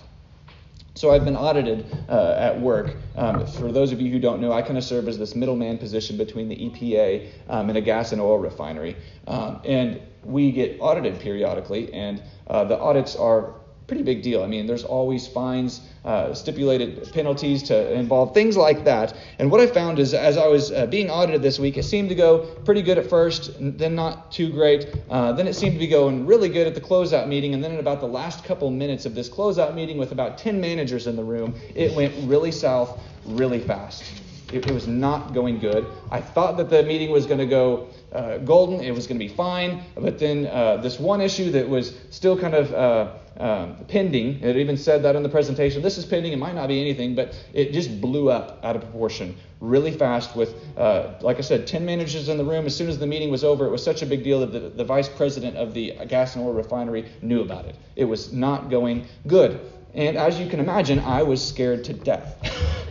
So 1.00 1.12
I've 1.12 1.24
been 1.24 1.38
audited 1.38 1.86
uh, 2.10 2.36
at 2.38 2.60
work. 2.60 2.98
Um, 3.16 3.48
for 3.48 3.72
those 3.72 3.94
of 3.94 4.02
you 4.02 4.12
who 4.12 4.20
don't 4.20 4.42
know, 4.42 4.52
I 4.52 4.62
kind 4.62 4.78
of 4.78 4.84
serve 4.84 5.08
as 5.08 5.18
this 5.18 5.34
middleman 5.34 5.78
position 5.78 6.18
between 6.18 6.50
the 6.50 6.58
EPA 6.58 7.30
um, 7.48 7.70
and 7.70 7.78
a 7.78 7.82
gas 7.82 8.12
and 8.12 8.20
oil 8.20 8.38
refinery. 8.38 8.98
Um, 9.26 9.62
and 9.64 10.02
we 10.26 10.52
get 10.52 10.78
audited 10.82 11.18
periodically, 11.22 11.94
and 11.94 12.22
uh, 12.48 12.66
the 12.66 12.78
audits 12.78 13.16
are 13.16 13.54
pretty 13.90 14.04
big 14.04 14.22
deal. 14.22 14.44
I 14.44 14.48
mean, 14.48 14.68
there's 14.68 14.86
always 14.86 15.28
fines, 15.28 15.82
uh, 16.06 16.34
stipulated 16.34 17.12
penalties 17.12 17.64
to 17.64 17.92
involve 17.94 18.34
things 18.34 18.56
like 18.56 18.86
that. 18.86 19.16
And 19.40 19.52
what 19.52 19.60
I 19.60 19.68
found 19.68 20.00
is, 20.00 20.14
as 20.14 20.38
I 20.38 20.48
was 20.48 20.72
uh, 20.72 20.86
being 20.86 21.10
audited 21.10 21.42
this 21.42 21.60
week, 21.60 21.76
it 21.76 21.84
seemed 21.84 22.08
to 22.10 22.16
go 22.16 22.46
pretty 22.64 22.84
good 22.84 22.98
at 22.98 23.10
first, 23.10 23.52
then 23.60 23.96
not 23.96 24.32
too 24.32 24.52
great. 24.52 24.96
Uh, 25.10 25.34
then 25.34 25.48
it 25.48 25.56
seemed 25.56 25.74
to 25.74 25.80
be 25.80 25.88
going 25.88 26.26
really 26.26 26.50
good 26.50 26.68
at 26.68 26.76
the 26.76 26.82
closeout 26.82 27.28
meeting, 27.28 27.54
and 27.54 27.64
then 27.64 27.72
in 27.72 27.80
about 27.80 28.00
the 28.00 28.08
last 28.08 28.46
couple 28.46 28.70
minutes 28.70 29.06
of 29.06 29.16
this 29.16 29.28
closeout 29.28 29.74
meeting 29.74 29.98
with 29.98 30.12
about 30.12 30.38
10 30.38 30.62
managers 30.62 31.08
in 31.08 31.16
the 31.16 31.24
room, 31.24 31.56
it 31.76 31.94
went 31.96 32.14
really 32.30 32.52
south 32.52 33.00
really 33.26 33.60
fast. 33.60 34.04
It, 34.52 34.68
it 34.68 34.72
was 34.72 34.88
not 34.88 35.34
going 35.34 35.60
good. 35.60 35.86
I 36.12 36.22
thought 36.22 36.58
that 36.58 36.70
the 36.70 36.84
meeting 36.84 37.12
was 37.12 37.26
going 37.26 37.40
to 37.40 37.46
go 37.46 37.90
uh, 38.12 38.38
golden, 38.40 38.82
it 38.82 38.92
was 38.92 39.08
going 39.08 39.20
to 39.20 39.26
be 39.26 39.34
fine, 39.34 39.84
but 39.96 40.20
then 40.20 40.48
uh, 40.48 40.78
this 40.78 41.00
one 41.00 41.22
issue 41.22 41.52
that 41.52 41.68
was 41.68 41.96
still 42.10 42.38
kind 42.38 42.56
of 42.56 42.74
uh, 42.74 43.14
um, 43.38 43.78
pending, 43.88 44.42
it 44.42 44.58
even 44.58 44.78
said 44.78 45.04
that 45.04 45.16
in 45.16 45.24
the 45.24 45.30
presentation, 45.30 45.82
this 45.82 45.98
is 45.98 46.06
pending, 46.06 46.34
it 46.34 46.40
might 46.40 46.56
not 46.56 46.68
be 46.68 46.82
anything, 46.82 47.16
but 47.16 47.40
it 47.54 47.72
just 47.72 48.02
blew 48.02 48.30
up 48.30 48.60
out 48.64 48.76
of 48.76 48.82
proportion 48.82 49.36
really 49.62 49.92
fast 49.92 50.36
with, 50.36 50.56
uh, 50.78 51.14
like 51.22 51.38
I 51.38 51.42
said, 51.42 51.68
10 51.68 51.86
managers 51.86 52.30
in 52.30 52.38
the 52.38 52.46
room. 52.46 52.66
As 52.66 52.76
soon 52.76 52.88
as 52.88 52.98
the 52.98 53.08
meeting 53.08 53.30
was 53.30 53.44
over, 53.44 53.66
it 53.66 53.70
was 53.70 53.84
such 53.84 54.02
a 54.02 54.06
big 54.06 54.24
deal 54.24 54.40
that 54.40 54.52
the, 54.52 54.70
the 54.70 54.86
vice 54.86 55.10
president 55.10 55.58
of 55.58 55.74
the 55.74 55.94
gas 56.08 56.36
and 56.36 56.46
oil 56.46 56.54
refinery 56.54 57.10
knew 57.22 57.42
about 57.42 57.66
it. 57.66 57.76
It 57.96 58.06
was 58.06 58.32
not 58.32 58.70
going 58.70 59.06
good. 59.28 59.60
And 59.94 60.18
as 60.18 60.40
you 60.40 60.48
can 60.48 60.60
imagine, 60.60 61.00
I 61.00 61.24
was 61.24 61.46
scared 61.46 61.84
to 61.86 61.94
death. 61.94 62.38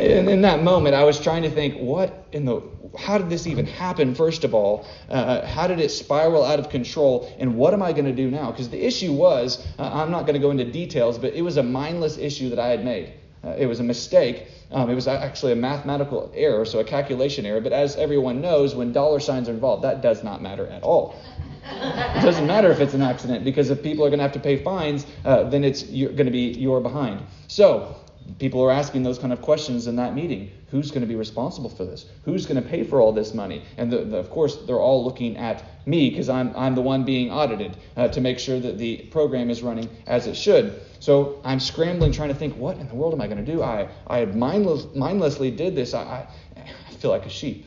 and 0.00 0.28
in 0.28 0.42
that 0.42 0.62
moment, 0.62 0.94
I 0.94 1.04
was 1.04 1.20
trying 1.20 1.42
to 1.42 1.50
think, 1.50 1.76
what 1.76 2.26
in 2.32 2.44
the 2.44 2.62
how 2.98 3.18
did 3.18 3.30
this 3.30 3.46
even 3.46 3.66
happen, 3.66 4.14
first 4.14 4.44
of 4.44 4.54
all? 4.54 4.86
Uh, 5.08 5.46
how 5.46 5.66
did 5.66 5.80
it 5.80 5.90
spiral 5.90 6.44
out 6.44 6.58
of 6.58 6.70
control? 6.70 7.32
And 7.38 7.56
what 7.56 7.72
am 7.72 7.82
I 7.82 7.92
going 7.92 8.06
to 8.06 8.12
do 8.12 8.30
now? 8.30 8.50
Because 8.50 8.68
the 8.68 8.84
issue 8.84 9.12
was, 9.12 9.64
uh, 9.78 9.90
I'm 9.92 10.10
not 10.10 10.22
going 10.22 10.34
to 10.34 10.40
go 10.40 10.50
into 10.50 10.64
details, 10.64 11.18
but 11.18 11.34
it 11.34 11.42
was 11.42 11.56
a 11.56 11.62
mindless 11.62 12.18
issue 12.18 12.50
that 12.50 12.58
I 12.58 12.68
had 12.68 12.84
made. 12.84 13.12
Uh, 13.42 13.50
it 13.56 13.66
was 13.66 13.80
a 13.80 13.84
mistake. 13.84 14.48
Um, 14.70 14.90
it 14.90 14.94
was 14.94 15.08
actually 15.08 15.52
a 15.52 15.56
mathematical 15.56 16.30
error, 16.34 16.64
so 16.64 16.78
a 16.80 16.84
calculation 16.84 17.46
error. 17.46 17.60
But 17.60 17.72
as 17.72 17.96
everyone 17.96 18.40
knows, 18.40 18.74
when 18.74 18.92
dollar 18.92 19.20
signs 19.20 19.48
are 19.48 19.52
involved, 19.52 19.84
that 19.84 20.02
does 20.02 20.22
not 20.22 20.42
matter 20.42 20.66
at 20.66 20.82
all. 20.82 21.16
it 21.64 22.22
doesn't 22.22 22.46
matter 22.46 22.70
if 22.70 22.80
it's 22.80 22.94
an 22.94 23.02
accident 23.02 23.44
because 23.44 23.70
if 23.70 23.82
people 23.82 24.04
are 24.04 24.08
going 24.08 24.18
to 24.18 24.22
have 24.22 24.32
to 24.32 24.40
pay 24.40 24.62
fines, 24.62 25.06
uh, 25.24 25.44
then 25.44 25.64
it's 25.64 25.82
going 25.82 26.16
to 26.16 26.30
be 26.30 26.50
you're 26.50 26.80
behind. 26.80 27.22
So 27.48 27.96
people 28.38 28.62
are 28.62 28.70
asking 28.70 29.02
those 29.02 29.18
kind 29.18 29.32
of 29.32 29.42
questions 29.42 29.86
in 29.86 29.96
that 29.96 30.14
meeting. 30.14 30.50
Who's 30.70 30.90
going 30.90 31.00
to 31.00 31.06
be 31.06 31.16
responsible 31.16 31.68
for 31.68 31.84
this? 31.84 32.06
Who's 32.24 32.46
going 32.46 32.62
to 32.62 32.68
pay 32.68 32.84
for 32.84 33.00
all 33.00 33.12
this 33.12 33.34
money? 33.34 33.64
And 33.76 33.90
the, 33.90 34.04
the, 34.04 34.16
of 34.18 34.30
course, 34.30 34.56
they're 34.66 34.78
all 34.78 35.04
looking 35.04 35.36
at 35.36 35.64
me 35.86 36.10
because 36.10 36.28
I'm, 36.28 36.54
I'm 36.54 36.74
the 36.74 36.80
one 36.80 37.04
being 37.04 37.30
audited 37.30 37.76
uh, 37.96 38.08
to 38.08 38.20
make 38.20 38.38
sure 38.38 38.60
that 38.60 38.78
the 38.78 38.98
program 39.10 39.50
is 39.50 39.62
running 39.62 39.88
as 40.06 40.26
it 40.26 40.36
should. 40.36 40.80
So 41.00 41.40
I'm 41.44 41.60
scrambling, 41.60 42.12
trying 42.12 42.28
to 42.28 42.34
think, 42.34 42.56
what 42.56 42.76
in 42.76 42.88
the 42.88 42.94
world 42.94 43.14
am 43.14 43.20
I 43.20 43.26
going 43.26 43.44
to 43.44 43.52
do? 43.52 43.62
I, 43.62 43.88
I 44.06 44.24
mindless, 44.26 44.86
mindlessly 44.94 45.50
did 45.50 45.74
this. 45.74 45.94
I, 45.94 46.02
I, 46.02 46.28
I 46.56 46.92
feel 46.92 47.10
like 47.10 47.26
a 47.26 47.30
sheep. 47.30 47.66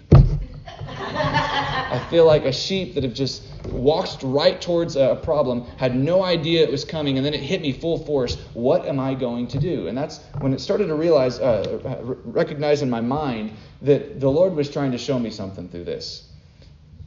I 0.87 2.05
feel 2.09 2.25
like 2.25 2.45
a 2.45 2.51
sheep 2.51 2.95
that 2.95 3.03
have 3.03 3.13
just 3.13 3.43
walked 3.65 4.23
right 4.23 4.59
towards 4.59 4.95
a 4.95 5.19
problem, 5.21 5.65
had 5.77 5.95
no 5.95 6.23
idea 6.23 6.63
it 6.63 6.71
was 6.71 6.83
coming, 6.85 7.17
and 7.17 7.25
then 7.25 7.33
it 7.33 7.39
hit 7.39 7.61
me 7.61 7.71
full 7.71 7.99
force. 7.99 8.37
What 8.53 8.85
am 8.85 8.99
I 8.99 9.13
going 9.13 9.47
to 9.49 9.59
do? 9.59 9.87
And 9.87 9.97
that's 9.97 10.19
when 10.39 10.53
it 10.53 10.59
started 10.59 10.87
to 10.87 10.95
realize, 10.95 11.39
uh, 11.39 11.79
recognize 12.25 12.81
in 12.81 12.89
my 12.89 13.01
mind 13.01 13.53
that 13.81 14.19
the 14.19 14.29
Lord 14.29 14.55
was 14.55 14.69
trying 14.69 14.91
to 14.91 14.97
show 14.97 15.19
me 15.19 15.29
something 15.29 15.69
through 15.69 15.85
this. 15.85 16.32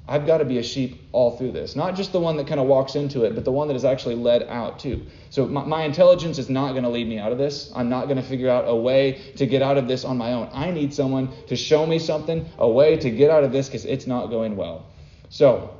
I've 0.08 0.26
got 0.26 0.38
to 0.38 0.44
be 0.44 0.58
a 0.58 0.62
sheep 0.62 1.08
all 1.10 1.36
through 1.36 1.52
this. 1.52 1.74
Not 1.74 1.96
just 1.96 2.12
the 2.12 2.20
one 2.20 2.36
that 2.36 2.46
kind 2.46 2.60
of 2.60 2.66
walks 2.66 2.94
into 2.94 3.24
it, 3.24 3.34
but 3.34 3.44
the 3.44 3.50
one 3.50 3.66
that 3.68 3.74
is 3.74 3.84
actually 3.84 4.14
led 4.14 4.44
out 4.44 4.78
too. 4.78 5.04
So 5.30 5.46
my, 5.46 5.64
my 5.64 5.82
intelligence 5.82 6.38
is 6.38 6.48
not 6.48 6.72
going 6.72 6.84
to 6.84 6.88
lead 6.88 7.08
me 7.08 7.18
out 7.18 7.32
of 7.32 7.38
this. 7.38 7.72
I'm 7.74 7.88
not 7.88 8.04
going 8.04 8.16
to 8.16 8.22
figure 8.22 8.48
out 8.48 8.64
a 8.68 8.74
way 8.74 9.32
to 9.36 9.46
get 9.46 9.62
out 9.62 9.78
of 9.78 9.88
this 9.88 10.04
on 10.04 10.16
my 10.16 10.32
own. 10.32 10.48
I 10.52 10.70
need 10.70 10.94
someone 10.94 11.30
to 11.48 11.56
show 11.56 11.86
me 11.86 11.98
something, 11.98 12.46
a 12.58 12.68
way 12.68 12.96
to 12.98 13.10
get 13.10 13.30
out 13.30 13.42
of 13.42 13.50
this 13.50 13.66
because 13.66 13.84
it's 13.84 14.06
not 14.06 14.28
going 14.28 14.56
well. 14.56 14.86
So 15.28 15.76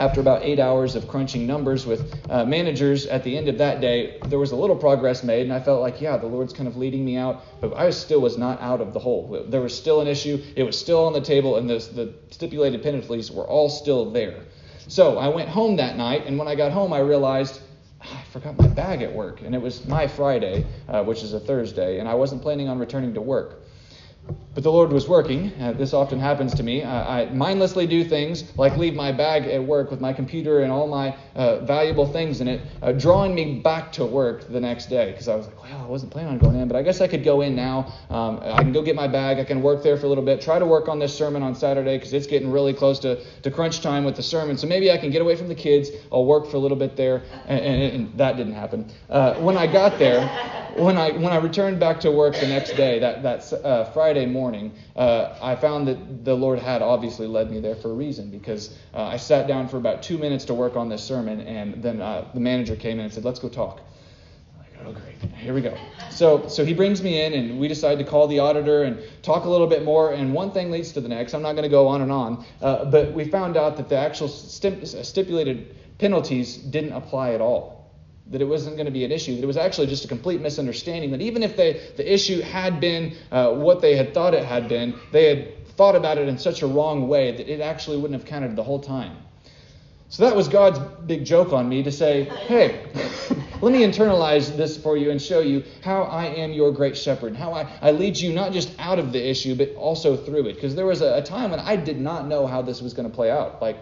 after 0.00 0.20
about 0.20 0.42
eight 0.42 0.58
hours 0.58 0.96
of 0.96 1.06
crunching 1.06 1.46
numbers 1.46 1.84
with 1.84 2.18
uh, 2.30 2.42
managers 2.46 3.04
at 3.04 3.22
the 3.22 3.36
end 3.36 3.48
of 3.48 3.58
that 3.58 3.82
day, 3.82 4.18
there 4.26 4.38
was 4.38 4.50
a 4.52 4.56
little 4.56 4.74
progress 4.74 5.22
made, 5.22 5.42
and 5.42 5.52
I 5.52 5.60
felt 5.60 5.82
like, 5.82 6.00
yeah, 6.00 6.16
the 6.16 6.26
Lord's 6.26 6.54
kind 6.54 6.66
of 6.66 6.76
leading 6.78 7.04
me 7.04 7.18
out, 7.18 7.42
but 7.60 7.76
I 7.76 7.90
still 7.90 8.20
was 8.20 8.38
not 8.38 8.60
out 8.62 8.80
of 8.80 8.94
the 8.94 8.98
hole. 8.98 9.44
There 9.46 9.60
was 9.60 9.76
still 9.76 10.00
an 10.00 10.08
issue, 10.08 10.42
it 10.56 10.62
was 10.62 10.78
still 10.78 11.04
on 11.04 11.12
the 11.12 11.20
table, 11.20 11.56
and 11.56 11.68
the, 11.68 11.78
the 11.78 12.14
stipulated 12.30 12.82
penalties 12.82 13.30
were 13.30 13.46
all 13.46 13.68
still 13.68 14.10
there. 14.10 14.46
So 14.88 15.18
I 15.18 15.28
went 15.28 15.50
home 15.50 15.76
that 15.76 15.98
night, 15.98 16.24
and 16.26 16.38
when 16.38 16.48
I 16.48 16.54
got 16.54 16.72
home, 16.72 16.94
I 16.94 17.00
realized 17.00 17.60
ah, 18.00 18.22
I 18.22 18.24
forgot 18.32 18.58
my 18.58 18.68
bag 18.68 19.02
at 19.02 19.12
work, 19.12 19.42
and 19.42 19.54
it 19.54 19.60
was 19.60 19.86
my 19.86 20.06
Friday, 20.06 20.64
uh, 20.88 21.04
which 21.04 21.22
is 21.22 21.34
a 21.34 21.40
Thursday, 21.40 22.00
and 22.00 22.08
I 22.08 22.14
wasn't 22.14 22.40
planning 22.40 22.68
on 22.68 22.78
returning 22.78 23.12
to 23.14 23.20
work. 23.20 23.60
But 24.52 24.64
the 24.64 24.72
Lord 24.72 24.92
was 24.92 25.08
working. 25.08 25.52
Uh, 25.60 25.72
this 25.72 25.94
often 25.94 26.18
happens 26.18 26.54
to 26.54 26.62
me. 26.64 26.82
I 26.82 27.26
mindlessly 27.26 27.86
do 27.86 28.02
things 28.02 28.56
like 28.56 28.76
leave 28.76 28.94
my 28.94 29.12
bag 29.12 29.44
at 29.46 29.62
work 29.62 29.90
with 29.90 30.00
my 30.00 30.12
computer 30.12 30.60
and 30.60 30.72
all 30.72 30.88
my 30.88 31.16
uh, 31.36 31.60
valuable 31.60 32.06
things 32.06 32.40
in 32.40 32.48
it, 32.48 32.60
uh, 32.82 32.92
drawing 32.92 33.34
me 33.34 33.60
back 33.60 33.92
to 33.92 34.04
work 34.04 34.48
the 34.48 34.60
next 34.60 34.86
day 34.86 35.12
because 35.12 35.28
I 35.28 35.36
was 35.36 35.46
like, 35.46 35.62
well, 35.62 35.80
I 35.80 35.86
wasn't 35.86 36.10
planning 36.10 36.32
on 36.32 36.38
going 36.38 36.56
in, 36.56 36.66
but 36.66 36.76
I 36.76 36.82
guess 36.82 37.00
I 37.00 37.06
could 37.06 37.22
go 37.22 37.42
in 37.42 37.54
now. 37.54 37.92
Um, 38.10 38.40
I 38.42 38.62
can 38.62 38.72
go 38.72 38.82
get 38.82 38.96
my 38.96 39.06
bag. 39.06 39.38
I 39.38 39.44
can 39.44 39.62
work 39.62 39.82
there 39.82 39.96
for 39.96 40.06
a 40.06 40.08
little 40.08 40.24
bit. 40.24 40.40
Try 40.40 40.58
to 40.58 40.66
work 40.66 40.88
on 40.88 40.98
this 40.98 41.16
sermon 41.16 41.42
on 41.42 41.54
Saturday 41.54 41.96
because 41.96 42.12
it's 42.12 42.26
getting 42.26 42.50
really 42.50 42.74
close 42.74 42.98
to, 43.00 43.24
to 43.42 43.50
crunch 43.50 43.80
time 43.80 44.04
with 44.04 44.16
the 44.16 44.22
sermon. 44.22 44.56
So 44.56 44.66
maybe 44.66 44.90
I 44.90 44.98
can 44.98 45.10
get 45.10 45.22
away 45.22 45.36
from 45.36 45.48
the 45.48 45.54
kids. 45.54 45.90
I'll 46.12 46.26
work 46.26 46.48
for 46.50 46.56
a 46.56 46.60
little 46.60 46.76
bit 46.76 46.96
there, 46.96 47.22
and, 47.46 47.60
and, 47.60 47.82
and 47.94 48.18
that 48.18 48.36
didn't 48.36 48.54
happen. 48.54 48.90
Uh, 49.08 49.34
when 49.34 49.56
I 49.56 49.66
got 49.66 49.98
there, 49.98 50.26
when 50.76 50.96
I 50.96 51.10
when 51.12 51.32
I 51.32 51.36
returned 51.36 51.80
back 51.80 52.00
to 52.00 52.10
work 52.10 52.34
the 52.34 52.46
next 52.46 52.72
day, 52.76 52.98
that 52.98 53.22
that 53.22 53.52
uh, 53.64 53.84
Friday 53.92 54.26
morning, 54.26 54.39
uh, 54.96 55.38
I 55.42 55.56
found 55.56 55.88
that 55.88 56.24
the 56.24 56.34
Lord 56.34 56.58
had 56.58 56.82
obviously 56.82 57.26
led 57.26 57.50
me 57.50 57.60
there 57.60 57.74
for 57.74 57.90
a 57.90 57.94
reason 57.94 58.30
because 58.30 58.76
uh, 58.94 59.02
I 59.02 59.16
sat 59.16 59.46
down 59.46 59.68
for 59.68 59.76
about 59.76 60.02
two 60.02 60.18
minutes 60.18 60.44
to 60.46 60.54
work 60.54 60.76
on 60.76 60.88
this 60.88 61.02
sermon, 61.02 61.40
and 61.40 61.82
then 61.82 62.00
uh, 62.00 62.28
the 62.34 62.40
manager 62.40 62.76
came 62.76 62.98
in 62.98 63.04
and 63.04 63.12
said, 63.12 63.24
"Let's 63.24 63.38
go 63.38 63.48
talk." 63.48 63.80
Like, 64.58 64.86
oh 64.86 64.92
great, 64.92 65.32
here 65.34 65.54
we 65.54 65.60
go. 65.60 65.76
So 66.10 66.48
so 66.48 66.64
he 66.64 66.74
brings 66.74 67.02
me 67.02 67.20
in, 67.20 67.34
and 67.34 67.60
we 67.60 67.68
decide 67.68 67.98
to 67.98 68.04
call 68.04 68.26
the 68.26 68.38
auditor 68.38 68.84
and 68.84 68.98
talk 69.22 69.44
a 69.44 69.48
little 69.48 69.66
bit 69.66 69.84
more, 69.84 70.12
and 70.12 70.32
one 70.32 70.50
thing 70.52 70.70
leads 70.70 70.92
to 70.92 71.00
the 71.00 71.08
next. 71.08 71.34
I'm 71.34 71.42
not 71.42 71.52
going 71.52 71.64
to 71.64 71.68
go 71.68 71.86
on 71.86 72.00
and 72.02 72.10
on, 72.12 72.44
uh, 72.62 72.84
but 72.86 73.12
we 73.12 73.24
found 73.24 73.56
out 73.56 73.76
that 73.76 73.88
the 73.88 73.96
actual 73.96 74.28
stipulated 74.28 75.76
penalties 75.98 76.56
didn't 76.56 76.92
apply 76.92 77.32
at 77.34 77.40
all 77.40 77.79
that 78.30 78.40
it 78.40 78.44
wasn't 78.44 78.76
going 78.76 78.86
to 78.86 78.92
be 78.92 79.04
an 79.04 79.12
issue, 79.12 79.34
that 79.34 79.42
it 79.42 79.46
was 79.46 79.56
actually 79.56 79.86
just 79.86 80.04
a 80.04 80.08
complete 80.08 80.40
misunderstanding, 80.40 81.10
that 81.10 81.20
even 81.20 81.42
if 81.42 81.56
they, 81.56 81.90
the 81.96 82.12
issue 82.12 82.40
had 82.40 82.80
been 82.80 83.14
uh, 83.32 83.52
what 83.52 83.80
they 83.80 83.96
had 83.96 84.14
thought 84.14 84.34
it 84.34 84.44
had 84.44 84.68
been, 84.68 84.94
they 85.10 85.24
had 85.24 85.66
thought 85.76 85.96
about 85.96 86.18
it 86.18 86.28
in 86.28 86.38
such 86.38 86.62
a 86.62 86.66
wrong 86.66 87.08
way 87.08 87.32
that 87.32 87.52
it 87.52 87.60
actually 87.60 87.96
wouldn't 87.96 88.20
have 88.20 88.28
counted 88.28 88.54
the 88.54 88.62
whole 88.62 88.80
time. 88.80 89.16
So 90.10 90.24
that 90.24 90.34
was 90.34 90.48
God's 90.48 90.78
big 91.06 91.24
joke 91.24 91.52
on 91.52 91.68
me 91.68 91.84
to 91.84 91.92
say, 91.92 92.24
hey, 92.24 92.84
let 93.60 93.72
me 93.72 93.82
internalize 93.82 94.56
this 94.56 94.76
for 94.76 94.96
you 94.96 95.10
and 95.12 95.22
show 95.22 95.38
you 95.38 95.62
how 95.82 96.02
I 96.02 96.26
am 96.26 96.52
your 96.52 96.72
great 96.72 96.96
shepherd, 96.96 97.36
how 97.36 97.52
I, 97.52 97.68
I 97.80 97.92
lead 97.92 98.16
you 98.16 98.32
not 98.32 98.52
just 98.52 98.74
out 98.80 98.98
of 98.98 99.12
the 99.12 99.30
issue, 99.30 99.54
but 99.54 99.72
also 99.76 100.16
through 100.16 100.48
it. 100.48 100.54
Because 100.54 100.74
there 100.74 100.86
was 100.86 101.00
a, 101.00 101.18
a 101.18 101.22
time 101.22 101.52
when 101.52 101.60
I 101.60 101.76
did 101.76 102.00
not 102.00 102.26
know 102.26 102.46
how 102.46 102.60
this 102.60 102.82
was 102.82 102.92
going 102.92 103.08
to 103.08 103.14
play 103.14 103.30
out. 103.30 103.62
Like, 103.62 103.76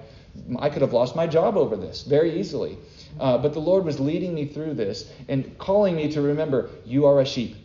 I 0.59 0.69
could 0.69 0.83
have 0.83 0.93
lost 0.93 1.17
my 1.17 1.27
job 1.27 1.57
over 1.57 1.77
this 1.77 2.03
very 2.03 2.39
easily. 2.39 2.77
Uh, 3.19 3.39
but 3.39 3.53
the 3.53 3.61
Lord 3.61 3.85
was 3.85 3.99
leading 3.99 4.35
me 4.35 4.47
through 4.47 4.75
this 4.75 5.11
and 5.29 5.57
calling 5.59 5.97
me 5.97 6.11
to 6.13 6.21
remember 6.21 6.71
you 6.85 7.07
are 7.07 7.21
a 7.21 7.27
sheep. 7.27 7.57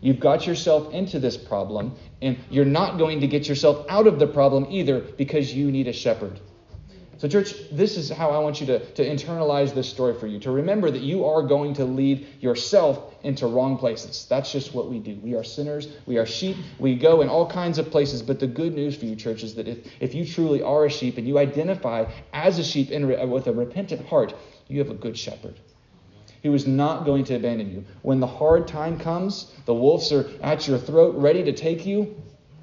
You've 0.00 0.20
got 0.20 0.46
yourself 0.46 0.92
into 0.94 1.18
this 1.18 1.36
problem, 1.36 1.94
and 2.22 2.38
you're 2.50 2.64
not 2.64 2.96
going 2.96 3.20
to 3.20 3.26
get 3.26 3.48
yourself 3.48 3.84
out 3.88 4.06
of 4.06 4.18
the 4.18 4.26
problem 4.26 4.66
either 4.70 5.00
because 5.00 5.52
you 5.52 5.70
need 5.70 5.88
a 5.88 5.92
shepherd. 5.92 6.40
So, 7.20 7.28
church, 7.28 7.52
this 7.70 7.98
is 7.98 8.08
how 8.08 8.30
I 8.30 8.38
want 8.38 8.62
you 8.62 8.66
to, 8.68 8.78
to 8.94 9.04
internalize 9.06 9.74
this 9.74 9.86
story 9.86 10.14
for 10.18 10.26
you 10.26 10.40
to 10.40 10.50
remember 10.50 10.90
that 10.90 11.02
you 11.02 11.26
are 11.26 11.42
going 11.42 11.74
to 11.74 11.84
lead 11.84 12.26
yourself 12.40 13.14
into 13.22 13.46
wrong 13.46 13.76
places. 13.76 14.24
That's 14.30 14.50
just 14.50 14.72
what 14.72 14.88
we 14.88 15.00
do. 15.00 15.16
We 15.22 15.34
are 15.34 15.44
sinners, 15.44 15.88
we 16.06 16.16
are 16.16 16.24
sheep, 16.24 16.56
we 16.78 16.94
go 16.94 17.20
in 17.20 17.28
all 17.28 17.46
kinds 17.46 17.76
of 17.76 17.90
places. 17.90 18.22
But 18.22 18.40
the 18.40 18.46
good 18.46 18.74
news 18.74 18.96
for 18.96 19.04
you, 19.04 19.16
church, 19.16 19.42
is 19.42 19.54
that 19.56 19.68
if, 19.68 19.86
if 20.00 20.14
you 20.14 20.24
truly 20.24 20.62
are 20.62 20.86
a 20.86 20.90
sheep 20.90 21.18
and 21.18 21.28
you 21.28 21.36
identify 21.38 22.10
as 22.32 22.58
a 22.58 22.64
sheep 22.64 22.90
in, 22.90 23.06
with 23.30 23.48
a 23.48 23.52
repentant 23.52 24.06
heart, 24.06 24.32
you 24.70 24.78
have 24.78 24.90
a 24.90 24.94
good 24.94 25.18
shepherd. 25.18 25.58
He 26.42 26.48
was 26.48 26.66
not 26.66 27.04
going 27.04 27.24
to 27.24 27.34
abandon 27.34 27.70
you. 27.70 27.84
When 28.02 28.20
the 28.20 28.26
hard 28.26 28.66
time 28.66 28.98
comes, 28.98 29.52
the 29.66 29.74
wolves 29.74 30.10
are 30.12 30.30
at 30.42 30.66
your 30.66 30.78
throat, 30.78 31.14
ready 31.16 31.42
to 31.44 31.52
take 31.52 31.84
you. 31.84 32.16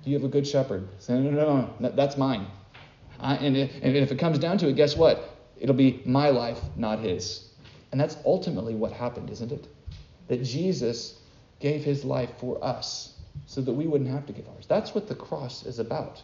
You 0.04 0.14
have 0.14 0.24
a 0.24 0.30
good 0.30 0.48
shepherd. 0.48 0.88
Say, 1.00 1.20
no, 1.20 1.30
no, 1.30 1.74
no, 1.80 1.90
that's 1.90 2.18
mine. 2.18 2.48
I, 3.20 3.36
and, 3.36 3.58
if, 3.58 3.72
and 3.82 3.96
if 3.96 4.12
it 4.12 4.18
comes 4.18 4.40
down 4.40 4.58
to 4.60 4.70
it, 4.70 4.76
guess 4.76 4.96
what? 4.96 5.36
It'll 5.60 5.76
be 5.76 6.02
my 6.06 6.30
life, 6.30 6.60
not 6.76 7.00
his. 7.00 7.50
And 7.92 8.00
that's 8.00 8.18
ultimately 8.26 8.74
what 8.74 8.92
happened, 8.92 9.30
isn't 9.30 9.52
it? 9.52 9.68
That 10.28 10.44
Jesus 10.44 11.20
gave 11.60 11.84
his 11.84 12.04
life 12.04 12.32
for 12.40 12.64
us 12.64 13.14
so 13.46 13.62
that 13.62 13.74
we 13.74 13.86
wouldn't 13.86 14.10
have 14.10 14.26
to 14.28 14.34
give 14.34 14.48
ours. 14.48 14.66
That's 14.68 14.96
what 14.96 15.08
the 15.08 15.16
cross 15.16 15.66
is 15.66 15.80
about. 15.80 16.22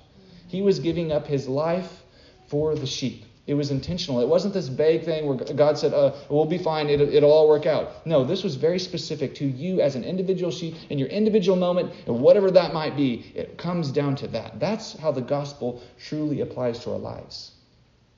He 0.47 0.61
was 0.61 0.79
giving 0.79 1.11
up 1.11 1.27
his 1.27 1.47
life 1.47 2.03
for 2.47 2.75
the 2.75 2.85
sheep. 2.85 3.25
It 3.45 3.55
was 3.55 3.71
intentional. 3.71 4.21
It 4.21 4.27
wasn't 4.29 4.53
this 4.53 4.69
vague 4.69 5.03
thing 5.03 5.25
where 5.25 5.35
God 5.35 5.77
said, 5.77 5.93
uh, 5.93 6.13
we'll 6.29 6.45
be 6.45 6.57
fine, 6.57 6.89
it'll, 6.89 7.13
it'll, 7.13 7.31
all 7.31 7.49
work 7.49 7.65
out. 7.65 8.05
No, 8.05 8.23
this 8.23 8.41
was 8.41 8.55
very 8.55 8.79
specific 8.79 9.35
to 9.35 9.45
you 9.45 9.81
as 9.81 9.95
an 9.95 10.05
individual 10.05 10.49
sheep 10.49 10.75
in 10.89 10.97
your 10.97 11.09
individual 11.09 11.57
moment, 11.57 11.91
and 12.07 12.21
whatever 12.21 12.49
that 12.51 12.73
might 12.73 12.95
be, 12.95 13.33
it 13.35 13.57
comes 13.57 13.91
down 13.91 14.15
to 14.17 14.27
that. 14.29 14.61
That's 14.61 14.97
how 14.97 15.11
the 15.11 15.21
gospel 15.21 15.83
truly 15.99 16.39
applies 16.39 16.79
to 16.79 16.91
our 16.93 16.97
lives. 16.97 17.51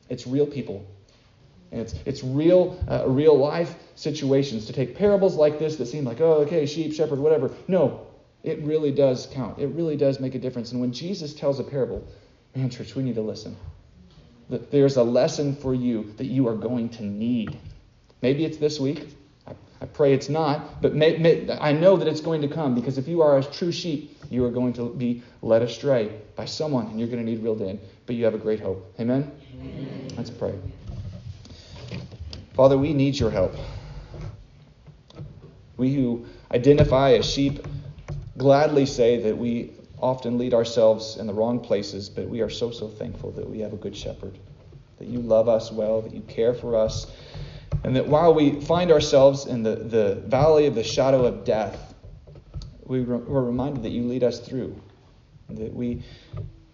It's 0.09 0.27
real 0.27 0.45
people. 0.45 0.85
And 1.71 1.81
it's, 1.81 1.95
it's 2.05 2.23
real, 2.23 2.79
uh, 2.87 3.09
real 3.09 3.35
life 3.35 3.73
situations. 3.95 4.67
To 4.67 4.73
take 4.73 4.95
parables 4.95 5.35
like 5.35 5.57
this 5.57 5.75
that 5.77 5.87
seem 5.87 6.05
like, 6.05 6.21
oh, 6.21 6.43
okay, 6.43 6.67
sheep, 6.67 6.93
shepherd, 6.93 7.17
whatever. 7.17 7.49
No, 7.67 8.05
It 8.45 8.61
really 8.61 8.91
does 8.91 9.27
count. 9.33 9.57
It 9.57 9.69
really 9.69 9.97
does 9.97 10.19
make 10.19 10.35
a 10.35 10.39
difference. 10.39 10.71
And 10.71 10.79
when 10.79 10.93
Jesus 10.93 11.33
tells 11.33 11.59
a 11.59 11.63
parable, 11.63 12.07
man, 12.55 12.69
church, 12.69 12.93
we 12.93 13.01
need 13.01 13.15
to 13.15 13.21
listen. 13.21 13.57
That 14.49 14.71
there's 14.71 14.97
a 14.97 15.03
lesson 15.03 15.55
for 15.55 15.73
you 15.73 16.13
that 16.17 16.25
you 16.25 16.47
are 16.47 16.55
going 16.55 16.89
to 16.89 17.03
need. 17.03 17.57
Maybe 18.21 18.45
it's 18.45 18.57
this 18.57 18.79
week. 18.79 19.15
I, 19.47 19.53
I 19.81 19.85
pray 19.85 20.13
it's 20.13 20.29
not, 20.29 20.81
but 20.81 20.93
may, 20.93 21.17
may, 21.17 21.49
I 21.59 21.71
know 21.71 21.97
that 21.97 22.07
it's 22.07 22.21
going 22.21 22.41
to 22.41 22.47
come 22.47 22.75
because 22.75 22.97
if 22.97 23.07
you 23.07 23.21
are 23.21 23.37
a 23.37 23.43
true 23.43 23.71
sheep, 23.71 24.17
you 24.29 24.45
are 24.45 24.51
going 24.51 24.73
to 24.73 24.93
be 24.93 25.23
led 25.41 25.61
astray 25.61 26.11
by 26.35 26.45
someone 26.45 26.87
and 26.87 26.99
you're 26.99 27.09
going 27.09 27.23
to 27.23 27.29
need 27.29 27.43
reeled 27.43 27.61
in. 27.61 27.79
But 28.05 28.15
you 28.15 28.25
have 28.25 28.35
a 28.35 28.39
great 28.39 28.59
hope. 28.59 28.93
Amen? 28.99 29.31
Amen. 29.59 30.07
Let's 30.15 30.29
pray. 30.29 30.53
Father, 32.53 32.77
we 32.77 32.93
need 32.93 33.19
your 33.19 33.31
help. 33.31 33.53
We 35.77 35.93
who 35.93 36.25
identify 36.51 37.13
as 37.13 37.25
sheep 37.25 37.65
gladly 38.37 38.85
say 38.85 39.21
that 39.23 39.37
we 39.37 39.71
often 40.01 40.37
lead 40.37 40.53
ourselves 40.53 41.17
in 41.17 41.27
the 41.27 41.33
wrong 41.33 41.59
places, 41.59 42.09
but 42.09 42.27
we 42.27 42.41
are 42.41 42.49
so, 42.49 42.71
so 42.71 42.87
thankful 42.87 43.31
that 43.31 43.49
we 43.49 43.59
have 43.59 43.73
a 43.73 43.77
good 43.77 43.95
shepherd, 43.95 44.37
that 44.99 45.07
you 45.07 45.19
love 45.19 45.47
us 45.47 45.71
well, 45.71 46.01
that 46.01 46.13
you 46.13 46.21
care 46.21 46.53
for 46.53 46.75
us, 46.75 47.07
and 47.83 47.95
that 47.95 48.07
while 48.07 48.33
we 48.33 48.61
find 48.61 48.91
ourselves 48.91 49.45
in 49.45 49.63
the, 49.63 49.75
the 49.75 50.15
valley 50.27 50.65
of 50.65 50.75
the 50.75 50.83
shadow 50.83 51.25
of 51.25 51.45
death, 51.45 51.93
we 52.85 52.99
re- 52.99 53.17
we're 53.17 53.43
reminded 53.43 53.83
that 53.83 53.89
you 53.89 54.03
lead 54.03 54.23
us 54.23 54.39
through, 54.39 54.79
that 55.49 55.73
we 55.73 56.03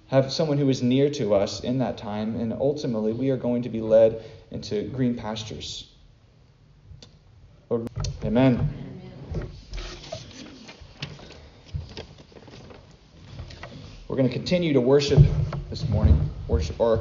have 0.08 0.32
someone 0.32 0.58
who 0.58 0.70
is 0.70 0.82
near 0.82 1.10
to 1.10 1.34
us 1.34 1.62
in 1.62 1.78
that 1.78 1.98
time, 1.98 2.36
and 2.36 2.52
ultimately 2.54 3.14
we 3.14 3.30
are 3.30 3.38
going 3.38 3.62
to 3.62 3.70
be 3.70 3.82
led 3.82 4.24
into 4.52 4.84
green 4.90 5.16
pastures. 5.16 5.90
Amen. 8.24 8.70
We're 14.12 14.18
going 14.18 14.28
to 14.28 14.36
continue 14.36 14.74
to 14.74 14.82
worship 14.82 15.20
this 15.70 15.88
morning, 15.88 16.30
worship 16.50 16.82
our 16.82 17.00